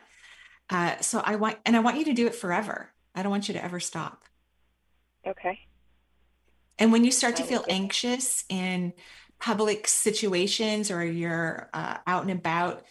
Uh, 0.70 0.98
so 1.00 1.22
I 1.24 1.36
want, 1.36 1.58
and 1.64 1.76
I 1.76 1.80
want 1.80 1.98
you 1.98 2.06
to 2.06 2.14
do 2.14 2.26
it 2.26 2.34
forever. 2.34 2.92
I 3.18 3.22
don't 3.22 3.30
want 3.30 3.48
you 3.48 3.54
to 3.54 3.64
ever 3.64 3.80
stop. 3.80 4.22
Okay. 5.26 5.58
And 6.78 6.92
when 6.92 7.04
you 7.04 7.10
start 7.10 7.34
to 7.36 7.42
feel 7.42 7.64
anxious 7.68 8.44
in 8.48 8.92
public 9.40 9.88
situations 9.88 10.88
or 10.92 11.04
you're 11.04 11.68
uh, 11.74 11.96
out 12.06 12.22
and 12.22 12.30
about, 12.30 12.84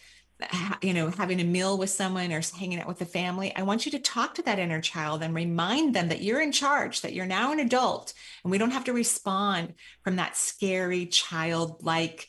you 0.82 0.92
know, 0.92 1.08
having 1.08 1.40
a 1.40 1.44
meal 1.44 1.78
with 1.78 1.88
someone 1.88 2.30
or 2.30 2.42
hanging 2.58 2.78
out 2.78 2.86
with 2.86 2.98
the 2.98 3.06
family, 3.06 3.56
I 3.56 3.62
want 3.62 3.86
you 3.86 3.92
to 3.92 3.98
talk 3.98 4.34
to 4.34 4.42
that 4.42 4.58
inner 4.58 4.82
child 4.82 5.22
and 5.22 5.34
remind 5.34 5.94
them 5.94 6.08
that 6.08 6.20
you're 6.20 6.42
in 6.42 6.52
charge, 6.52 7.00
that 7.00 7.14
you're 7.14 7.24
now 7.24 7.50
an 7.50 7.60
adult, 7.60 8.12
and 8.44 8.50
we 8.50 8.58
don't 8.58 8.72
have 8.72 8.84
to 8.84 8.92
respond 8.92 9.74
from 10.04 10.16
that 10.16 10.36
scary 10.36 11.06
childlike 11.06 12.28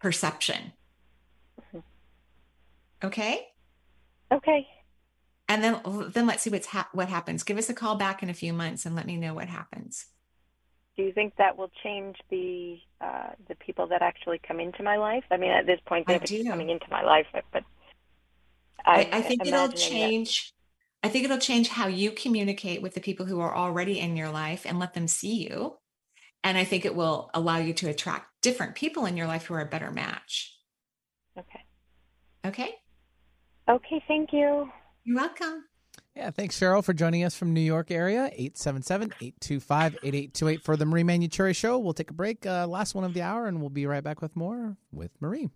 perception. 0.00 0.72
Mm-hmm. 1.60 3.06
Okay? 3.06 3.46
Okay. 4.32 4.66
And 5.48 5.62
then 5.62 5.80
then 6.12 6.26
let's 6.26 6.42
see 6.42 6.50
what's 6.50 6.66
ha- 6.66 6.88
what 6.92 7.08
happens. 7.08 7.44
Give 7.44 7.58
us 7.58 7.70
a 7.70 7.74
call 7.74 7.96
back 7.96 8.22
in 8.22 8.30
a 8.30 8.34
few 8.34 8.52
months 8.52 8.84
and 8.84 8.96
let 8.96 9.06
me 9.06 9.16
know 9.16 9.34
what 9.34 9.48
happens 9.48 10.06
do 10.96 11.02
you 11.02 11.12
think 11.12 11.34
that 11.36 11.56
will 11.56 11.70
change 11.82 12.16
the 12.30 12.78
uh, 13.00 13.30
the 13.48 13.54
people 13.56 13.86
that 13.88 14.02
actually 14.02 14.40
come 14.46 14.60
into 14.60 14.82
my 14.82 14.96
life? 14.96 15.24
I 15.30 15.36
mean, 15.36 15.50
at 15.50 15.66
this 15.66 15.78
point, 15.86 16.06
they're 16.06 16.18
coming 16.18 16.70
into 16.70 16.86
my 16.90 17.02
life, 17.02 17.26
but 17.52 17.62
I, 18.84 19.00
I, 19.00 19.08
I 19.12 19.22
think 19.22 19.46
it'll 19.46 19.68
change. 19.68 20.52
That. 21.02 21.08
I 21.08 21.10
think 21.10 21.24
it'll 21.24 21.38
change 21.38 21.68
how 21.68 21.86
you 21.86 22.10
communicate 22.10 22.82
with 22.82 22.94
the 22.94 23.00
people 23.00 23.26
who 23.26 23.40
are 23.40 23.54
already 23.54 24.00
in 24.00 24.16
your 24.16 24.30
life 24.30 24.64
and 24.64 24.78
let 24.78 24.94
them 24.94 25.06
see 25.06 25.46
you. 25.46 25.76
And 26.42 26.56
I 26.56 26.64
think 26.64 26.84
it 26.84 26.96
will 26.96 27.30
allow 27.34 27.58
you 27.58 27.74
to 27.74 27.88
attract 27.88 28.26
different 28.40 28.74
people 28.74 29.04
in 29.06 29.16
your 29.16 29.26
life 29.26 29.44
who 29.44 29.54
are 29.54 29.60
a 29.60 29.66
better 29.66 29.90
match. 29.90 30.58
Okay. 31.38 31.60
Okay. 32.44 32.74
Okay. 33.68 34.02
Thank 34.08 34.32
you. 34.32 34.70
You're 35.06 35.16
welcome. 35.18 35.64
Yeah, 36.16 36.30
thanks, 36.32 36.58
Cheryl, 36.58 36.82
for 36.82 36.92
joining 36.92 37.22
us 37.22 37.36
from 37.36 37.54
New 37.54 37.60
York 37.60 37.92
area. 37.92 38.28
877-825-8828 38.40 40.64
for 40.64 40.76
the 40.76 40.84
Marie 40.84 41.04
Manuchehri 41.04 41.54
Show. 41.54 41.78
We'll 41.78 41.94
take 41.94 42.10
a 42.10 42.14
break, 42.14 42.44
uh, 42.44 42.66
last 42.66 42.96
one 42.96 43.04
of 43.04 43.14
the 43.14 43.22
hour, 43.22 43.46
and 43.46 43.60
we'll 43.60 43.70
be 43.70 43.86
right 43.86 44.02
back 44.02 44.20
with 44.20 44.34
more 44.34 44.76
with 44.90 45.12
Marie. 45.20 45.48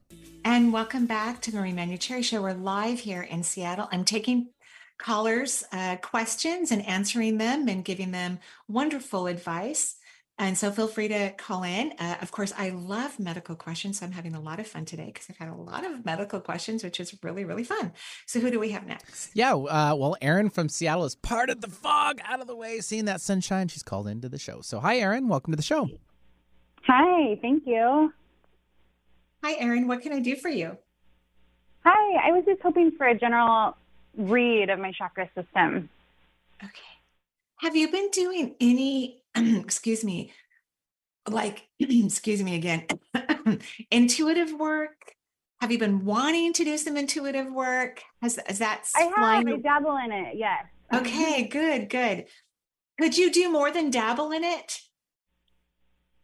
And 0.45 0.73
welcome 0.73 1.07
back 1.07 1.43
to 1.43 1.53
Marie 1.53 1.73
Manuchehri 1.73 2.23
Show. 2.23 2.43
We're 2.43 2.55
live 2.55 3.01
here 3.01 3.23
in 3.23 3.43
Seattle. 3.43 3.89
I'm 3.91 4.05
taking 4.05 4.51
callers' 4.99 5.65
uh, 5.73 5.97
questions 5.97 6.71
and 6.71 6.87
answering 6.87 7.39
them 7.39 7.67
and 7.67 7.85
giving 7.85 8.13
them 8.13 8.39
wonderful 8.69 9.27
advice. 9.27 9.97
And 10.41 10.57
so 10.57 10.71
feel 10.71 10.89
free 10.89 11.09
to 11.09 11.33
call 11.33 11.65
in. 11.65 11.93
Uh, 11.99 12.17
of 12.23 12.33
course, 12.33 12.51
I 12.57 12.71
love 12.71 13.21
medical 13.21 13.55
questions. 13.55 14.01
So 14.01 14.07
I'm 14.07 14.13
having 14.13 14.35
a 14.35 14.41
lot 14.41 14.59
of 14.59 14.67
fun 14.67 14.87
today 14.87 15.05
because 15.05 15.27
I've 15.29 15.37
had 15.37 15.51
a 15.51 15.55
lot 15.55 15.85
of 15.85 16.07
medical 16.07 16.41
questions, 16.41 16.83
which 16.83 16.99
is 16.99 17.15
really, 17.23 17.45
really 17.45 17.63
fun. 17.63 17.93
So 18.25 18.41
who 18.41 18.51
do 18.51 18.59
we 18.59 18.71
have 18.71 18.87
next? 18.87 19.33
Yeah. 19.35 19.53
Uh, 19.53 19.95
well, 19.95 20.17
Erin 20.23 20.49
from 20.49 20.71
Seattle 20.71 21.05
is 21.05 21.15
part 21.15 21.51
of 21.51 21.61
the 21.61 21.69
fog 21.69 22.21
out 22.25 22.41
of 22.41 22.47
the 22.47 22.57
way, 22.57 22.81
seeing 22.81 23.05
that 23.05 23.21
sunshine. 23.21 23.69
She's 23.69 23.83
called 23.83 24.09
into 24.09 24.31
the 24.31 24.39
show. 24.39 24.63
So 24.63 24.81
hi, 24.81 24.97
Erin. 24.97 25.29
Welcome 25.29 25.53
to 25.53 25.59
the 25.59 25.63
show. 25.63 25.91
Hi. 26.87 27.39
Thank 27.43 27.65
you. 27.67 28.11
Hi, 29.45 29.57
Erin. 29.59 29.89
What 29.89 30.01
can 30.01 30.15
I 30.15 30.21
do 30.21 30.37
for 30.37 30.49
you? 30.49 30.75
Hi. 31.85 32.29
I 32.29 32.33
was 32.33 32.47
just 32.47 32.63
hoping 32.63 32.93
for 32.93 33.07
a 33.07 33.15
general 33.15 33.77
read 34.17 34.71
of 34.71 34.79
my 34.79 34.93
chakra 34.93 35.29
system. 35.35 35.91
Okay. 36.65 36.73
Have 37.59 37.77
you 37.77 37.89
been 37.91 38.09
doing 38.09 38.55
any 38.59 39.20
excuse 39.37 40.05
me, 40.05 40.33
like, 41.29 41.69
excuse 41.79 42.43
me 42.43 42.55
again, 42.57 42.87
intuitive 43.91 44.53
work? 44.53 45.15
Have 45.61 45.71
you 45.71 45.79
been 45.79 46.05
wanting 46.05 46.55
to 46.55 46.65
do 46.65 46.79
some 46.79 46.97
intuitive 46.97 47.53
work? 47.53 48.03
Has, 48.23 48.39
has 48.47 48.59
that? 48.61 48.89
I 48.97 49.03
have. 49.15 49.47
I 49.47 49.57
dabble 49.57 49.97
in 50.05 50.11
it. 50.11 50.37
Yes. 50.37 50.65
Okay. 50.93 51.47
Good. 51.47 51.91
Good. 51.91 52.27
Could 52.99 53.17
you 53.19 53.31
do 53.31 53.51
more 53.53 53.71
than 53.71 53.91
dabble 53.91 54.33
in 54.33 54.43
it? 54.43 54.81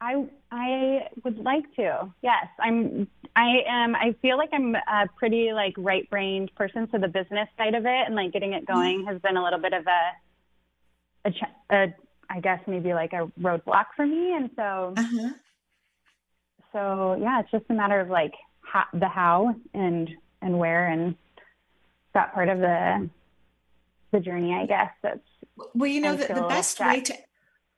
I 0.00 0.26
I 0.50 1.08
would 1.24 1.38
like 1.38 1.64
to. 1.76 2.12
Yes, 2.22 2.46
I'm. 2.60 3.08
I 3.34 3.62
am. 3.68 3.94
I 3.94 4.14
feel 4.22 4.36
like 4.36 4.50
I'm 4.52 4.74
a 4.74 5.06
pretty 5.18 5.52
like 5.52 5.74
right 5.76 6.08
brained 6.10 6.54
person, 6.54 6.88
so 6.92 6.98
the 6.98 7.08
business 7.08 7.48
side 7.56 7.74
of 7.74 7.86
it 7.86 8.06
and 8.06 8.14
like 8.14 8.32
getting 8.32 8.52
it 8.52 8.66
mm-hmm. 8.66 8.74
going 8.74 9.06
has 9.06 9.20
been 9.20 9.36
a 9.36 9.42
little 9.42 9.58
bit 9.58 9.72
of 9.72 9.86
a 9.86 10.12
a, 11.28 11.76
a 11.76 11.94
I 12.30 12.40
guess 12.40 12.60
maybe 12.66 12.94
like 12.94 13.12
a 13.12 13.30
roadblock 13.40 13.86
for 13.94 14.06
me. 14.06 14.34
And 14.34 14.50
so, 14.56 14.94
uh-huh. 14.96 15.30
so 16.72 17.16
yeah, 17.20 17.40
it's 17.40 17.50
just 17.50 17.64
a 17.68 17.74
matter 17.74 18.00
of 18.00 18.08
like 18.08 18.34
how, 18.60 18.84
the 18.92 19.08
how 19.08 19.54
and 19.74 20.10
and 20.42 20.58
where 20.58 20.88
and 20.88 21.16
that 22.14 22.34
part 22.34 22.48
of 22.48 22.58
the 22.58 23.08
the 24.12 24.20
journey, 24.20 24.54
I 24.54 24.66
guess. 24.66 24.90
That's 25.02 25.20
well, 25.74 25.90
you 25.90 26.00
know, 26.00 26.16
the, 26.16 26.32
the 26.32 26.46
best 26.48 26.80
way 26.80 27.00
to 27.00 27.14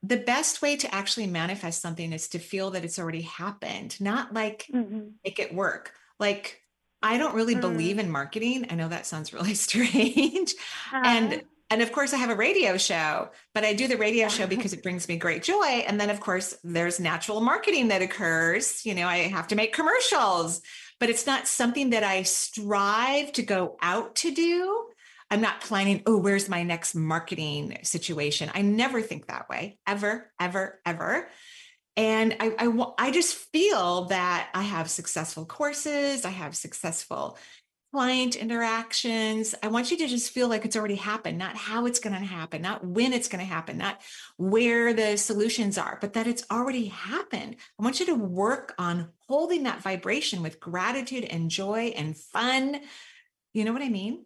the 0.03 0.17
best 0.17 0.63
way 0.63 0.77
to 0.77 0.95
actually 0.95 1.27
manifest 1.27 1.83
something 1.83 2.13
is 2.13 2.29
to 2.29 2.39
feel 2.39 2.71
that 2.71 2.85
it's 2.85 2.99
already 2.99 3.23
happened, 3.23 4.01
not 4.01 4.33
like 4.33 4.67
mm-hmm. 4.73 5.09
make 5.25 5.39
it 5.39 5.55
work. 5.55 5.93
Like 6.19 6.63
I 7.03 7.19
don't 7.19 7.35
really 7.35 7.55
mm-hmm. 7.55 7.61
believe 7.61 7.99
in 7.99 8.11
marketing. 8.11 8.67
I 8.71 8.75
know 8.75 8.89
that 8.89 9.07
sounds 9.07 9.33
really 9.33 9.55
strange. 9.67 10.55
Uh-huh. 10.93 11.03
And 11.05 11.43
and 11.71 11.83
of 11.83 11.93
course, 11.93 12.15
I 12.15 12.17
have 12.17 12.31
a 12.31 12.37
radio 12.37 12.77
show, 12.77 13.29
but 13.55 13.65
I 13.65 13.75
do 13.75 13.89
the 13.89 13.97
radio 13.97 14.29
show 14.29 14.47
because 14.55 14.73
it 14.73 14.83
brings 14.83 15.09
me 15.09 15.17
great 15.17 15.43
joy. 15.43 15.85
And 15.87 16.01
then, 16.01 16.11
of 16.11 16.21
course, 16.21 16.57
there's 16.65 17.01
natural 17.01 17.41
marketing 17.41 17.89
that 17.89 18.03
occurs. 18.03 18.85
You 18.87 18.95
know, 18.95 19.07
I 19.07 19.19
have 19.19 19.49
to 19.49 19.57
make 19.57 19.73
commercials, 19.73 20.63
but 20.99 21.11
it's 21.11 21.27
not 21.27 21.47
something 21.47 21.91
that 21.91 22.05
I 22.05 22.23
strive 22.23 23.33
to 23.33 23.43
go 23.43 23.77
out 23.83 24.17
to 24.17 24.35
do. 24.35 24.85
I'm 25.31 25.43
not 25.43 25.61
planning, 25.61 26.03
oh, 26.07 26.17
where's 26.17 26.49
my 26.49 26.63
next 26.63 26.95
marketing 26.95 27.79
situation? 27.83 28.51
I 28.55 28.63
never 28.63 29.03
think 29.03 29.27
that 29.27 29.51
way, 29.51 29.79
ever, 29.87 30.31
ever, 30.41 30.81
ever. 30.87 31.29
And 31.99 32.37
I, 32.41 32.55
I, 32.59 32.93
I 32.97 33.11
just 33.11 33.35
feel 33.35 34.05
that 34.07 34.49
I 34.55 34.63
have 34.63 34.89
successful 34.89 35.45
courses, 35.45 36.25
I 36.25 36.31
have 36.31 36.57
successful 36.57 37.37
client 37.93 38.37
interactions. 38.37 39.55
I 39.63 39.69
want 39.69 39.91
you 39.91 39.97
to 39.99 40.07
just 40.07 40.31
feel 40.31 40.49
like 40.49 40.65
it's 40.65 40.77
already 40.77 40.97
happened, 40.97 41.39
not 41.39 41.57
how 41.57 41.87
it's 41.87 41.99
going 41.99 42.15
to 42.15 42.25
happen, 42.25 42.61
not 42.61 42.85
when 42.85 43.13
it's 43.13 43.29
going 43.29 43.45
to 43.45 43.51
happen, 43.51 43.79
not 43.79 44.01
where 44.37 44.93
the 44.93 45.17
solutions 45.17 45.79
are, 45.79 45.99
but 46.01 46.13
that 46.13 46.27
it's 46.27 46.45
already 46.51 46.87
happened. 46.87 47.57
I 47.79 47.83
want 47.83 48.01
you 48.01 48.07
to 48.07 48.15
work 48.15 48.75
on 48.79 49.09
holding 49.27 49.63
that 49.63 49.81
vibration 49.81 50.43
with 50.43 50.61
gratitude 50.61 51.25
and 51.25 51.51
joy 51.51 51.93
and 51.97 52.17
fun. 52.17 52.81
You 53.55 53.65
know 53.65 53.73
what 53.73 53.83
I 53.83 53.89
mean? 53.89 54.25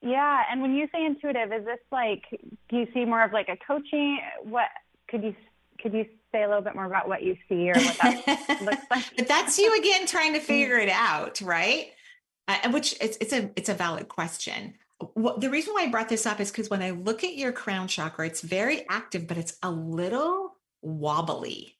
Yeah. 0.00 0.42
And 0.50 0.62
when 0.62 0.74
you 0.74 0.88
say 0.92 1.04
intuitive, 1.04 1.52
is 1.52 1.66
this 1.66 1.78
like, 1.92 2.24
do 2.70 2.76
you 2.78 2.88
see 2.94 3.04
more 3.04 3.22
of 3.22 3.32
like 3.32 3.50
a 3.50 3.58
coaching? 3.66 4.20
What 4.42 4.68
could 5.08 5.22
you, 5.22 5.34
could 5.82 5.92
you 5.92 6.06
say 6.32 6.44
a 6.44 6.48
little 6.48 6.62
bit 6.62 6.74
more 6.74 6.86
about 6.86 7.08
what 7.08 7.22
you 7.22 7.36
see 7.46 7.70
or 7.70 7.74
what 7.74 7.98
that 7.98 8.62
looks 8.64 8.84
like? 8.90 9.04
But 9.18 9.28
that's 9.28 9.58
you 9.58 9.78
again 9.78 10.06
trying 10.06 10.32
to 10.32 10.38
mm-hmm. 10.38 10.46
figure 10.46 10.78
it 10.78 10.88
out, 10.88 11.42
right? 11.42 11.90
Uh, 12.64 12.70
which 12.70 12.96
it's, 13.00 13.16
it's 13.20 13.32
a 13.32 13.50
it's 13.56 13.68
a 13.68 13.74
valid 13.74 14.08
question. 14.08 14.74
What, 15.14 15.40
the 15.40 15.50
reason 15.50 15.72
why 15.74 15.84
I 15.84 15.88
brought 15.88 16.08
this 16.08 16.26
up 16.26 16.40
is 16.40 16.50
because 16.50 16.68
when 16.68 16.82
I 16.82 16.90
look 16.90 17.24
at 17.24 17.36
your 17.36 17.52
crown 17.52 17.88
chakra, 17.88 18.26
it's 18.26 18.42
very 18.42 18.86
active, 18.88 19.26
but 19.26 19.38
it's 19.38 19.56
a 19.62 19.70
little 19.70 20.56
wobbly. 20.82 21.76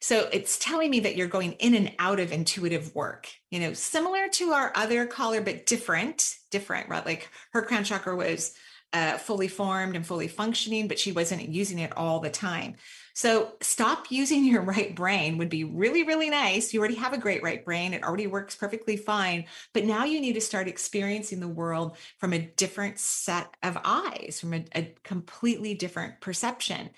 So 0.00 0.28
it's 0.32 0.58
telling 0.58 0.90
me 0.90 1.00
that 1.00 1.16
you're 1.16 1.28
going 1.28 1.52
in 1.52 1.74
and 1.74 1.92
out 1.98 2.20
of 2.20 2.32
intuitive 2.32 2.94
work, 2.94 3.30
you 3.50 3.60
know, 3.60 3.72
similar 3.72 4.28
to 4.32 4.52
our 4.52 4.72
other 4.74 5.06
caller, 5.06 5.40
but 5.40 5.66
different, 5.66 6.36
different, 6.50 6.88
right? 6.88 7.04
Like 7.04 7.30
her 7.52 7.62
crown 7.62 7.84
chakra 7.84 8.14
was 8.14 8.54
uh, 8.94 9.18
fully 9.18 9.48
formed 9.48 9.96
and 9.96 10.06
fully 10.06 10.28
functioning, 10.28 10.86
but 10.86 10.98
she 10.98 11.10
wasn't 11.10 11.48
using 11.48 11.80
it 11.80 11.94
all 11.96 12.20
the 12.20 12.30
time. 12.30 12.76
So 13.12 13.54
stop 13.60 14.10
using 14.10 14.44
your 14.44 14.62
right 14.74 14.94
brain 14.94 15.36
would 15.38 15.48
be 15.48 15.64
really, 15.64 16.04
really 16.04 16.30
nice. 16.30 16.72
You 16.72 16.78
already 16.78 16.94
have 16.94 17.12
a 17.12 17.18
great 17.18 17.42
right 17.42 17.64
brain. 17.64 17.92
It 17.92 18.04
already 18.04 18.28
works 18.28 18.54
perfectly 18.54 18.96
fine. 18.96 19.46
But 19.72 19.84
now 19.84 20.04
you 20.04 20.20
need 20.20 20.34
to 20.34 20.40
start 20.40 20.68
experiencing 20.68 21.40
the 21.40 21.48
world 21.48 21.96
from 22.18 22.32
a 22.32 22.38
different 22.38 23.00
set 23.00 23.52
of 23.64 23.76
eyes, 23.84 24.38
from 24.40 24.54
a, 24.54 24.64
a 24.74 24.94
completely 25.02 25.74
different 25.74 26.20
perception. 26.20 26.90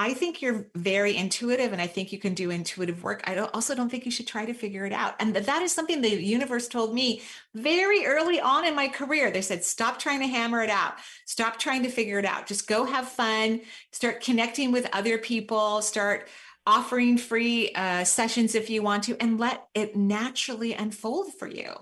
I 0.00 0.14
think 0.14 0.40
you're 0.40 0.70
very 0.76 1.16
intuitive 1.16 1.72
and 1.72 1.82
I 1.82 1.88
think 1.88 2.12
you 2.12 2.20
can 2.20 2.32
do 2.32 2.50
intuitive 2.50 3.02
work. 3.02 3.24
I 3.26 3.34
don't, 3.34 3.52
also 3.52 3.74
don't 3.74 3.90
think 3.90 4.04
you 4.04 4.12
should 4.12 4.28
try 4.28 4.46
to 4.46 4.54
figure 4.54 4.86
it 4.86 4.92
out. 4.92 5.16
And 5.18 5.34
that, 5.34 5.60
is 5.62 5.72
something 5.72 6.00
the 6.00 6.22
universe 6.22 6.68
told 6.68 6.94
me 6.94 7.20
very 7.56 8.06
early 8.06 8.40
on 8.40 8.64
in 8.64 8.76
my 8.76 8.86
career. 8.86 9.32
They 9.32 9.42
said, 9.42 9.64
stop 9.64 9.98
trying 9.98 10.20
to 10.20 10.28
hammer 10.28 10.62
it 10.62 10.70
out. 10.70 10.94
Stop 11.26 11.58
trying 11.58 11.82
to 11.82 11.90
figure 11.90 12.20
it 12.20 12.24
out. 12.24 12.46
Just 12.46 12.68
go 12.68 12.84
have 12.84 13.08
fun, 13.08 13.60
start 13.92 14.20
connecting 14.20 14.70
with 14.70 14.88
other 14.92 15.18
people, 15.18 15.82
start 15.82 16.28
offering 16.64 17.18
free 17.18 17.72
uh, 17.74 18.04
sessions 18.04 18.54
if 18.54 18.70
you 18.70 18.82
want 18.82 19.02
to, 19.04 19.20
and 19.20 19.40
let 19.40 19.66
it 19.74 19.96
naturally 19.96 20.74
unfold 20.74 21.34
for 21.34 21.48
you. 21.48 21.74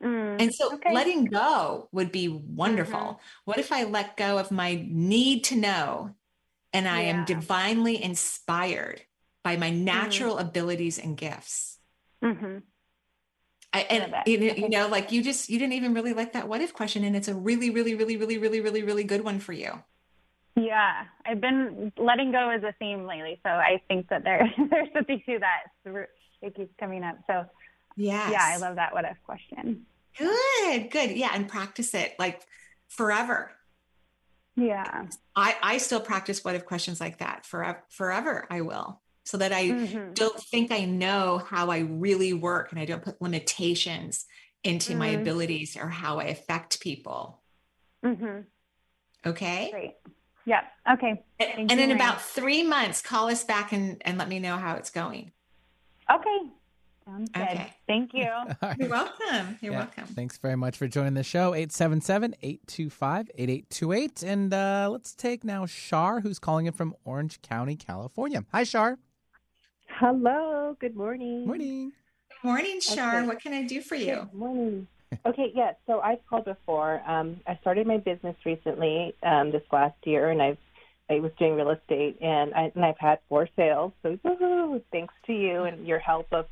Mm, 0.00 0.40
And 0.40 0.54
so 0.54 0.74
okay. 0.74 0.92
letting 0.92 1.24
go 1.24 1.88
would 1.90 2.12
be 2.12 2.28
wonderful. 2.28 3.00
Mhm. 3.00 3.18
What 3.46 3.58
if 3.58 3.72
I 3.72 3.82
let 3.82 4.16
go 4.16 4.38
of 4.38 4.52
my 4.52 4.86
need 4.88 5.42
to 5.44 5.56
know 5.56 6.14
and 6.72 6.88
I 6.88 7.02
am 7.02 7.24
divinely 7.24 8.02
inspired 8.02 9.02
by 9.42 9.56
my 9.56 9.70
natural 9.70 10.38
abilities 10.38 10.98
and 10.98 11.16
gifts? 11.16 11.78
Mhm. 12.22 12.62
I, 13.72 13.80
and 13.80 14.12
that. 14.12 14.26
you 14.26 14.38
know, 14.38 14.54
you 14.54 14.68
know, 14.68 14.88
like 14.88 15.12
you 15.12 15.22
just 15.22 15.50
you 15.50 15.58
didn't 15.58 15.74
even 15.74 15.92
really 15.92 16.14
like 16.14 16.32
that 16.32 16.48
what 16.48 16.60
if 16.60 16.72
question, 16.72 17.04
and 17.04 17.14
it's 17.14 17.28
a 17.28 17.34
really, 17.34 17.70
really, 17.70 17.94
really, 17.94 18.16
really, 18.16 18.38
really, 18.38 18.60
really, 18.60 18.82
really 18.82 19.04
good 19.04 19.22
one 19.22 19.40
for 19.40 19.52
you. 19.52 19.82
Yeah, 20.56 21.04
I've 21.24 21.40
been 21.40 21.92
letting 21.96 22.32
go 22.32 22.50
as 22.50 22.62
a 22.62 22.74
theme 22.78 23.06
lately, 23.06 23.38
so 23.44 23.50
I 23.50 23.80
think 23.86 24.08
that 24.08 24.24
there 24.24 24.48
there's 24.70 24.88
something 24.92 25.22
to 25.26 25.38
that. 25.38 26.06
It 26.40 26.54
keeps 26.54 26.72
coming 26.80 27.04
up. 27.04 27.18
So 27.26 27.44
yeah, 27.96 28.30
yeah, 28.30 28.44
I 28.44 28.56
love 28.56 28.76
that 28.76 28.92
what 28.92 29.04
if 29.04 29.16
question. 29.24 29.86
Good, 30.18 30.90
good. 30.90 31.10
Yeah, 31.12 31.30
and 31.34 31.48
practice 31.48 31.94
it 31.94 32.14
like 32.18 32.40
forever. 32.88 33.52
Yeah. 34.58 35.06
I 35.36 35.56
I 35.62 35.78
still 35.78 36.00
practice 36.00 36.44
what 36.44 36.56
if 36.56 36.64
questions 36.64 37.00
like 37.00 37.18
that 37.18 37.46
forever. 37.46 37.84
Forever, 37.90 38.46
I 38.50 38.62
will, 38.62 39.00
so 39.24 39.36
that 39.36 39.52
I 39.52 39.64
Mhm. 39.70 40.14
don't 40.14 40.40
think 40.40 40.72
I 40.72 40.84
know 40.84 41.38
how 41.38 41.70
I 41.70 41.78
really 41.78 42.32
work, 42.32 42.72
and 42.72 42.80
I 42.80 42.84
don't 42.84 43.02
put 43.02 43.22
limitations 43.22 44.26
into 44.64 44.96
my 44.96 45.10
Mm. 45.10 45.20
abilities 45.20 45.76
or 45.76 45.88
how 45.88 46.18
I 46.18 46.24
affect 46.24 46.80
people. 46.80 47.40
Mm-hmm. 48.04 48.40
Okay. 49.24 49.70
Great. 49.70 49.94
Yeah. 50.44 50.64
Okay. 50.90 51.10
And, 51.10 51.50
Thank 51.54 51.70
and 51.70 51.78
you, 51.78 51.84
in 51.84 51.90
about 51.92 52.20
three 52.20 52.64
months, 52.64 53.00
call 53.00 53.28
us 53.28 53.44
back 53.44 53.72
and, 53.72 54.02
and 54.04 54.18
let 54.18 54.28
me 54.28 54.40
know 54.40 54.56
how 54.56 54.74
it's 54.74 54.90
going. 54.90 55.30
Okay. 56.10 56.50
Sounds 57.08 57.30
good. 57.30 57.42
Okay. 57.42 57.72
Thank 57.86 58.10
you. 58.12 58.28
All 58.30 58.46
right. 58.60 58.76
You're 58.78 58.90
welcome. 58.90 59.58
You're 59.62 59.72
Yeah. 59.72 59.78
welcome. 59.78 60.04
Thanks 60.08 60.36
very 60.36 60.56
much 60.56 60.76
for 60.76 60.86
joining 60.88 61.14
the 61.14 61.22
show. 61.22 61.54
877 61.54 62.34
825 62.42 63.30
8828. 63.34 64.22
And 64.24 64.52
uh, 64.52 64.88
let's 64.92 65.14
take 65.14 65.42
now 65.42 65.64
Shar, 65.64 66.20
who's 66.20 66.38
calling 66.38 66.66
in 66.66 66.72
from 66.74 66.94
Orange 67.06 67.40
County, 67.40 67.76
California. 67.76 68.44
Hi, 68.52 68.62
Shar. 68.64 68.98
Hello, 69.98 70.76
good 70.80 70.94
morning. 70.96 71.46
Morning. 71.46 71.92
Good 72.42 72.46
morning, 72.46 72.80
Shar. 72.80 73.20
Okay. 73.20 73.26
What 73.26 73.40
can 73.42 73.54
I 73.54 73.62
do 73.62 73.80
for 73.80 73.94
you? 73.94 74.28
Good 74.30 74.34
morning. 74.34 74.86
Okay, 75.24 75.50
yes. 75.54 75.76
So 75.86 76.00
I've 76.00 76.24
called 76.28 76.44
before. 76.44 77.00
Um, 77.08 77.40
I 77.46 77.56
started 77.62 77.86
my 77.86 77.96
business 77.96 78.36
recently 78.44 79.14
um, 79.22 79.50
this 79.50 79.62
last 79.72 79.96
year, 80.04 80.28
and 80.28 80.42
I've 80.42 80.58
I 81.10 81.20
was 81.20 81.32
doing 81.38 81.54
real 81.54 81.70
estate, 81.70 82.18
and 82.20 82.52
I 82.54 82.70
and 82.74 82.84
I've 82.84 82.98
had 82.98 83.18
four 83.30 83.48
sales. 83.56 83.92
So 84.02 84.18
woo-hoo, 84.22 84.82
thanks 84.92 85.14
to 85.26 85.32
you 85.32 85.62
and 85.64 85.86
your 85.86 85.98
help 85.98 86.26
of 86.32 86.44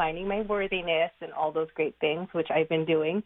finding 0.00 0.26
my 0.26 0.40
worthiness 0.40 1.10
and 1.20 1.30
all 1.34 1.52
those 1.52 1.68
great 1.74 1.94
things, 2.00 2.26
which 2.32 2.48
I've 2.50 2.70
been 2.70 2.86
doing. 2.86 3.22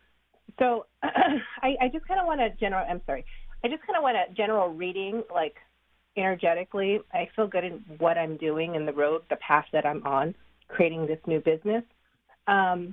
So 0.59 0.87
I, 1.05 1.77
I 1.81 1.89
just 1.93 2.05
kind 2.09 2.19
of 2.19 2.27
want 2.27 2.41
a 2.41 2.51
general. 2.59 2.85
I'm 2.91 3.01
sorry. 3.07 3.25
I 3.65 3.69
just 3.69 3.87
kind 3.87 3.97
of 3.97 4.03
want 4.03 4.17
a 4.17 4.35
general 4.35 4.71
reading, 4.71 5.23
like 5.33 5.55
energetically. 6.17 6.99
I 7.13 7.29
feel 7.37 7.47
good 7.47 7.63
in 7.63 7.85
what 7.99 8.19
I'm 8.19 8.37
doing 8.39 8.75
and 8.75 8.89
the 8.89 8.93
road, 8.93 9.23
the 9.31 9.37
path 9.37 9.67
that 9.73 9.87
I'm 9.87 10.05
on, 10.05 10.35
creating 10.67 11.07
this 11.07 11.21
new 11.29 11.39
business. 11.39 11.85
Um, 12.49 12.93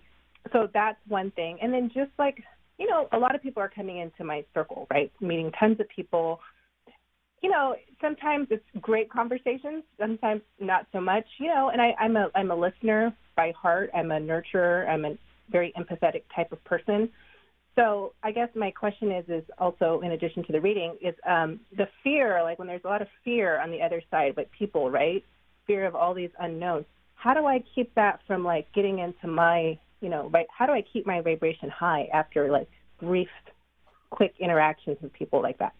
so 0.53 0.67
that's 0.71 0.99
one 1.07 1.31
thing. 1.31 1.57
And 1.59 1.73
then 1.73 1.89
just 1.91 2.11
like, 2.19 2.37
you 2.77 2.87
know, 2.87 3.07
a 3.13 3.17
lot 3.17 3.33
of 3.33 3.41
people 3.41 3.63
are 3.63 3.71
coming 3.75 3.97
into 3.97 4.23
my 4.23 4.45
circle, 4.53 4.85
right? 4.91 5.11
Meeting 5.21 5.51
tons 5.59 5.79
of 5.79 5.87
people. 5.89 6.39
You 7.41 7.49
know, 7.49 7.75
sometimes 7.99 8.47
it's 8.51 8.63
great 8.81 9.09
conversations, 9.09 9.83
sometimes 9.99 10.41
not 10.59 10.85
so 10.91 11.01
much, 11.01 11.25
you 11.39 11.47
know, 11.47 11.69
and 11.69 11.81
I, 11.81 11.95
I'm 11.99 12.15
a 12.15 12.29
I'm 12.35 12.51
a 12.51 12.55
listener 12.55 13.15
by 13.35 13.51
heart. 13.59 13.89
I'm 13.95 14.11
a 14.11 14.19
nurturer. 14.19 14.87
I'm 14.87 15.05
a 15.05 15.17
very 15.49 15.73
empathetic 15.77 16.23
type 16.35 16.51
of 16.51 16.63
person. 16.63 17.09
So 17.75 18.13
I 18.21 18.31
guess 18.31 18.49
my 18.53 18.69
question 18.69 19.11
is 19.11 19.25
is 19.27 19.43
also 19.57 20.01
in 20.03 20.11
addition 20.11 20.43
to 20.45 20.51
the 20.51 20.61
reading 20.61 20.97
is 21.01 21.15
um, 21.27 21.59
the 21.75 21.87
fear, 22.03 22.43
like 22.43 22.59
when 22.59 22.67
there's 22.67 22.81
a 22.83 22.87
lot 22.87 23.01
of 23.01 23.07
fear 23.23 23.59
on 23.59 23.71
the 23.71 23.81
other 23.81 24.01
side, 24.11 24.33
but 24.35 24.49
people, 24.51 24.91
right? 24.91 25.23
Fear 25.67 25.85
of 25.85 25.95
all 25.95 26.13
these 26.13 26.31
unknowns. 26.39 26.85
How 27.15 27.33
do 27.33 27.45
I 27.45 27.63
keep 27.73 27.93
that 27.95 28.19
from 28.27 28.43
like 28.43 28.71
getting 28.73 28.99
into 28.99 29.27
my, 29.27 29.79
you 30.01 30.09
know, 30.09 30.29
right? 30.33 30.47
How 30.55 30.65
do 30.65 30.73
I 30.73 30.83
keep 30.93 31.05
my 31.07 31.21
vibration 31.21 31.69
high 31.69 32.09
after 32.13 32.51
like 32.51 32.67
brief, 32.99 33.29
quick 34.09 34.33
interactions 34.39 34.97
with 35.01 35.13
people 35.13 35.41
like 35.41 35.57
that? 35.59 35.73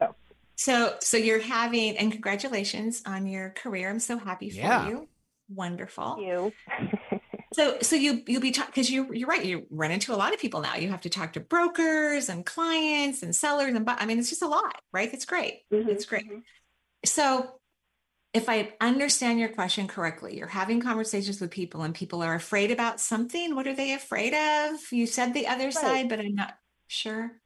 So 0.00 0.14
So, 0.56 0.96
so 1.00 1.16
you're 1.16 1.40
having, 1.40 1.96
and 1.98 2.10
congratulations 2.10 3.02
on 3.06 3.26
your 3.26 3.50
career. 3.50 3.90
I'm 3.90 4.00
so 4.00 4.16
happy 4.18 4.50
for 4.50 4.56
Yeah. 4.56 4.88
you. 4.88 5.08
Wonderful. 5.48 6.16
Thank 6.16 6.26
you. 6.28 6.52
So, 7.54 7.78
so 7.80 7.96
you 7.96 8.22
you'll 8.26 8.42
be 8.42 8.50
talking 8.50 8.72
because 8.74 8.90
you 8.90 9.14
you're 9.14 9.28
right. 9.28 9.42
You 9.42 9.66
run 9.70 9.90
into 9.90 10.12
a 10.12 10.16
lot 10.16 10.34
of 10.34 10.40
people 10.40 10.60
now. 10.60 10.74
You 10.76 10.90
have 10.90 11.00
to 11.02 11.08
talk 11.08 11.32
to 11.34 11.40
brokers 11.40 12.28
and 12.28 12.44
clients 12.44 13.22
and 13.22 13.34
sellers 13.34 13.72
and 13.74 13.86
bu- 13.86 13.92
I 13.96 14.04
mean, 14.04 14.18
it's 14.18 14.28
just 14.28 14.42
a 14.42 14.48
lot, 14.48 14.76
right? 14.92 15.10
It's 15.14 15.24
great. 15.24 15.62
Mhm, 15.72 15.88
It's 15.88 16.04
great. 16.04 16.26
mhm. 16.26 16.42
So, 17.06 17.60
if 18.34 18.50
I 18.50 18.74
understand 18.80 19.38
your 19.40 19.48
question 19.48 19.88
correctly, 19.88 20.36
you're 20.36 20.48
having 20.48 20.80
conversations 20.82 21.40
with 21.40 21.50
people 21.50 21.82
and 21.82 21.94
people 21.94 22.20
are 22.22 22.34
afraid 22.34 22.72
about 22.72 23.00
something. 23.00 23.54
What 23.54 23.66
are 23.66 23.74
they 23.74 23.94
afraid 23.94 24.34
of? 24.34 24.80
You 24.92 25.06
said 25.06 25.32
the 25.32 25.46
other 25.46 25.70
side, 25.70 26.10
but 26.10 26.18
I'm 26.18 26.34
not 26.34 26.58
sure. 26.88 27.40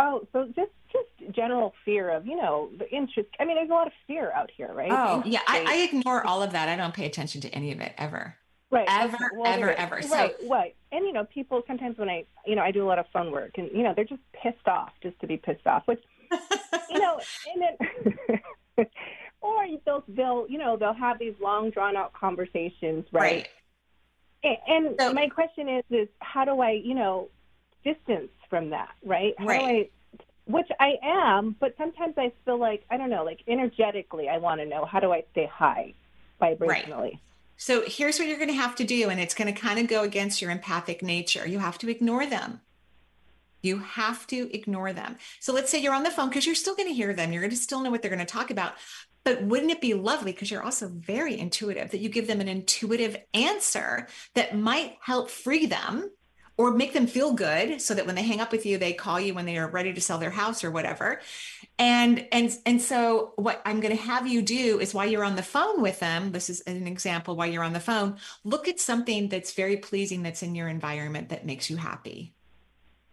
Oh, 0.00 0.26
so 0.32 0.46
just 0.56 0.72
just 0.92 1.34
general 1.34 1.72
fear 1.84 2.10
of, 2.10 2.26
you 2.26 2.36
know, 2.36 2.70
the 2.78 2.88
interest. 2.90 3.28
I 3.40 3.44
mean, 3.44 3.56
there's 3.56 3.70
a 3.70 3.72
lot 3.72 3.86
of 3.86 3.92
fear 4.06 4.30
out 4.32 4.50
here, 4.56 4.72
right? 4.72 4.90
Oh, 4.92 5.16
Interest 5.16 5.32
yeah. 5.32 5.40
I, 5.46 5.64
I 5.66 5.76
ignore 5.84 6.26
all 6.26 6.42
of 6.42 6.52
that. 6.52 6.68
I 6.68 6.76
don't 6.76 6.94
pay 6.94 7.06
attention 7.06 7.40
to 7.42 7.48
any 7.50 7.72
of 7.72 7.80
it 7.80 7.92
ever. 7.98 8.36
right 8.70 8.86
ever, 8.88 9.16
well, 9.36 9.46
ever, 9.52 9.66
there- 9.66 9.78
ever. 9.78 10.02
So- 10.02 10.14
right 10.14 10.34
right 10.50 10.74
and 10.92 11.04
you 11.06 11.12
know 11.12 11.24
people 11.24 11.62
sometimes 11.66 11.98
when 11.98 12.08
i 12.08 12.24
you 12.46 12.54
know 12.56 12.62
i 12.62 12.70
do 12.70 12.82
a 12.82 12.88
lot 12.88 12.98
of 12.98 13.04
phone 13.12 13.30
work 13.30 13.52
and 13.58 13.68
you 13.72 13.82
know 13.82 13.92
they're 13.94 14.04
just 14.06 14.22
pissed 14.32 14.66
off 14.66 14.92
just 15.02 15.18
to 15.20 15.26
be 15.26 15.36
pissed 15.36 15.66
off 15.66 15.82
which 15.86 16.02
you 16.90 16.98
know 16.98 17.20
and 17.54 17.62
then 18.28 18.86
or 19.42 19.66
they'll 19.84 20.04
they'll 20.08 20.46
you 20.48 20.56
know 20.58 20.76
they'll 20.78 20.94
have 20.94 21.18
these 21.18 21.34
long 21.40 21.68
drawn 21.70 21.96
out 21.96 22.12
conversations 22.14 23.04
right, 23.12 23.48
Right. 24.44 24.58
and, 24.68 24.86
and 24.88 24.96
So- 25.00 25.12
my 25.12 25.28
question 25.28 25.68
is 25.68 25.84
is 25.90 26.08
how 26.20 26.44
do 26.46 26.60
i 26.60 26.70
you 26.70 26.94
know 26.94 27.28
distance 27.84 28.30
from 28.48 28.70
that 28.70 28.90
right 29.04 29.34
how 29.38 29.46
Right. 29.46 29.60
do 29.60 29.66
i 29.66 29.90
which 30.46 30.68
i 30.80 30.94
am 31.02 31.56
but 31.60 31.74
sometimes 31.76 32.14
i 32.18 32.32
feel 32.44 32.58
like 32.58 32.84
i 32.90 32.96
don't 32.96 33.10
know 33.10 33.24
like 33.24 33.40
energetically 33.46 34.28
i 34.28 34.38
want 34.38 34.60
to 34.60 34.66
know 34.66 34.84
how 34.84 35.00
do 35.00 35.12
i 35.12 35.22
stay 35.32 35.46
high 35.46 35.92
vibrationally 36.40 37.18
So 37.56 37.84
here's 37.86 38.18
what 38.18 38.26
you're 38.26 38.38
going 38.38 38.48
to 38.48 38.54
have 38.54 38.74
to 38.76 38.84
do, 38.84 39.08
and 39.08 39.20
it's 39.20 39.34
going 39.34 39.52
to 39.52 39.60
kind 39.60 39.78
of 39.78 39.86
go 39.86 40.02
against 40.02 40.42
your 40.42 40.50
empathic 40.50 41.00
nature. 41.00 41.46
You 41.46 41.60
have 41.60 41.78
to 41.78 41.88
ignore 41.88 42.26
them. 42.26 42.60
You 43.62 43.78
have 43.78 44.26
to 44.28 44.52
ignore 44.52 44.92
them. 44.92 45.16
So 45.38 45.52
let's 45.52 45.70
say 45.70 45.78
you're 45.78 45.94
on 45.94 46.02
the 46.02 46.10
phone 46.10 46.28
because 46.28 46.44
you're 46.44 46.56
still 46.56 46.74
going 46.74 46.88
to 46.88 46.94
hear 46.94 47.14
them. 47.14 47.32
You're 47.32 47.42
going 47.42 47.50
to 47.50 47.56
still 47.56 47.80
know 47.80 47.90
what 47.92 48.02
they're 48.02 48.10
going 48.10 48.26
to 48.26 48.32
talk 48.32 48.50
about. 48.50 48.72
But 49.22 49.44
wouldn't 49.44 49.70
it 49.70 49.80
be 49.80 49.94
lovely 49.94 50.32
because 50.32 50.50
you're 50.50 50.64
also 50.64 50.88
very 50.88 51.38
intuitive 51.38 51.92
that 51.92 52.00
you 52.00 52.08
give 52.08 52.26
them 52.26 52.40
an 52.40 52.48
intuitive 52.48 53.16
answer 53.32 54.08
that 54.34 54.58
might 54.58 54.96
help 55.00 55.30
free 55.30 55.66
them 55.66 56.10
or 56.56 56.70
make 56.72 56.92
them 56.92 57.06
feel 57.06 57.32
good 57.32 57.80
so 57.80 57.94
that 57.94 58.06
when 58.06 58.14
they 58.14 58.22
hang 58.22 58.40
up 58.40 58.52
with 58.52 58.66
you 58.66 58.78
they 58.78 58.92
call 58.92 59.18
you 59.18 59.34
when 59.34 59.46
they 59.46 59.56
are 59.56 59.68
ready 59.68 59.92
to 59.92 60.00
sell 60.00 60.18
their 60.18 60.30
house 60.30 60.62
or 60.64 60.70
whatever. 60.70 61.20
And 61.78 62.26
and 62.30 62.56
and 62.66 62.80
so 62.82 63.32
what 63.36 63.62
i'm 63.64 63.80
going 63.80 63.96
to 63.96 64.02
have 64.02 64.26
you 64.26 64.42
do 64.42 64.78
is 64.78 64.92
while 64.94 65.06
you're 65.06 65.24
on 65.24 65.36
the 65.36 65.42
phone 65.42 65.80
with 65.80 65.98
them 66.00 66.32
this 66.32 66.50
is 66.50 66.60
an 66.62 66.86
example 66.86 67.34
while 67.34 67.48
you're 67.48 67.64
on 67.64 67.72
the 67.72 67.80
phone 67.80 68.18
look 68.44 68.68
at 68.68 68.78
something 68.78 69.28
that's 69.28 69.54
very 69.54 69.78
pleasing 69.78 70.22
that's 70.22 70.42
in 70.42 70.54
your 70.54 70.68
environment 70.68 71.30
that 71.30 71.46
makes 71.46 71.70
you 71.70 71.76
happy. 71.76 72.34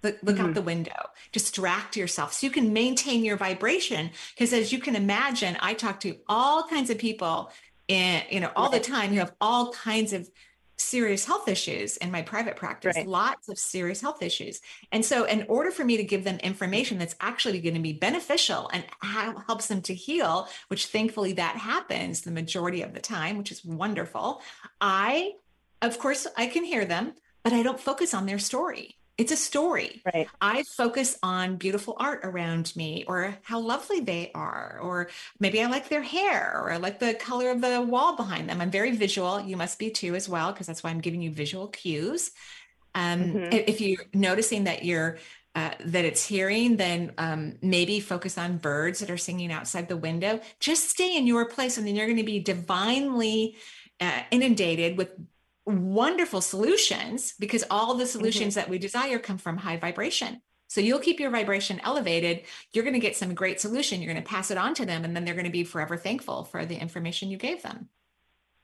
Look, 0.03 0.17
look 0.23 0.39
out 0.39 0.51
Mhm. 0.51 0.53
the 0.55 0.61
window. 0.61 1.09
Distract 1.33 1.97
yourself 1.97 2.33
so 2.33 2.45
you 2.47 2.51
can 2.51 2.71
maintain 2.71 3.25
your 3.25 3.35
vibration. 3.37 4.11
Because 4.33 4.53
as 4.53 4.71
you 4.71 4.79
can 4.79 4.95
imagine 4.95 5.57
i 5.61 5.73
talk 5.73 5.99
to 6.01 6.17
all 6.27 6.63
kinds 6.67 6.89
of 6.89 6.97
people 6.97 7.51
and 7.87 8.23
you 8.29 8.39
know 8.39 8.51
all 8.55 8.69
the 8.69 8.79
time 8.79 9.09
who 9.09 9.19
have 9.19 9.33
all 9.41 9.71
kinds 9.73 10.13
of 10.13 10.29
serious 10.80 11.25
health 11.25 11.47
issues 11.47 11.97
in 11.97 12.11
my 12.11 12.21
private 12.21 12.55
practice 12.55 12.95
Right. 12.95 13.07
lots 13.07 13.49
of 13.49 13.57
serious 13.59 14.01
health 14.01 14.21
issues 14.23 14.61
and 14.91 15.03
so 15.03 15.25
in 15.25 15.45
order 15.47 15.71
for 15.71 15.84
me 15.84 15.97
to 15.97 16.03
give 16.03 16.23
them 16.23 16.38
information 16.39 16.97
that's 16.97 17.15
actually 17.19 17.59
going 17.61 17.75
to 17.75 17.82
be 17.82 17.93
beneficial 17.93 18.69
and 18.73 18.86
how, 19.01 19.38
helps 19.47 19.67
them 19.67 19.82
to 19.84 19.93
heal 19.93 20.47
which 20.69 20.88
thankfully 20.88 21.34
that 21.34 21.55
happens 21.57 22.21
the 22.21 22.32
majority 22.32 22.82
of 22.82 22.93
the 22.93 23.01
time 23.01 23.38
which 23.38 23.51
is 23.51 23.63
wonderful 23.65 24.41
i 24.82 25.34
of 25.82 25.99
course 25.99 26.27
i 26.38 26.47
can 26.47 26.63
hear 26.63 26.86
them 26.86 27.13
but 27.43 27.53
i 27.53 27.61
don't 27.63 27.80
focus 27.80 28.13
on 28.13 28.25
their 28.25 28.39
story 28.39 28.95
It's 29.20 29.34
a 29.34 29.36
story. 29.36 30.01
Right. 30.13 30.32
I 30.39 30.63
focus 30.63 31.17
on 31.22 31.57
beautiful 31.57 31.97
art 31.99 32.22
around 32.24 32.74
me 32.76 33.03
or 33.05 33.38
how 33.43 33.59
lovely 33.59 33.99
they 33.99 34.32
are, 34.34 34.80
or 34.82 35.09
maybe 35.39 35.61
I 35.61 35.67
like 35.67 35.89
their 35.89 36.01
hair 36.01 36.53
or 36.55 36.72
I 36.72 36.78
like 36.78 36.99
the 36.99 37.13
color 37.15 37.51
of 37.51 37.59
the 37.61 37.82
wall 37.82 38.15
behind 38.15 38.49
them. 38.49 38.61
I'm 38.61 38.72
very 38.72 38.91
visual. 38.95 39.41
You 39.41 39.57
must 39.57 39.78
be 39.78 39.91
too 39.91 40.15
as 40.15 40.30
well, 40.30 40.51
because 40.53 40.67
that's 40.67 40.84
why 40.84 40.89
I'm 40.91 41.01
giving 41.01 41.22
you 41.22 41.32
visual 41.32 41.67
cues. 41.67 42.32
Um, 42.95 43.22
Mhm. 43.34 43.53
If 43.67 43.82
you're 43.82 44.05
noticing 44.13 44.65
that 44.65 44.86
you're 44.86 45.20
uh, 45.55 45.72
that 45.86 46.05
it's 46.05 46.26
hearing, 46.26 46.78
then 46.78 47.11
um, 47.17 47.57
maybe 47.61 47.99
focus 47.99 48.38
on 48.38 48.57
birds 48.57 48.99
that 48.99 49.09
are 49.09 49.17
singing 49.17 49.51
outside 49.51 49.89
the 49.89 49.97
window. 49.97 50.39
Just 50.59 50.89
stay 50.89 51.17
in 51.17 51.28
your 51.28 51.45
place, 51.45 51.78
and 51.78 51.86
then 51.86 51.95
you're 51.95 52.05
going 52.05 52.17
to 52.17 52.24
be 52.24 52.39
divinely 52.39 53.57
uh, 53.99 54.22
inundated 54.32 54.97
with 54.97 55.09
wonderful 55.70 56.41
solutions 56.41 57.34
because 57.39 57.63
all 57.70 57.95
the 57.95 58.05
solutions 58.05 58.55
that 58.55 58.70
we 58.70 58.78
desire 58.78 59.20
come 59.20 59.38
from 59.38 59.57
high 59.57 59.78
vibration. 59.78 60.41
So 60.67 60.82
you'll 60.82 60.99
keep 60.99 61.20
your 61.20 61.32
vibration 61.32 61.82
elevated. 61.84 62.43
You're 62.74 62.84
going 62.84 62.93
to 62.93 62.99
get 62.99 63.15
some 63.15 63.34
great 63.34 63.59
solution. 63.59 64.01
You're 64.01 64.13
going 64.13 64.24
to 64.24 64.30
pass 64.30 64.51
it 64.51 64.57
on 64.57 64.76
to 64.76 64.86
them, 64.86 65.03
and 65.03 65.15
then 65.15 65.26
they're 65.26 65.34
going 65.34 65.45
to 65.45 65.51
be 65.51 65.63
forever 65.63 65.97
thankful 65.97 66.43
for 66.43 66.65
the 66.65 66.78
information 66.78 67.32
you 67.32 67.38
gave 67.38 67.63
them. 67.63 67.89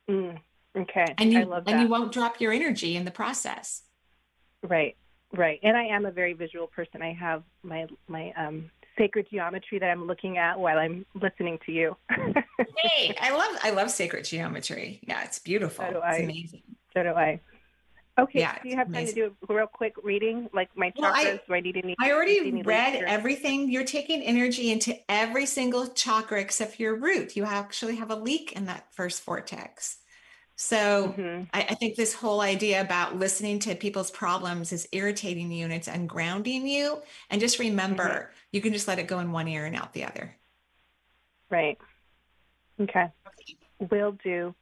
Mm, 0.10 0.38
okay. 0.78 1.16
And 1.18 1.34
you 1.34 1.40
I 1.40 1.44
love 1.44 1.66
that. 1.66 1.74
and 1.74 1.82
you 1.82 1.88
won't 1.88 2.12
drop 2.12 2.40
your 2.40 2.52
energy 2.52 2.96
in 2.96 3.06
the 3.06 3.12
process. 3.12 3.82
Right, 4.62 4.96
right. 5.34 5.60
And 5.64 5.76
I 5.76 5.86
am 5.86 6.06
a 6.06 6.12
very 6.12 6.34
visual 6.34 6.68
person. 6.68 7.02
I 7.02 7.14
have 7.14 7.44
my 7.64 7.88
my 8.08 8.32
um 8.38 8.70
sacred 8.98 9.28
geometry 9.32 9.80
that 9.80 9.90
I'm 9.90 10.06
looking 10.06 10.38
at 10.38 10.60
while 10.60 10.78
I'm 10.78 11.08
listening 11.16 11.60
to 11.66 11.72
you. 11.72 11.98
hey, 12.10 13.16
I 13.20 13.36
love 13.36 13.60
I 13.64 13.72
love 13.72 13.90
sacred 13.90 14.26
geometry. 14.26 15.00
Yeah, 15.08 15.24
it's 15.24 15.40
beautiful. 15.40 15.86
So 15.90 15.98
it's 15.98 16.06
I. 16.06 16.18
amazing. 16.18 16.75
So 16.96 17.04
do 17.04 17.10
I. 17.10 17.40
Okay, 18.18 18.40
Yeah, 18.40 18.58
do 18.64 18.70
you 18.70 18.78
have 18.78 18.88
it's 18.88 18.96
time 18.96 19.06
to 19.08 19.14
do 19.14 19.36
a 19.50 19.54
real 19.54 19.68
quick 19.68 19.94
reading, 20.02 20.48
like 20.54 20.70
my 20.78 20.90
chakras? 20.92 21.02
Well, 21.02 21.14
I- 21.14 21.40
do 21.48 21.54
I 21.54 21.60
need 21.60 21.76
any? 21.76 21.96
I 22.00 22.14
already 22.14 22.50
need 22.50 22.66
read 22.66 23.04
everything. 23.04 23.70
You're 23.70 23.84
taking 23.84 24.22
energy 24.22 24.72
into 24.72 24.98
every 25.12 25.46
single 25.46 25.88
chakra 25.88 26.40
except 26.40 26.80
your 26.80 26.96
root. 26.96 27.36
You 27.36 27.44
actually 27.44 27.98
have 27.98 28.12
a 28.12 28.16
leak 28.16 28.54
in 28.54 28.66
that 28.68 28.94
first 28.94 29.22
vortex. 29.26 29.98
So 30.56 31.14
Mhm. 31.18 31.50
I, 31.54 31.62
I 31.64 31.74
think 31.76 31.96
this 31.96 32.14
whole 32.14 32.40
idea 32.40 32.80
about 32.80 33.18
listening 33.18 33.60
to 33.60 33.76
people's 33.76 34.12
problems 34.12 34.72
is 34.72 34.88
irritating 34.94 35.52
you 35.52 35.66
and 35.66 35.74
it's 35.74 35.90
ungrounding 35.90 36.66
you. 36.70 37.02
And 37.30 37.42
just 37.42 37.60
remember, 37.60 38.08
Mm-hmm. 38.08 38.34
you 38.54 38.62
can 38.62 38.72
just 38.72 38.88
let 38.88 38.98
it 38.98 39.08
go 39.08 39.20
in 39.20 39.34
one 39.34 39.50
ear 39.50 39.66
and 39.66 39.76
out 39.76 39.92
the 39.92 40.06
other. 40.06 40.34
Right. 41.50 41.78
Okay. 42.80 43.08
Will 43.92 44.14
do. 44.24 44.56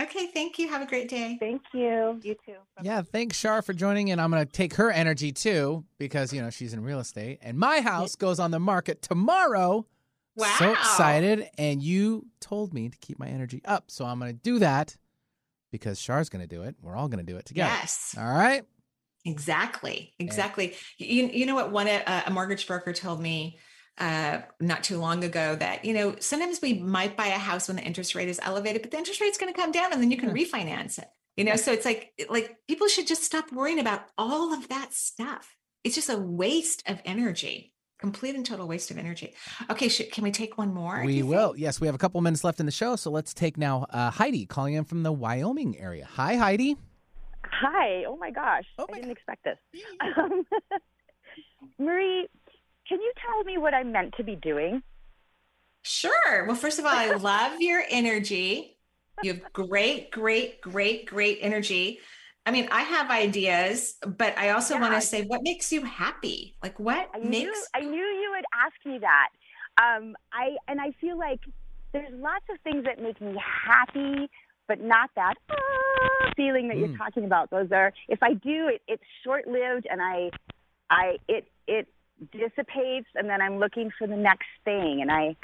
Okay, 0.00 0.26
thank 0.34 0.58
you. 0.58 0.68
Have 0.68 0.82
a 0.82 0.86
great 0.86 1.08
day. 1.08 1.36
Thank 1.38 1.62
you. 1.72 2.18
You 2.22 2.34
too. 2.44 2.56
Yeah, 2.82 3.02
thanks, 3.02 3.38
Shar, 3.38 3.62
for 3.62 3.72
joining 3.72 4.08
in. 4.08 4.18
I'm 4.18 4.30
going 4.30 4.44
to 4.44 4.52
take 4.52 4.74
her 4.74 4.90
energy 4.90 5.30
too 5.30 5.84
because, 5.98 6.32
you 6.32 6.42
know, 6.42 6.50
she's 6.50 6.74
in 6.74 6.82
real 6.82 6.98
estate. 6.98 7.38
And 7.42 7.56
my 7.56 7.80
house 7.80 8.16
goes 8.16 8.40
on 8.40 8.50
the 8.50 8.58
market 8.58 9.02
tomorrow. 9.02 9.86
Wow. 10.36 10.54
So 10.58 10.72
excited. 10.72 11.48
And 11.58 11.80
you 11.80 12.26
told 12.40 12.74
me 12.74 12.88
to 12.88 12.98
keep 12.98 13.20
my 13.20 13.28
energy 13.28 13.62
up. 13.64 13.84
So 13.88 14.04
I'm 14.04 14.18
going 14.18 14.32
to 14.32 14.42
do 14.42 14.58
that 14.58 14.96
because 15.70 16.00
Shar's 16.00 16.28
going 16.28 16.46
to 16.46 16.52
do 16.52 16.62
it. 16.62 16.74
We're 16.82 16.96
all 16.96 17.06
going 17.06 17.24
to 17.24 17.32
do 17.32 17.38
it 17.38 17.46
together. 17.46 17.72
Yes. 17.72 18.16
All 18.18 18.32
right. 18.32 18.64
Exactly. 19.24 20.12
Exactly. 20.18 20.74
You, 20.98 21.28
you 21.28 21.46
know 21.46 21.54
what? 21.54 21.70
One 21.70 21.86
uh, 21.86 22.22
a 22.26 22.30
mortgage 22.30 22.66
broker 22.66 22.92
told 22.92 23.20
me 23.20 23.58
uh, 23.98 24.40
not 24.60 24.82
too 24.82 24.98
long 24.98 25.22
ago 25.24 25.54
that 25.54 25.84
you 25.84 25.94
know 25.94 26.16
sometimes 26.18 26.60
we 26.60 26.74
might 26.74 27.16
buy 27.16 27.26
a 27.26 27.38
house 27.38 27.68
when 27.68 27.76
the 27.76 27.82
interest 27.82 28.14
rate 28.14 28.28
is 28.28 28.40
elevated, 28.42 28.82
but 28.82 28.90
the 28.90 28.98
interest 28.98 29.20
rate's 29.20 29.38
going 29.38 29.52
to 29.52 29.58
come 29.58 29.72
down, 29.72 29.92
and 29.92 30.02
then 30.02 30.10
you 30.10 30.16
can 30.16 30.30
refinance 30.30 30.98
it. 30.98 31.08
You 31.36 31.44
know, 31.44 31.56
so 31.56 31.72
it's 31.72 31.84
like 31.84 32.12
like 32.28 32.56
people 32.68 32.88
should 32.88 33.06
just 33.06 33.24
stop 33.24 33.52
worrying 33.52 33.78
about 33.78 34.02
all 34.18 34.52
of 34.52 34.68
that 34.68 34.92
stuff. 34.92 35.56
It's 35.82 35.94
just 35.94 36.08
a 36.08 36.16
waste 36.16 36.82
of 36.88 37.00
energy, 37.04 37.74
complete 37.98 38.34
and 38.34 38.44
total 38.44 38.66
waste 38.66 38.90
of 38.90 38.98
energy. 38.98 39.34
Okay, 39.70 39.88
should, 39.88 40.10
can 40.10 40.24
we 40.24 40.30
take 40.30 40.56
one 40.56 40.72
more? 40.72 41.02
We 41.04 41.14
you 41.14 41.26
will. 41.26 41.54
Yes, 41.56 41.80
we 41.80 41.86
have 41.86 41.94
a 41.94 41.98
couple 41.98 42.20
minutes 42.20 42.44
left 42.44 42.60
in 42.60 42.66
the 42.66 42.72
show. 42.72 42.96
So 42.96 43.10
let's 43.10 43.34
take 43.34 43.58
now 43.58 43.86
uh, 43.90 44.10
Heidi 44.10 44.46
calling 44.46 44.74
in 44.74 44.84
from 44.84 45.02
the 45.02 45.12
Wyoming 45.12 45.78
area. 45.78 46.06
Hi, 46.14 46.36
Heidi. 46.36 46.76
Hi. 47.44 48.04
Oh 48.06 48.16
my 48.16 48.30
gosh. 48.30 48.64
I 48.78 48.92
didn't 48.94 49.10
expect 49.10 49.44
this. 49.44 49.58
Um, 50.16 50.46
Marie, 51.78 52.28
can 52.88 53.00
you 53.00 53.12
tell 53.24 53.44
me 53.44 53.58
what 53.58 53.74
I'm 53.74 53.92
meant 53.92 54.14
to 54.16 54.24
be 54.24 54.36
doing? 54.36 54.82
Sure. 55.82 56.46
Well, 56.46 56.56
first 56.56 56.78
of 56.78 56.84
all, 56.86 56.92
I 56.92 57.10
love 57.10 57.60
your 57.60 57.82
energy. 57.90 58.78
You 59.20 59.34
have 59.34 59.52
great, 59.52 60.10
great, 60.10 60.60
great, 60.60 61.06
great 61.06 61.38
energy. 61.40 62.00
I 62.46 62.50
mean, 62.50 62.68
I 62.70 62.82
have 62.82 63.10
ideas, 63.10 63.96
but 64.02 64.36
I 64.36 64.50
also 64.50 64.78
want 64.78 64.94
to 64.94 65.00
say, 65.00 65.22
what 65.24 65.42
makes 65.42 65.72
you 65.72 65.84
happy? 65.84 66.56
Like, 66.62 66.78
what 66.78 67.08
I 67.14 67.18
makes 67.18 67.30
knew 67.30 67.64
I 67.74 67.80
knew 67.80 68.04
you 68.04 68.32
would 68.34 68.44
ask 68.54 68.74
me 68.84 68.98
that. 68.98 69.28
Um, 69.82 70.16
I 70.32 70.56
and 70.68 70.80
I 70.80 70.92
feel 71.00 71.18
like 71.18 71.40
there's 71.92 72.12
lots 72.12 72.44
of 72.50 72.58
things 72.62 72.84
that 72.84 73.00
make 73.00 73.20
me 73.20 73.36
happy, 73.66 74.28
but 74.68 74.80
not 74.80 75.10
that 75.16 75.34
ah, 75.50 76.30
feeling 76.36 76.68
that 76.68 76.76
Mm. 76.76 76.80
you're 76.80 76.98
talking 76.98 77.24
about. 77.24 77.50
Those 77.50 77.72
are 77.72 77.92
if 78.08 78.22
I 78.22 78.34
do 78.34 78.68
it, 78.68 78.82
it's 78.88 79.02
short 79.24 79.46
lived, 79.46 79.86
and 79.90 80.02
I, 80.02 80.30
I 80.90 81.18
it 81.28 81.48
it 81.66 81.88
dissipates, 82.32 83.08
and 83.14 83.28
then 83.28 83.40
I'm 83.40 83.58
looking 83.58 83.90
for 83.98 84.06
the 84.06 84.16
next 84.16 84.48
thing, 84.64 84.98
and 85.02 85.10
I. 85.10 85.36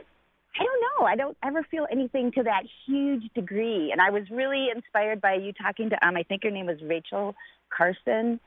I 0.59 0.65
don't 0.65 0.81
know. 0.99 1.07
I 1.07 1.15
don't 1.15 1.37
ever 1.45 1.65
feel 1.71 1.87
anything 1.93 2.33
to 2.33 2.43
that 2.43 2.65
huge 2.85 3.23
degree. 3.37 3.93
And 3.93 4.01
I 4.01 4.11
was 4.11 4.25
really 4.33 4.67
inspired 4.75 5.21
by 5.21 5.35
you 5.35 5.53
talking 5.53 5.91
to 5.91 6.07
um 6.07 6.17
I 6.17 6.25
think 6.25 6.43
her 6.43 6.51
name 6.51 6.67
was 6.67 6.79
Rachel 6.83 7.37
Carson, 7.75 8.41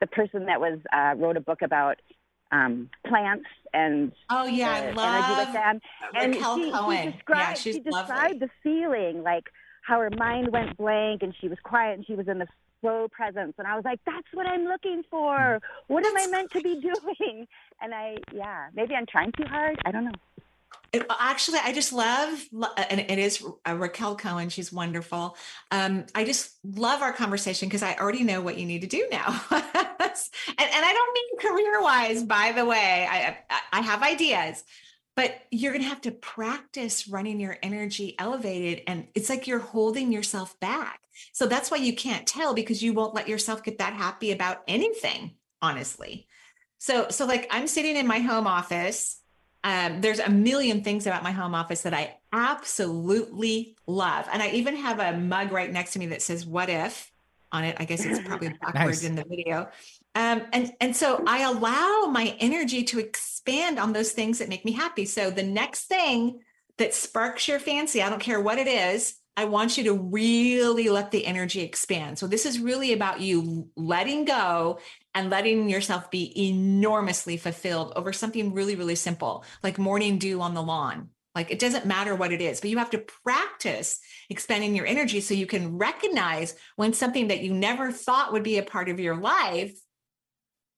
the 0.00 0.06
person 0.06 0.44
that 0.46 0.60
was 0.60 0.78
uh 0.92 1.14
wrote 1.16 1.38
a 1.38 1.40
book 1.40 1.62
about 1.62 1.96
um 2.52 2.90
plants 3.06 3.46
and 3.72 4.12
Oh 4.28 4.44
yeah, 4.44 4.70
I 4.70 4.80
the 4.80 4.86
energy 4.88 4.96
love 4.96 5.38
with 5.38 5.52
them. 5.54 5.80
And 6.14 6.34
Raquel 6.34 6.56
she, 6.56 6.70
Cohen. 6.72 6.96
she 6.96 7.02
Yeah, 7.06 7.12
described 7.12 7.58
she's 7.60 7.74
she 7.76 7.80
described 7.80 8.34
lovely. 8.34 8.38
the 8.38 8.50
feeling 8.62 9.22
like 9.22 9.44
how 9.86 9.98
her 10.00 10.10
mind 10.10 10.52
went 10.52 10.76
blank 10.76 11.22
and 11.22 11.34
she 11.40 11.48
was 11.48 11.58
quiet 11.64 11.96
and 11.96 12.06
she 12.06 12.14
was 12.16 12.28
in 12.28 12.38
the 12.38 12.46
slow 12.80 13.08
presence 13.08 13.54
and 13.58 13.66
I 13.66 13.76
was 13.76 13.84
like, 13.84 14.00
That's 14.06 14.26
what 14.32 14.46
I'm 14.46 14.64
looking 14.64 15.02
for. 15.10 15.60
What 15.88 16.04
am 16.06 16.16
I 16.16 16.26
meant 16.28 16.50
to 16.52 16.60
be 16.60 16.80
doing? 16.80 17.46
And 17.78 17.92
I 17.94 18.16
yeah, 18.32 18.68
maybe 18.74 18.94
I'm 18.94 19.04
trying 19.04 19.32
too 19.32 19.44
hard. 19.44 19.78
I 19.84 19.92
don't 19.92 20.06
know. 20.06 20.12
It, 20.92 21.04
actually, 21.20 21.58
I 21.62 21.72
just 21.72 21.92
love, 21.92 22.42
and 22.88 23.00
it 23.00 23.18
is 23.18 23.44
uh, 23.68 23.76
Raquel 23.76 24.16
Cohen. 24.16 24.48
She's 24.48 24.72
wonderful. 24.72 25.36
Um, 25.70 26.06
I 26.14 26.24
just 26.24 26.56
love 26.64 27.02
our 27.02 27.12
conversation 27.12 27.68
because 27.68 27.82
I 27.82 27.96
already 27.96 28.22
know 28.24 28.40
what 28.40 28.56
you 28.56 28.64
need 28.64 28.80
to 28.80 28.86
do 28.86 29.06
now. 29.10 29.26
and, 29.50 29.60
and 29.60 30.84
I 30.84 30.92
don't 30.92 31.14
mean 31.14 31.50
career 31.50 31.82
wise, 31.82 32.22
by 32.22 32.52
the 32.52 32.64
way. 32.64 33.06
I, 33.10 33.36
I, 33.50 33.60
I 33.72 33.80
have 33.82 34.02
ideas, 34.02 34.64
but 35.16 35.34
you're 35.50 35.72
going 35.72 35.82
to 35.82 35.88
have 35.88 36.02
to 36.02 36.12
practice 36.12 37.08
running 37.08 37.40
your 37.40 37.56
energy 37.62 38.14
elevated. 38.18 38.82
And 38.86 39.08
it's 39.14 39.30
like 39.30 39.46
you're 39.46 39.58
holding 39.58 40.12
yourself 40.12 40.58
back. 40.60 41.00
So 41.32 41.46
that's 41.46 41.70
why 41.70 41.78
you 41.78 41.94
can't 41.94 42.26
tell 42.26 42.52
because 42.52 42.82
you 42.82 42.92
won't 42.92 43.14
let 43.14 43.26
yourself 43.26 43.62
get 43.64 43.78
that 43.78 43.94
happy 43.94 44.30
about 44.30 44.62
anything, 44.68 45.32
honestly. 45.62 46.26
So, 46.78 47.08
so 47.08 47.24
like 47.24 47.48
I'm 47.50 47.66
sitting 47.66 47.96
in 47.96 48.06
my 48.06 48.18
home 48.18 48.46
office. 48.46 49.18
Um, 49.64 50.00
there's 50.00 50.20
a 50.20 50.30
million 50.30 50.84
things 50.84 51.06
about 51.06 51.24
my 51.24 51.32
home 51.32 51.54
office 51.54 51.82
that 51.82 51.94
I 51.94 52.18
absolutely 52.32 53.74
love. 53.86 54.28
And 54.30 54.42
I 54.42 54.50
even 54.50 54.76
have 54.76 55.00
a 55.00 55.16
mug 55.16 55.50
right 55.50 55.72
next 55.72 55.94
to 55.94 55.98
me 55.98 56.06
that 56.08 56.22
says, 56.22 56.46
What 56.46 56.68
if 56.68 57.10
on 57.50 57.64
it? 57.64 57.76
I 57.80 57.84
guess 57.84 58.04
it's 58.04 58.20
probably 58.20 58.48
backwards 58.60 59.02
Nice. 59.02 59.04
in 59.04 59.16
the 59.16 59.24
video. 59.24 59.68
Um, 60.16 60.44
and, 60.54 60.72
and 60.80 60.96
so 60.96 61.22
I 61.26 61.42
allow 61.42 62.08
my 62.10 62.34
energy 62.40 62.84
to 62.84 62.98
expand 62.98 63.78
on 63.78 63.92
those 63.92 64.12
things 64.12 64.38
that 64.38 64.48
make 64.48 64.64
me 64.64 64.72
happy. 64.72 65.04
So 65.04 65.30
the 65.30 65.42
next 65.42 65.84
thing 65.84 66.40
that 66.78 66.94
sparks 66.94 67.46
your 67.46 67.58
fancy, 67.58 68.00
I 68.00 68.08
don't 68.08 68.18
care 68.18 68.40
what 68.40 68.56
it 68.56 68.66
is, 68.66 69.16
I 69.36 69.44
want 69.44 69.76
you 69.76 69.84
to 69.84 69.92
really 69.92 70.88
let 70.88 71.10
the 71.10 71.26
energy 71.26 71.60
expand. 71.60 72.18
So 72.18 72.26
this 72.26 72.46
is 72.46 72.58
really 72.58 72.94
about 72.94 73.20
you 73.20 73.68
letting 73.76 74.24
go 74.24 74.78
and 75.14 75.28
letting 75.28 75.68
yourself 75.68 76.10
be 76.10 76.48
enormously 76.48 77.36
fulfilled 77.36 77.92
over 77.94 78.14
something 78.14 78.54
really, 78.54 78.74
really 78.74 78.94
simple, 78.94 79.44
like 79.62 79.78
morning 79.78 80.16
dew 80.16 80.40
on 80.40 80.54
the 80.54 80.62
lawn. 80.62 81.10
Like 81.34 81.50
it 81.50 81.58
doesn't 81.58 81.84
matter 81.84 82.14
what 82.14 82.32
it 82.32 82.40
is, 82.40 82.62
but 82.62 82.70
you 82.70 82.78
have 82.78 82.88
to 82.90 83.04
practice 83.22 84.00
expanding 84.30 84.74
your 84.74 84.86
energy 84.86 85.20
so 85.20 85.34
you 85.34 85.46
can 85.46 85.76
recognize 85.76 86.56
when 86.76 86.94
something 86.94 87.28
that 87.28 87.42
you 87.42 87.52
never 87.52 87.92
thought 87.92 88.32
would 88.32 88.42
be 88.42 88.56
a 88.56 88.62
part 88.62 88.88
of 88.88 88.98
your 88.98 89.16
life 89.16 89.78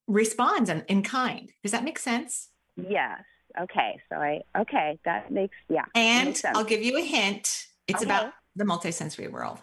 responds 0.08 0.68
in, 0.70 0.82
in 0.88 1.02
kind. 1.02 1.52
Does 1.62 1.72
that 1.72 1.84
make 1.84 1.98
sense? 1.98 2.48
Yes. 2.76 3.22
Okay. 3.60 3.98
So 4.10 4.16
I 4.16 4.40
okay, 4.58 4.98
that 5.04 5.30
makes 5.30 5.56
yeah. 5.68 5.84
And 5.94 6.28
makes. 6.30 6.44
I'll 6.44 6.64
give 6.64 6.82
you 6.82 6.96
a 6.98 7.02
hint. 7.02 7.66
It's 7.86 8.02
Okay. 8.02 8.04
about 8.04 8.32
the 8.56 8.64
multisensory 8.64 9.30
world. 9.30 9.58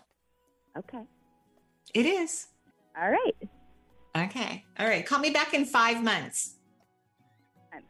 Okay. 0.78 1.02
It 1.94 2.06
is. 2.06 2.48
All 2.98 3.10
right. 3.10 3.36
Okay. 4.18 4.64
All 4.80 4.88
right. 4.88 5.06
Call 5.06 5.20
me 5.20 5.30
back 5.32 5.54
in 5.54 5.66
five 5.66 6.02
months. 6.04 6.54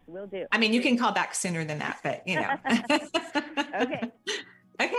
We'll 0.07 0.27
do. 0.27 0.45
I 0.51 0.57
mean, 0.57 0.73
you 0.73 0.81
can 0.81 0.97
call 0.97 1.11
back 1.11 1.35
sooner 1.35 1.63
than 1.63 1.79
that, 1.79 1.99
but 2.03 2.27
you 2.27 2.35
know. 2.41 2.49
okay. 3.81 4.11
Okay. 4.81 4.93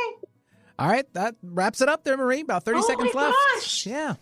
All 0.79 0.89
right. 0.89 1.05
That 1.13 1.35
wraps 1.43 1.83
it 1.83 1.89
up 1.91 2.03
there, 2.03 2.17
Marie. 2.17 2.41
About 2.41 2.65
30 2.65 2.79
Oh 2.79 2.83
seconds 2.87 3.15
my 3.15 3.21
left. 3.25 3.37
gosh. 3.55 3.85
Yeah. 3.87 4.15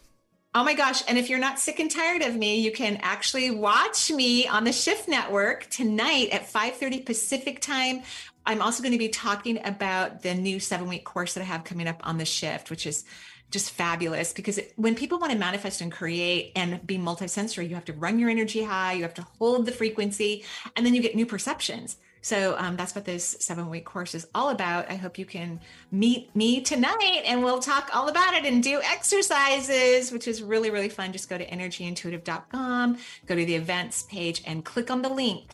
Oh 0.57 0.63
my 0.63 0.75
gosh. 0.75 1.03
And 1.09 1.19
if 1.19 1.29
you're 1.29 1.41
not 1.41 1.59
sick 1.59 1.81
and 1.81 1.91
tired 1.91 2.23
of 2.23 2.37
me, 2.37 2.61
you 2.61 2.71
can 2.71 2.99
actually 3.03 3.51
watch 3.51 4.13
me 4.13 4.47
on 4.47 4.63
the 4.63 4.73
Shift 4.73 5.09
Network 5.09 5.69
tonight 5.69 6.29
at 6.31 6.47
5:30 6.49 7.05
Pacific 7.05 7.61
time. 7.61 8.03
I'm 8.47 8.63
also 8.63 8.81
going 8.81 8.93
to 8.93 8.99
be 8.99 9.09
talking 9.09 9.59
about 9.65 10.23
the 10.23 10.33
new 10.33 10.59
7-week 10.59 11.05
course 11.05 11.35
that 11.35 11.41
I 11.41 11.45
have 11.45 11.65
coming 11.65 11.89
up 11.89 12.07
on 12.07 12.19
the 12.19 12.25
Shift, 12.25 12.71
which 12.71 12.87
is 12.87 13.05
just 13.51 13.73
fabulous 13.73 14.33
because 14.33 14.61
when 14.77 14.95
people 14.95 15.19
want 15.19 15.33
to 15.33 15.39
manifest 15.39 15.81
and 15.81 15.91
create 15.91 16.53
and 16.55 16.87
be 16.87 16.99
multisensory, 16.99 17.69
you 17.69 17.75
have 17.75 17.87
to 17.87 17.93
run 17.93 18.21
your 18.21 18.31
energy 18.31 18.63
high, 18.63 18.93
you 18.93 19.03
have 19.03 19.15
to 19.15 19.27
hold 19.41 19.67
the 19.67 19.73
frequency, 19.73 20.45
and 20.77 20.87
then 20.87 20.95
you 20.95 21.03
get 21.03 21.17
new 21.17 21.27
perceptions. 21.27 21.97
So 22.25 22.57
um, 22.57 22.75
that's 22.75 22.95
what 22.95 23.05
this 23.05 23.37
seven 23.41 23.69
week 23.69 23.85
course 23.85 24.15
is 24.15 24.27
all 24.35 24.49
about. 24.49 24.91
I 24.91 24.95
hope 24.95 25.19
you 25.19 25.27
can 25.27 25.61
meet 25.93 26.35
me 26.35 26.63
tonight 26.63 27.21
and 27.27 27.45
we'll 27.45 27.59
talk 27.59 27.91
all 27.93 28.09
about 28.09 28.33
it 28.33 28.47
and 28.47 28.63
do 28.63 28.81
exercises, 28.83 30.11
which 30.11 30.27
is 30.27 30.43
really, 30.43 30.71
really 30.71 30.89
fun. 30.89 31.13
Just 31.13 31.29
go 31.29 31.37
to 31.37 31.47
energyintuitive.com, 31.47 32.97
go 33.27 33.35
to 33.37 33.45
the 33.45 33.55
events 33.55 34.05
page 34.05 34.43
and 34.47 34.65
click 34.65 34.91
on 34.91 35.03
the 35.03 35.11
link, 35.11 35.51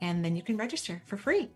and 0.00 0.24
then 0.24 0.36
you 0.36 0.42
can 0.42 0.56
register 0.56 1.02
for 1.06 1.16
free. 1.16 1.50